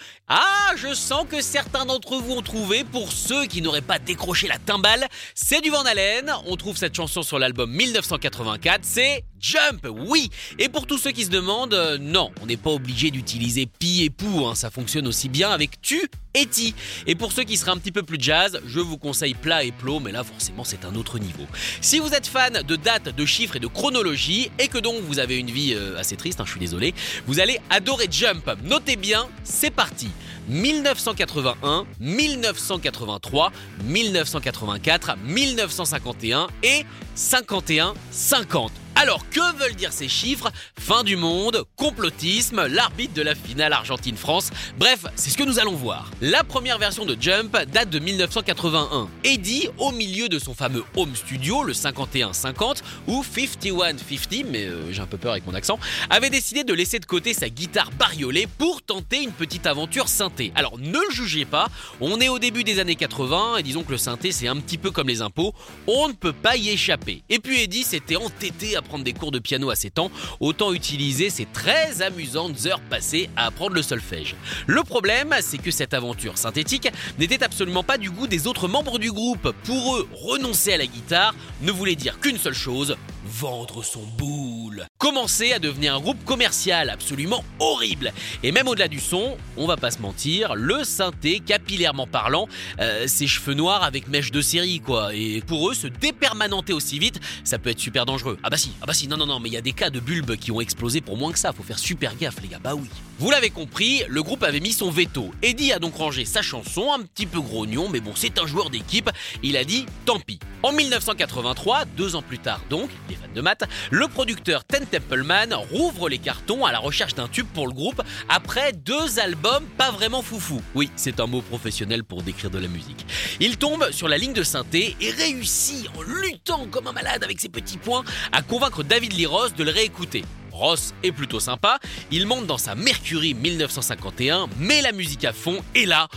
Je 0.91 0.95
sens 0.97 1.25
que 1.25 1.41
certains 1.41 1.85
d'entre 1.85 2.17
vous 2.17 2.33
ont 2.33 2.41
trouvé, 2.41 2.83
pour 2.83 3.13
ceux 3.13 3.45
qui 3.45 3.61
n'auraient 3.61 3.79
pas 3.79 3.97
décroché 3.97 4.49
la 4.49 4.57
timbale, 4.57 5.07
c'est 5.35 5.61
du 5.61 5.69
Van 5.69 5.83
Halen. 5.83 6.29
On 6.47 6.57
trouve 6.57 6.75
cette 6.75 6.93
chanson 6.93 7.23
sur 7.23 7.39
l'album 7.39 7.71
1984, 7.71 8.81
c'est 8.83 9.23
Jump, 9.39 9.87
oui. 9.89 10.29
Et 10.59 10.67
pour 10.67 10.85
tous 10.85 10.97
ceux 10.97 11.11
qui 11.11 11.23
se 11.23 11.29
demandent, 11.29 11.73
euh, 11.73 11.97
non, 11.97 12.29
on 12.41 12.45
n'est 12.45 12.57
pas 12.57 12.69
obligé 12.71 13.09
d'utiliser 13.09 13.67
pi 13.67 14.03
et 14.03 14.09
pou, 14.09 14.45
hein, 14.45 14.53
ça 14.53 14.69
fonctionne 14.69 15.07
aussi 15.07 15.29
bien 15.29 15.49
avec 15.49 15.81
tu 15.81 16.09
et 16.33 16.45
ti. 16.45 16.75
Et 17.07 17.15
pour 17.15 17.31
ceux 17.31 17.43
qui 17.43 17.57
seraient 17.57 17.71
un 17.71 17.77
petit 17.77 17.91
peu 17.91 18.03
plus 18.03 18.17
jazz, 18.19 18.61
je 18.67 18.79
vous 18.79 18.97
conseille 18.97 19.33
plat 19.33 19.63
et 19.63 19.71
plot, 19.71 19.99
mais 19.99 20.11
là 20.11 20.23
forcément 20.23 20.63
c'est 20.63 20.85
un 20.85 20.95
autre 20.95 21.17
niveau. 21.17 21.45
Si 21.81 21.99
vous 21.99 22.13
êtes 22.13 22.27
fan 22.27 22.61
de 22.61 22.75
dates, 22.75 23.15
de 23.15 23.25
chiffres 23.25 23.55
et 23.55 23.59
de 23.59 23.67
chronologie, 23.67 24.51
et 24.59 24.67
que 24.67 24.77
donc 24.77 25.01
vous 25.01 25.19
avez 25.19 25.37
une 25.37 25.49
vie 25.49 25.73
euh, 25.73 25.97
assez 25.97 26.17
triste, 26.17 26.39
hein, 26.39 26.45
je 26.45 26.51
suis 26.51 26.59
désolé, 26.59 26.93
vous 27.25 27.39
allez 27.39 27.59
adorer 27.69 28.07
Jump. 28.11 28.49
Notez 28.63 28.95
bien, 28.95 29.27
c'est 29.43 29.71
parti. 29.71 30.09
1981, 30.51 31.85
1983, 31.99 33.51
1984, 33.87 35.15
1951 35.25 36.47
et 36.63 36.85
51-50. 37.15 38.71
Alors, 38.95 39.27
que 39.29 39.57
veulent 39.57 39.75
dire 39.75 39.93
ces 39.93 40.07
chiffres? 40.07 40.51
Fin 40.77 41.03
du 41.03 41.15
monde, 41.15 41.63
complotisme, 41.75 42.67
l'arbitre 42.67 43.13
de 43.13 43.21
la 43.21 43.35
finale 43.35 43.73
Argentine-France. 43.73 44.51
Bref, 44.77 45.05
c'est 45.15 45.31
ce 45.31 45.37
que 45.37 45.43
nous 45.43 45.59
allons 45.59 45.73
voir. 45.73 46.11
La 46.21 46.43
première 46.43 46.77
version 46.77 47.05
de 47.05 47.17
Jump 47.19 47.57
date 47.71 47.89
de 47.89 47.99
1981. 47.99 49.09
Eddie, 49.23 49.69
au 49.79 49.91
milieu 49.91 50.29
de 50.29 50.37
son 50.37 50.53
fameux 50.53 50.83
home 50.95 51.15
studio, 51.15 51.63
le 51.63 51.73
51-50, 51.73 52.83
ou 53.07 53.23
51-50, 53.23 54.45
mais 54.49 54.65
euh, 54.65 54.91
j'ai 54.91 55.01
un 55.01 55.07
peu 55.07 55.17
peur 55.17 55.31
avec 55.31 55.47
mon 55.47 55.55
accent, 55.55 55.79
avait 56.09 56.29
décidé 56.29 56.63
de 56.63 56.73
laisser 56.73 56.99
de 56.99 57.05
côté 57.05 57.33
sa 57.33 57.49
guitare 57.49 57.91
bariolée 57.97 58.45
pour 58.45 58.81
tenter 58.81 59.23
une 59.23 59.31
petite 59.31 59.65
aventure 59.65 60.09
synthé. 60.09 60.51
Alors, 60.53 60.77
ne 60.77 60.91
le 60.91 61.11
jugez 61.11 61.45
pas, 61.45 61.69
on 62.01 62.19
est 62.19 62.29
au 62.29 62.39
début 62.39 62.63
des 62.63 62.79
années 62.79 62.95
80, 62.95 63.57
et 63.57 63.63
disons 63.63 63.83
que 63.83 63.91
le 63.91 63.97
synthé 63.97 64.31
c'est 64.31 64.47
un 64.47 64.57
petit 64.57 64.77
peu 64.77 64.91
comme 64.91 65.07
les 65.07 65.21
impôts, 65.21 65.55
on 65.87 66.09
ne 66.09 66.13
peut 66.13 66.33
pas 66.33 66.57
y 66.57 66.69
échapper. 66.69 67.00
Et 67.07 67.39
puis 67.39 67.61
Eddie 67.61 67.83
s'était 67.83 68.15
entêté 68.15 68.75
à 68.75 68.81
prendre 68.81 69.03
des 69.03 69.13
cours 69.13 69.31
de 69.31 69.39
piano 69.39 69.69
à 69.69 69.75
7 69.75 69.99
ans, 69.99 70.11
autant 70.39 70.73
utiliser 70.73 71.29
ces 71.29 71.45
très 71.45 72.01
amusantes 72.01 72.65
heures 72.65 72.81
passées 72.89 73.29
à 73.35 73.47
apprendre 73.47 73.75
le 73.75 73.81
solfège. 73.81 74.35
Le 74.67 74.83
problème, 74.83 75.33
c'est 75.41 75.57
que 75.57 75.71
cette 75.71 75.93
aventure 75.93 76.37
synthétique 76.37 76.89
n'était 77.17 77.43
absolument 77.43 77.83
pas 77.83 77.97
du 77.97 78.11
goût 78.11 78.27
des 78.27 78.47
autres 78.47 78.67
membres 78.67 78.99
du 78.99 79.11
groupe. 79.11 79.53
Pour 79.63 79.97
eux, 79.97 80.07
renoncer 80.13 80.73
à 80.73 80.77
la 80.77 80.85
guitare 80.85 81.33
ne 81.61 81.71
voulait 81.71 81.95
dire 81.95 82.19
qu'une 82.19 82.37
seule 82.37 82.53
chose, 82.53 82.95
vendre 83.31 83.83
son 83.83 84.01
boule. 84.17 84.85
Commencer 84.97 85.53
à 85.53 85.59
devenir 85.59 85.95
un 85.95 85.99
groupe 85.99 86.23
commercial 86.25 86.89
absolument 86.89 87.43
horrible. 87.59 88.11
Et 88.43 88.51
même 88.51 88.67
au-delà 88.67 88.87
du 88.87 88.99
son, 88.99 89.37
on 89.57 89.65
va 89.65 89.77
pas 89.77 89.89
se 89.89 89.99
mentir, 89.99 90.53
le 90.55 90.83
synthé, 90.83 91.39
capillairement 91.39 92.07
parlant, 92.07 92.47
euh, 92.79 93.07
ses 93.07 93.27
cheveux 93.27 93.53
noirs 93.53 93.83
avec 93.83 94.07
mèche 94.09 94.31
de 94.31 94.41
série 94.41 94.79
quoi. 94.79 95.15
Et 95.15 95.41
pour 95.41 95.69
eux, 95.69 95.73
se 95.73 95.87
dépermanenter 95.87 96.73
aussi 96.73 96.99
vite, 96.99 97.19
ça 97.43 97.57
peut 97.57 97.69
être 97.69 97.79
super 97.79 98.05
dangereux. 98.05 98.37
Ah 98.43 98.49
bah 98.49 98.57
si, 98.57 98.73
ah 98.81 98.85
bah 98.85 98.93
si, 98.93 99.07
non 99.07 99.17
non 99.17 99.25
non, 99.25 99.39
mais 99.39 99.49
il 99.49 99.53
y 99.53 99.57
a 99.57 99.61
des 99.61 99.73
cas 99.73 99.89
de 99.89 99.99
bulbes 99.99 100.35
qui 100.35 100.51
ont 100.51 100.61
explosé 100.61 101.01
pour 101.01 101.17
moins 101.17 101.31
que 101.31 101.39
ça, 101.39 101.53
faut 101.53 101.63
faire 101.63 101.79
super 101.79 102.15
gaffe 102.17 102.41
les 102.41 102.49
gars, 102.49 102.59
bah 102.61 102.75
oui. 102.75 102.89
Vous 103.19 103.31
l'avez 103.31 103.49
compris, 103.49 104.03
le 104.07 104.23
groupe 104.23 104.43
avait 104.43 104.59
mis 104.59 104.73
son 104.73 104.89
veto. 104.89 105.31
Eddie 105.41 105.73
a 105.73 105.79
donc 105.79 105.95
rangé 105.95 106.25
sa 106.25 106.41
chanson, 106.41 106.91
un 106.91 107.01
petit 107.03 107.27
peu 107.27 107.39
grognon, 107.39 107.87
mais 107.87 107.99
bon, 107.99 108.13
c'est 108.15 108.39
un 108.39 108.47
joueur 108.47 108.69
d'équipe, 108.69 109.09
il 109.43 109.57
a 109.57 109.63
dit 109.63 109.85
tant 110.05 110.19
pis. 110.19 110.39
En 110.63 110.73
1983, 110.73 111.85
deux 111.97 112.15
ans 112.15 112.21
plus 112.21 112.39
tard 112.39 112.61
donc, 112.69 112.89
de 113.33 113.41
maths, 113.41 113.63
le 113.91 114.07
producteur 114.07 114.63
Ten 114.63 114.85
Templeman 114.85 115.53
rouvre 115.71 116.09
les 116.09 116.17
cartons 116.17 116.65
à 116.65 116.71
la 116.71 116.79
recherche 116.79 117.15
d'un 117.15 117.27
tube 117.27 117.47
pour 117.53 117.67
le 117.67 117.73
groupe 117.73 118.01
après 118.29 118.73
deux 118.73 119.19
albums 119.19 119.65
pas 119.77 119.91
vraiment 119.91 120.21
foufou. 120.21 120.61
Oui, 120.75 120.89
c'est 120.95 121.19
un 121.19 121.27
mot 121.27 121.41
professionnel 121.41 122.03
pour 122.03 122.23
décrire 122.23 122.49
de 122.49 122.59
la 122.59 122.67
musique. 122.67 123.05
Il 123.39 123.57
tombe 123.57 123.91
sur 123.91 124.07
la 124.07 124.17
ligne 124.17 124.33
de 124.33 124.43
synthé 124.43 124.95
et 124.99 125.11
réussit 125.11 125.89
en 125.97 126.01
luttant 126.01 126.67
comme 126.67 126.87
un 126.87 126.93
malade 126.93 127.23
avec 127.23 127.39
ses 127.39 127.49
petits 127.49 127.77
poings 127.77 128.03
à 128.31 128.41
convaincre 128.41 128.83
David 128.83 129.13
Lee 129.13 129.25
Ross 129.25 129.53
de 129.55 129.63
le 129.63 129.71
réécouter. 129.71 130.23
Ross 130.51 130.93
est 131.03 131.11
plutôt 131.11 131.39
sympa, 131.39 131.79
il 132.11 132.27
monte 132.27 132.45
dans 132.45 132.57
sa 132.57 132.75
Mercury 132.75 133.33
1951, 133.33 134.47
met 134.59 134.81
la 134.81 134.91
musique 134.91 135.25
à 135.25 135.33
fond 135.33 135.59
et 135.75 135.85
là, 135.85 136.07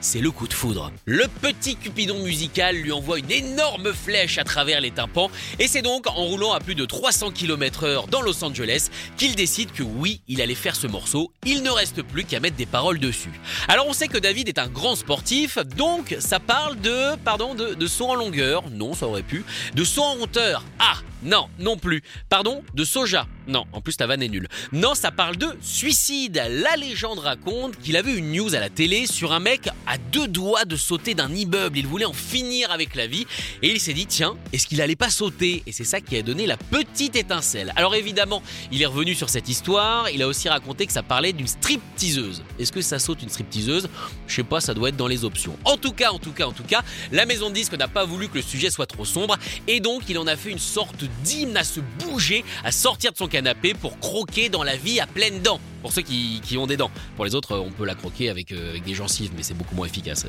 c'est 0.00 0.20
le 0.20 0.30
coup 0.30 0.48
de 0.48 0.52
foudre. 0.52 0.90
Le 1.04 1.26
petit 1.40 1.76
Cupidon 1.76 2.18
musical 2.22 2.76
lui 2.76 2.92
envoie 2.92 3.18
une 3.18 3.30
énorme 3.30 3.92
flèche 3.92 4.38
à 4.38 4.44
travers 4.44 4.80
les 4.80 4.90
tympans 4.90 5.30
et 5.58 5.68
c'est 5.68 5.82
donc 5.82 6.06
en 6.08 6.24
roulant 6.24 6.52
à 6.52 6.60
plus 6.60 6.74
de 6.74 6.84
300 6.84 7.30
km/h 7.30 8.08
dans 8.08 8.22
Los 8.22 8.42
Angeles 8.42 8.88
qu'il 9.16 9.36
décide 9.36 9.72
que 9.72 9.82
oui, 9.82 10.22
il 10.28 10.40
allait 10.40 10.54
faire 10.54 10.76
ce 10.76 10.86
morceau, 10.86 11.32
il 11.46 11.62
ne 11.62 11.70
reste 11.70 12.02
plus 12.02 12.24
qu'à 12.24 12.40
mettre 12.40 12.56
des 12.56 12.66
paroles 12.66 12.98
dessus. 12.98 13.40
Alors 13.68 13.86
on 13.88 13.92
sait 13.92 14.08
que 14.08 14.18
David 14.18 14.48
est 14.48 14.58
un 14.58 14.68
grand 14.68 14.96
sportif, 14.96 15.58
donc 15.76 16.16
ça 16.18 16.40
parle 16.40 16.80
de, 16.80 17.16
pardon, 17.24 17.54
de, 17.54 17.74
de 17.74 17.86
en 18.02 18.14
longueur, 18.14 18.70
non 18.70 18.94
ça 18.94 19.06
aurait 19.06 19.22
pu, 19.22 19.44
de 19.74 19.84
saut 19.84 20.02
en 20.02 20.16
hauteur, 20.20 20.64
ah 20.78 20.94
non, 21.22 21.48
non 21.58 21.76
plus. 21.76 22.02
Pardon, 22.28 22.62
de 22.74 22.84
soja. 22.84 23.26
Non, 23.46 23.66
en 23.72 23.80
plus 23.80 23.96
ta 23.96 24.06
vanne 24.06 24.22
est 24.22 24.28
nulle. 24.28 24.48
Non, 24.72 24.94
ça 24.94 25.10
parle 25.10 25.36
de 25.36 25.48
suicide. 25.60 26.42
La 26.48 26.76
légende 26.76 27.18
raconte 27.18 27.76
qu'il 27.78 27.96
a 27.96 28.02
vu 28.02 28.16
une 28.16 28.32
news 28.32 28.54
à 28.54 28.60
la 28.60 28.70
télé 28.70 29.06
sur 29.06 29.32
un 29.32 29.40
mec 29.40 29.68
à 29.86 29.98
deux 29.98 30.28
doigts 30.28 30.64
de 30.64 30.76
sauter 30.76 31.14
d'un 31.14 31.34
immeuble. 31.34 31.76
Il 31.76 31.86
voulait 31.86 32.04
en 32.04 32.12
finir 32.12 32.70
avec 32.70 32.94
la 32.94 33.06
vie 33.06 33.26
et 33.62 33.70
il 33.70 33.80
s'est 33.80 33.92
dit 33.92 34.06
tiens, 34.06 34.36
est-ce 34.52 34.66
qu'il 34.66 34.80
allait 34.80 34.96
pas 34.96 35.10
sauter? 35.10 35.62
Et 35.66 35.72
c'est 35.72 35.84
ça 35.84 36.00
qui 36.00 36.16
a 36.16 36.22
donné 36.22 36.46
la 36.46 36.56
petite 36.56 37.16
étincelle. 37.16 37.72
Alors 37.76 37.94
évidemment, 37.94 38.42
il 38.70 38.80
est 38.80 38.86
revenu 38.86 39.14
sur 39.14 39.28
cette 39.28 39.48
histoire. 39.48 40.08
Il 40.10 40.22
a 40.22 40.28
aussi 40.28 40.48
raconté 40.48 40.86
que 40.86 40.92
ça 40.92 41.02
parlait 41.02 41.32
d'une 41.32 41.48
stripteaseuse. 41.48 42.42
Est-ce 42.58 42.72
que 42.72 42.80
ça 42.80 42.98
saute 42.98 43.22
une 43.22 43.28
stripteaseuse? 43.28 43.88
Je 44.26 44.34
sais 44.34 44.44
pas, 44.44 44.60
ça 44.60 44.74
doit 44.74 44.90
être 44.90 44.96
dans 44.96 45.08
les 45.08 45.24
options. 45.24 45.58
En 45.64 45.76
tout 45.76 45.92
cas, 45.92 46.12
en 46.12 46.18
tout 46.18 46.32
cas, 46.32 46.46
en 46.46 46.52
tout 46.52 46.64
cas, 46.64 46.82
la 47.12 47.26
maison 47.26 47.50
de 47.50 47.54
disque 47.54 47.74
n'a 47.74 47.88
pas 47.88 48.04
voulu 48.04 48.28
que 48.28 48.36
le 48.36 48.42
sujet 48.42 48.70
soit 48.70 48.86
trop 48.86 49.04
sombre 49.04 49.36
et 49.66 49.80
donc 49.80 50.04
il 50.08 50.18
en 50.18 50.26
a 50.26 50.36
fait 50.36 50.50
une 50.50 50.58
sorte 50.58 51.04
d'hymne 51.24 51.56
à 51.56 51.64
se 51.64 51.80
bouger, 51.98 52.44
à 52.64 52.72
sortir 52.72 53.12
de 53.12 53.16
son 53.16 53.28
canapé 53.28 53.74
pour 53.74 53.98
croquer 53.98 54.48
dans 54.48 54.62
la 54.62 54.76
vie 54.76 55.00
à 55.00 55.06
pleines 55.06 55.40
dents. 55.40 55.60
Pour 55.82 55.92
ceux 55.92 56.02
qui, 56.02 56.40
ont 56.58 56.66
des 56.66 56.76
dents. 56.76 56.90
Pour 57.16 57.24
les 57.24 57.34
autres, 57.34 57.56
on 57.56 57.70
peut 57.70 57.86
la 57.86 57.94
croquer 57.94 58.28
avec, 58.28 58.52
euh, 58.52 58.70
avec 58.70 58.84
des 58.84 58.94
gencives, 58.94 59.30
mais 59.34 59.42
c'est 59.42 59.54
beaucoup 59.54 59.74
moins 59.74 59.86
efficace. 59.86 60.26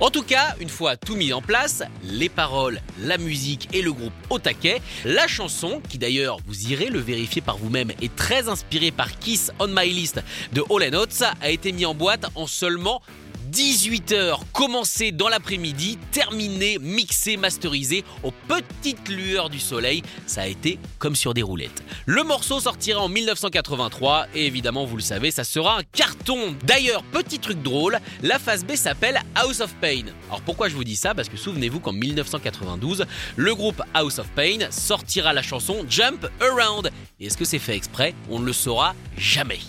En 0.00 0.10
tout 0.10 0.22
cas, 0.22 0.56
une 0.60 0.68
fois 0.68 0.96
tout 0.96 1.14
mis 1.14 1.32
en 1.32 1.40
place, 1.40 1.82
les 2.02 2.28
paroles, 2.28 2.80
la 3.00 3.16
musique 3.16 3.68
et 3.72 3.80
le 3.80 3.92
groupe 3.92 4.12
au 4.28 4.38
taquet, 4.38 4.82
la 5.04 5.28
chanson, 5.28 5.80
qui 5.88 5.98
d'ailleurs, 5.98 6.38
vous 6.46 6.72
irez 6.72 6.86
le 6.86 6.98
vérifier 6.98 7.42
par 7.42 7.58
vous-même, 7.58 7.92
est 8.02 8.14
très 8.16 8.48
inspirée 8.48 8.90
par 8.90 9.16
Kiss 9.18 9.52
on 9.60 9.68
My 9.68 9.88
List 9.88 10.20
de 10.52 10.62
All 10.68 10.94
Oates, 10.96 11.22
a 11.40 11.50
été 11.50 11.70
mis 11.70 11.86
en 11.86 11.94
boîte 11.94 12.26
en 12.34 12.48
seulement 12.48 13.02
18h, 13.50 14.38
commencé 14.52 15.12
dans 15.12 15.28
l'après-midi, 15.28 15.98
terminé, 16.10 16.78
mixé, 16.80 17.36
masterisé 17.36 18.04
aux 18.22 18.32
petites 18.48 19.08
lueurs 19.08 19.50
du 19.50 19.60
soleil. 19.60 20.02
Ça 20.26 20.42
a 20.42 20.46
été 20.46 20.78
comme 20.98 21.16
sur 21.16 21.34
des 21.34 21.42
roulettes. 21.42 21.82
Le 22.06 22.22
morceau 22.22 22.60
sortira 22.60 23.00
en 23.00 23.08
1983 23.08 24.26
et 24.34 24.46
évidemment, 24.46 24.84
vous 24.84 24.96
le 24.96 25.02
savez, 25.02 25.30
ça 25.30 25.44
sera 25.44 25.78
un 25.78 25.82
carton. 25.92 26.56
D'ailleurs, 26.64 27.02
petit 27.04 27.38
truc 27.38 27.62
drôle, 27.62 27.98
la 28.22 28.38
phase 28.38 28.64
B 28.64 28.74
s'appelle 28.76 29.20
House 29.34 29.60
of 29.60 29.74
Pain. 29.80 30.04
Alors 30.28 30.40
pourquoi 30.42 30.68
je 30.68 30.74
vous 30.74 30.84
dis 30.84 30.96
ça? 30.96 31.14
Parce 31.14 31.28
que 31.28 31.36
souvenez-vous 31.36 31.80
qu'en 31.80 31.92
1992, 31.92 33.06
le 33.36 33.54
groupe 33.54 33.82
House 33.94 34.18
of 34.18 34.28
Pain 34.34 34.70
sortira 34.70 35.32
la 35.32 35.42
chanson 35.42 35.84
Jump 35.88 36.26
Around. 36.40 36.90
Est-ce 37.20 37.36
que 37.36 37.44
c'est 37.44 37.58
fait 37.58 37.76
exprès? 37.76 38.14
On 38.30 38.38
ne 38.38 38.46
le 38.46 38.52
saura 38.52 38.94
jamais. 39.16 39.60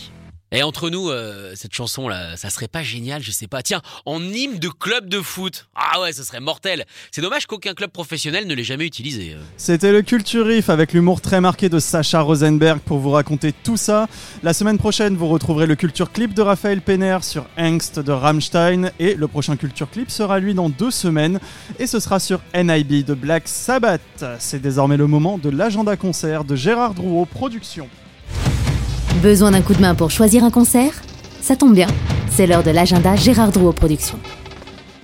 Et 0.56 0.64
entre 0.64 0.90
nous, 0.90 1.10
euh, 1.10 1.52
cette 1.56 1.74
chanson 1.74 2.08
là, 2.08 2.38
ça 2.38 2.50
serait 2.50 2.70
pas 2.70 2.82
génial, 2.82 3.22
je 3.22 3.30
sais 3.30 3.46
pas. 3.46 3.62
Tiens, 3.62 3.82
en 4.06 4.22
hymne 4.24 4.58
de 4.58 4.70
club 4.70 5.10
de 5.10 5.20
foot. 5.20 5.68
Ah 5.76 6.00
ouais, 6.00 6.14
ça 6.14 6.24
serait 6.24 6.40
mortel. 6.40 6.86
C'est 7.12 7.22
dommage 7.22 7.46
qu'aucun 7.46 7.74
club 7.74 7.92
professionnel 7.92 8.48
ne 8.48 8.56
l'ait 8.56 8.64
jamais 8.64 8.86
utilisé. 8.86 9.34
euh. 9.34 9.42
C'était 9.58 9.92
le 9.92 10.02
Culture 10.02 10.46
Riff 10.46 10.70
avec 10.70 10.94
l'humour 10.94 11.20
très 11.20 11.42
marqué 11.42 11.68
de 11.68 11.78
Sacha 11.78 12.22
Rosenberg 12.22 12.80
pour 12.80 13.00
vous 13.00 13.12
raconter 13.12 13.52
tout 13.52 13.76
ça. 13.76 14.08
La 14.44 14.54
semaine 14.54 14.78
prochaine, 14.78 15.18
vous 15.18 15.28
retrouverez 15.28 15.66
le 15.66 15.76
Culture 15.76 16.10
Clip 16.10 16.34
de 16.34 16.42
Raphaël 16.42 16.80
Penner 16.80 17.18
sur 17.22 17.48
Angst 17.58 18.00
de 18.00 18.14
Rammstein 18.14 18.92
et 18.98 19.16
le 19.16 19.28
prochain 19.28 19.58
Culture 19.58 19.92
Clip 19.92 20.10
sera 20.10 20.40
lui 20.40 20.54
dans 20.54 20.70
deux 20.70 20.92
semaines 20.92 21.42
et 21.80 21.86
ce 21.86 22.00
sera 22.00 22.22
sur 22.22 22.40
NIB 22.54 23.04
de 23.04 23.14
Black 23.14 23.50
Sabbath. 23.50 24.24
C'est 24.40 24.62
désormais 24.62 24.96
le 24.96 25.08
moment 25.08 25.38
de 25.38 25.50
l'agenda 25.50 25.98
concert 25.98 26.46
de 26.46 26.56
Gérard 26.56 26.94
Drouot 26.94 27.26
Productions. 27.26 27.90
Besoin 29.26 29.50
d'un 29.50 29.64
coup 29.64 29.74
de 29.74 29.82
main 29.82 29.96
pour 29.96 30.12
choisir 30.12 30.44
un 30.44 30.52
concert? 30.52 31.02
Ça 31.42 31.56
tombe 31.56 31.74
bien, 31.74 31.88
c'est 32.30 32.46
l'heure 32.46 32.62
de 32.62 32.70
l'agenda 32.70 33.16
Gérard 33.16 33.52
Drouot 33.52 33.72
Productions. 33.72 34.20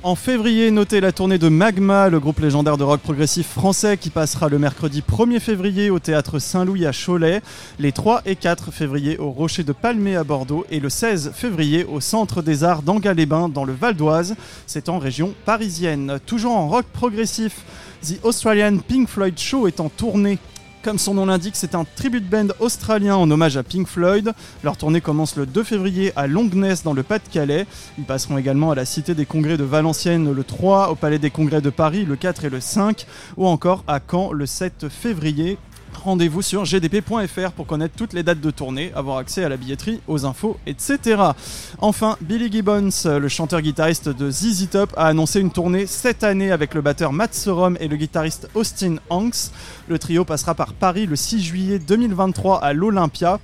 En 0.03 0.13
février, 0.13 0.69
notez 0.69 1.01
la 1.01 1.11
tournée 1.11 1.39
de 1.39 1.49
Magma, 1.49 2.07
le 2.07 2.19
groupe 2.19 2.39
légendaire 2.39 2.77
de 2.77 2.83
rock 2.83 3.01
progressif 3.01 3.47
français 3.47 3.97
qui 3.97 4.11
passera 4.11 4.47
le 4.47 4.59
mercredi 4.59 5.01
1er 5.01 5.39
février 5.39 5.89
au 5.89 5.97
théâtre 5.97 6.37
Saint-Louis 6.37 6.85
à 6.85 6.91
Cholet, 6.91 7.41
les 7.79 7.91
3 7.91 8.21
et 8.27 8.35
4 8.35 8.69
février 8.69 9.17
au 9.17 9.31
Rocher 9.31 9.63
de 9.63 9.73
Palmé 9.73 10.15
à 10.15 10.23
Bordeaux 10.23 10.67
et 10.69 10.79
le 10.79 10.89
16 10.89 11.31
février 11.33 11.83
au 11.83 11.99
Centre 11.99 12.43
des 12.43 12.63
Arts 12.63 12.83
d'Angat-les-Bains 12.83 13.49
dans 13.49 13.63
le 13.63 13.73
Val 13.73 13.95
d'Oise. 13.95 14.35
C'est 14.67 14.87
en 14.89 14.99
région 14.99 15.33
parisienne. 15.45 16.19
Toujours 16.27 16.55
en 16.55 16.67
rock 16.67 16.85
progressif, 16.93 17.63
The 18.03 18.23
Australian 18.23 18.77
Pink 18.77 19.07
Floyd 19.07 19.39
Show 19.39 19.67
est 19.67 19.79
en 19.79 19.89
tournée 19.89 20.37
comme 20.81 20.97
son 20.97 21.13
nom 21.13 21.25
l'indique, 21.25 21.55
c'est 21.55 21.75
un 21.75 21.85
tribute 21.95 22.27
band 22.27 22.47
australien 22.59 23.15
en 23.15 23.29
hommage 23.29 23.57
à 23.57 23.63
Pink 23.63 23.87
Floyd. 23.87 24.31
Leur 24.63 24.77
tournée 24.77 25.01
commence 25.01 25.35
le 25.35 25.45
2 25.45 25.63
février 25.63 26.11
à 26.15 26.27
Longnes 26.27 26.75
dans 26.83 26.93
le 26.93 27.03
Pas-de-Calais. 27.03 27.65
Ils 27.97 28.03
passeront 28.03 28.37
également 28.37 28.71
à 28.71 28.75
la 28.75 28.85
Cité 28.85 29.13
des 29.13 29.25
Congrès 29.25 29.57
de 29.57 29.63
Valenciennes 29.63 30.31
le 30.31 30.43
3, 30.43 30.89
au 30.89 30.95
Palais 30.95 31.19
des 31.19 31.29
Congrès 31.29 31.61
de 31.61 31.69
Paris 31.69 32.05
le 32.05 32.15
4 32.15 32.45
et 32.45 32.49
le 32.49 32.59
5, 32.59 33.05
ou 33.37 33.47
encore 33.47 33.83
à 33.87 33.99
Caen 33.99 34.31
le 34.31 34.45
7 34.45 34.87
février. 34.89 35.57
Rendez-vous 36.03 36.41
sur 36.41 36.63
gdp.fr 36.63 37.51
pour 37.51 37.67
connaître 37.67 37.93
toutes 37.95 38.13
les 38.13 38.23
dates 38.23 38.41
de 38.41 38.49
tournée, 38.49 38.91
avoir 38.95 39.17
accès 39.17 39.43
à 39.43 39.49
la 39.49 39.57
billetterie, 39.57 39.99
aux 40.07 40.25
infos, 40.25 40.57
etc. 40.65 41.21
Enfin, 41.77 42.17
Billy 42.21 42.51
Gibbons, 42.51 42.89
le 43.05 43.27
chanteur-guitariste 43.27 44.09
de 44.09 44.31
ZZ 44.31 44.69
Top, 44.71 44.93
a 44.97 45.05
annoncé 45.05 45.39
une 45.39 45.51
tournée 45.51 45.85
cette 45.85 46.23
année 46.23 46.51
avec 46.51 46.73
le 46.73 46.81
batteur 46.81 47.13
Matt 47.13 47.35
Sorum 47.35 47.77
et 47.79 47.87
le 47.87 47.97
guitariste 47.97 48.49
Austin 48.55 48.95
Hanks. 49.11 49.51
Le 49.87 49.99
trio 49.99 50.25
passera 50.25 50.55
par 50.55 50.73
Paris 50.73 51.05
le 51.05 51.15
6 51.15 51.39
juillet 51.43 51.77
2023 51.77 52.63
à 52.63 52.73
l'Olympia 52.73 53.39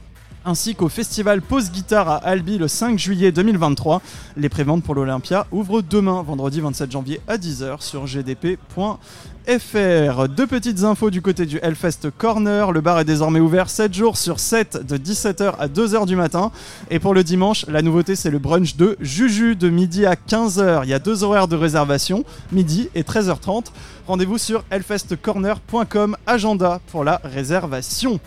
ainsi 0.46 0.76
qu'au 0.76 0.90
festival 0.90 1.42
Pause 1.42 1.72
Guitare 1.72 2.10
à 2.10 2.16
Albi 2.18 2.58
le 2.58 2.68
5 2.68 2.98
juillet 2.98 3.32
2023. 3.32 4.02
Les 4.38 4.50
préventes 4.50 4.84
pour 4.84 4.96
l'Olympia 4.96 5.48
ouvrent 5.52 5.82
demain, 5.82 6.22
vendredi 6.22 6.62
27 6.62 6.92
janvier 6.92 7.22
à 7.28 7.38
10h 7.38 7.82
sur 7.82 8.06
gdp.fr. 8.06 8.98
Deux 10.30 10.48
petites 10.48 10.84
infos 10.84 11.10
du 11.10 11.22
côté 11.22 11.46
du 11.46 11.60
Hellfest 11.62 12.10
Corner. 12.18 12.72
Le 12.72 12.82
bar 12.82 13.00
est 13.00 13.06
désormais 13.06 13.40
ouvert 13.40 13.70
7 13.70 13.94
jours 13.94 14.18
sur 14.18 14.40
7 14.40 14.86
de 14.86 14.98
17h 14.98 15.56
à 15.60 15.68
2h 15.68 16.06
du 16.06 16.16
matin. 16.16 16.52
Et 16.90 17.00
pour 17.00 17.14
le 17.14 17.24
dimanche, 17.24 17.66
la 17.68 17.82
nouveauté 17.82 18.16
c'est 18.16 18.32
le 18.32 18.40
brunch 18.40 18.76
de 18.76 18.98
Juju 19.00 19.56
de 19.56 19.70
midi 19.70 20.06
à 20.06 20.16
15h. 20.16 20.82
Il 20.84 20.90
y 20.90 20.94
a 20.94 21.00
deux 21.00 21.24
horaires 21.24 21.48
de 21.48 21.56
réservation, 21.56 22.24
midi 22.52 22.90
et 22.96 23.04
13h30. 23.04 23.66
Rendez-vous 24.08 24.38
sur 24.38 24.64
hellfestcorner.com 24.72 26.16
agenda 26.26 26.80
pour 26.92 27.04
la 27.04 27.20
réservation. 27.24 28.20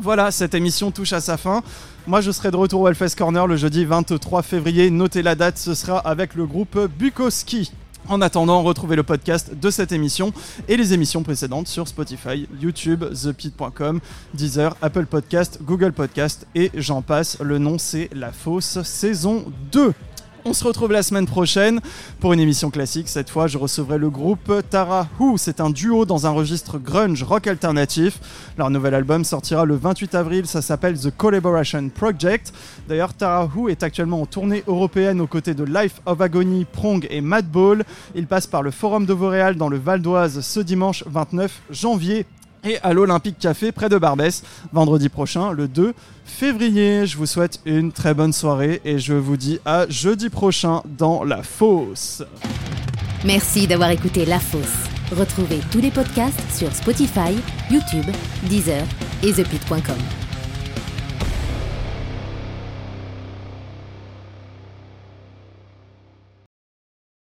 Voilà, 0.00 0.30
cette 0.30 0.54
émission 0.54 0.90
touche 0.90 1.12
à 1.12 1.20
sa 1.20 1.36
fin. 1.36 1.62
Moi, 2.06 2.20
je 2.20 2.30
serai 2.30 2.50
de 2.50 2.56
retour 2.56 2.82
au 2.82 2.88
Hellfest 2.88 3.16
Corner 3.16 3.46
le 3.46 3.56
jeudi 3.56 3.84
23 3.84 4.42
février. 4.42 4.90
Notez 4.90 5.22
la 5.22 5.34
date, 5.34 5.58
ce 5.58 5.74
sera 5.74 5.98
avec 5.98 6.34
le 6.34 6.46
groupe 6.46 6.78
Bukowski. 6.98 7.72
En 8.08 8.20
attendant, 8.20 8.62
retrouvez 8.62 8.94
le 8.94 9.02
podcast 9.02 9.54
de 9.54 9.70
cette 9.70 9.90
émission 9.90 10.32
et 10.68 10.76
les 10.76 10.92
émissions 10.92 11.24
précédentes 11.24 11.66
sur 11.66 11.88
Spotify, 11.88 12.46
YouTube, 12.60 13.04
thepit.com, 13.12 14.00
Deezer, 14.34 14.76
Apple 14.80 15.06
Podcast, 15.06 15.58
Google 15.62 15.92
Podcast 15.92 16.46
et 16.54 16.70
j'en 16.74 17.02
passe. 17.02 17.40
Le 17.40 17.58
nom, 17.58 17.78
c'est 17.78 18.08
La 18.14 18.30
Fausse 18.30 18.80
saison 18.82 19.46
2. 19.72 19.92
On 20.48 20.52
se 20.52 20.62
retrouve 20.62 20.92
la 20.92 21.02
semaine 21.02 21.26
prochaine 21.26 21.80
pour 22.20 22.32
une 22.32 22.38
émission 22.38 22.70
classique. 22.70 23.08
Cette 23.08 23.30
fois, 23.30 23.48
je 23.48 23.58
recevrai 23.58 23.98
le 23.98 24.10
groupe 24.10 24.52
Tara 24.70 25.08
Who. 25.18 25.38
C'est 25.38 25.58
un 25.60 25.70
duo 25.70 26.04
dans 26.04 26.24
un 26.28 26.30
registre 26.30 26.78
grunge 26.78 27.24
rock 27.24 27.48
alternatif. 27.48 28.20
Leur 28.56 28.70
nouvel 28.70 28.94
album 28.94 29.24
sortira 29.24 29.64
le 29.64 29.74
28 29.74 30.14
avril. 30.14 30.46
Ça 30.46 30.62
s'appelle 30.62 31.00
The 31.00 31.10
Collaboration 31.10 31.88
Project. 31.88 32.52
D'ailleurs, 32.88 33.12
Tara 33.12 33.50
Who 33.52 33.68
est 33.68 33.82
actuellement 33.82 34.22
en 34.22 34.26
tournée 34.26 34.62
européenne 34.68 35.20
aux 35.20 35.26
côtés 35.26 35.54
de 35.54 35.64
Life 35.64 36.00
of 36.06 36.20
Agony, 36.20 36.64
Prong 36.64 37.04
et 37.10 37.20
Madball. 37.20 37.82
Il 38.14 38.28
passe 38.28 38.46
par 38.46 38.62
le 38.62 38.70
Forum 38.70 39.04
de 39.04 39.12
Vauréal 39.12 39.56
dans 39.56 39.68
le 39.68 39.78
Val 39.78 40.00
d'Oise 40.00 40.42
ce 40.42 40.60
dimanche 40.60 41.02
29 41.08 41.62
janvier 41.70 42.24
et 42.66 42.78
à 42.82 42.92
l'Olympique 42.92 43.38
Café 43.38 43.72
près 43.72 43.88
de 43.88 43.96
Barbès 43.98 44.42
vendredi 44.72 45.08
prochain 45.08 45.52
le 45.52 45.68
2 45.68 45.94
février. 46.24 47.06
Je 47.06 47.16
vous 47.16 47.26
souhaite 47.26 47.60
une 47.64 47.92
très 47.92 48.14
bonne 48.14 48.32
soirée 48.32 48.80
et 48.84 48.98
je 48.98 49.14
vous 49.14 49.36
dis 49.36 49.58
à 49.64 49.86
jeudi 49.88 50.28
prochain 50.28 50.82
dans 50.98 51.24
la 51.24 51.42
fosse. 51.42 52.22
Merci 53.24 53.66
d'avoir 53.66 53.90
écouté 53.90 54.24
La 54.24 54.38
Fosse. 54.38 54.62
Retrouvez 55.12 55.60
tous 55.70 55.80
les 55.80 55.90
podcasts 55.90 56.40
sur 56.54 56.72
Spotify, 56.74 57.34
YouTube, 57.70 58.06
Deezer 58.48 58.84
et 59.22 59.32
thepit.com. 59.32 60.25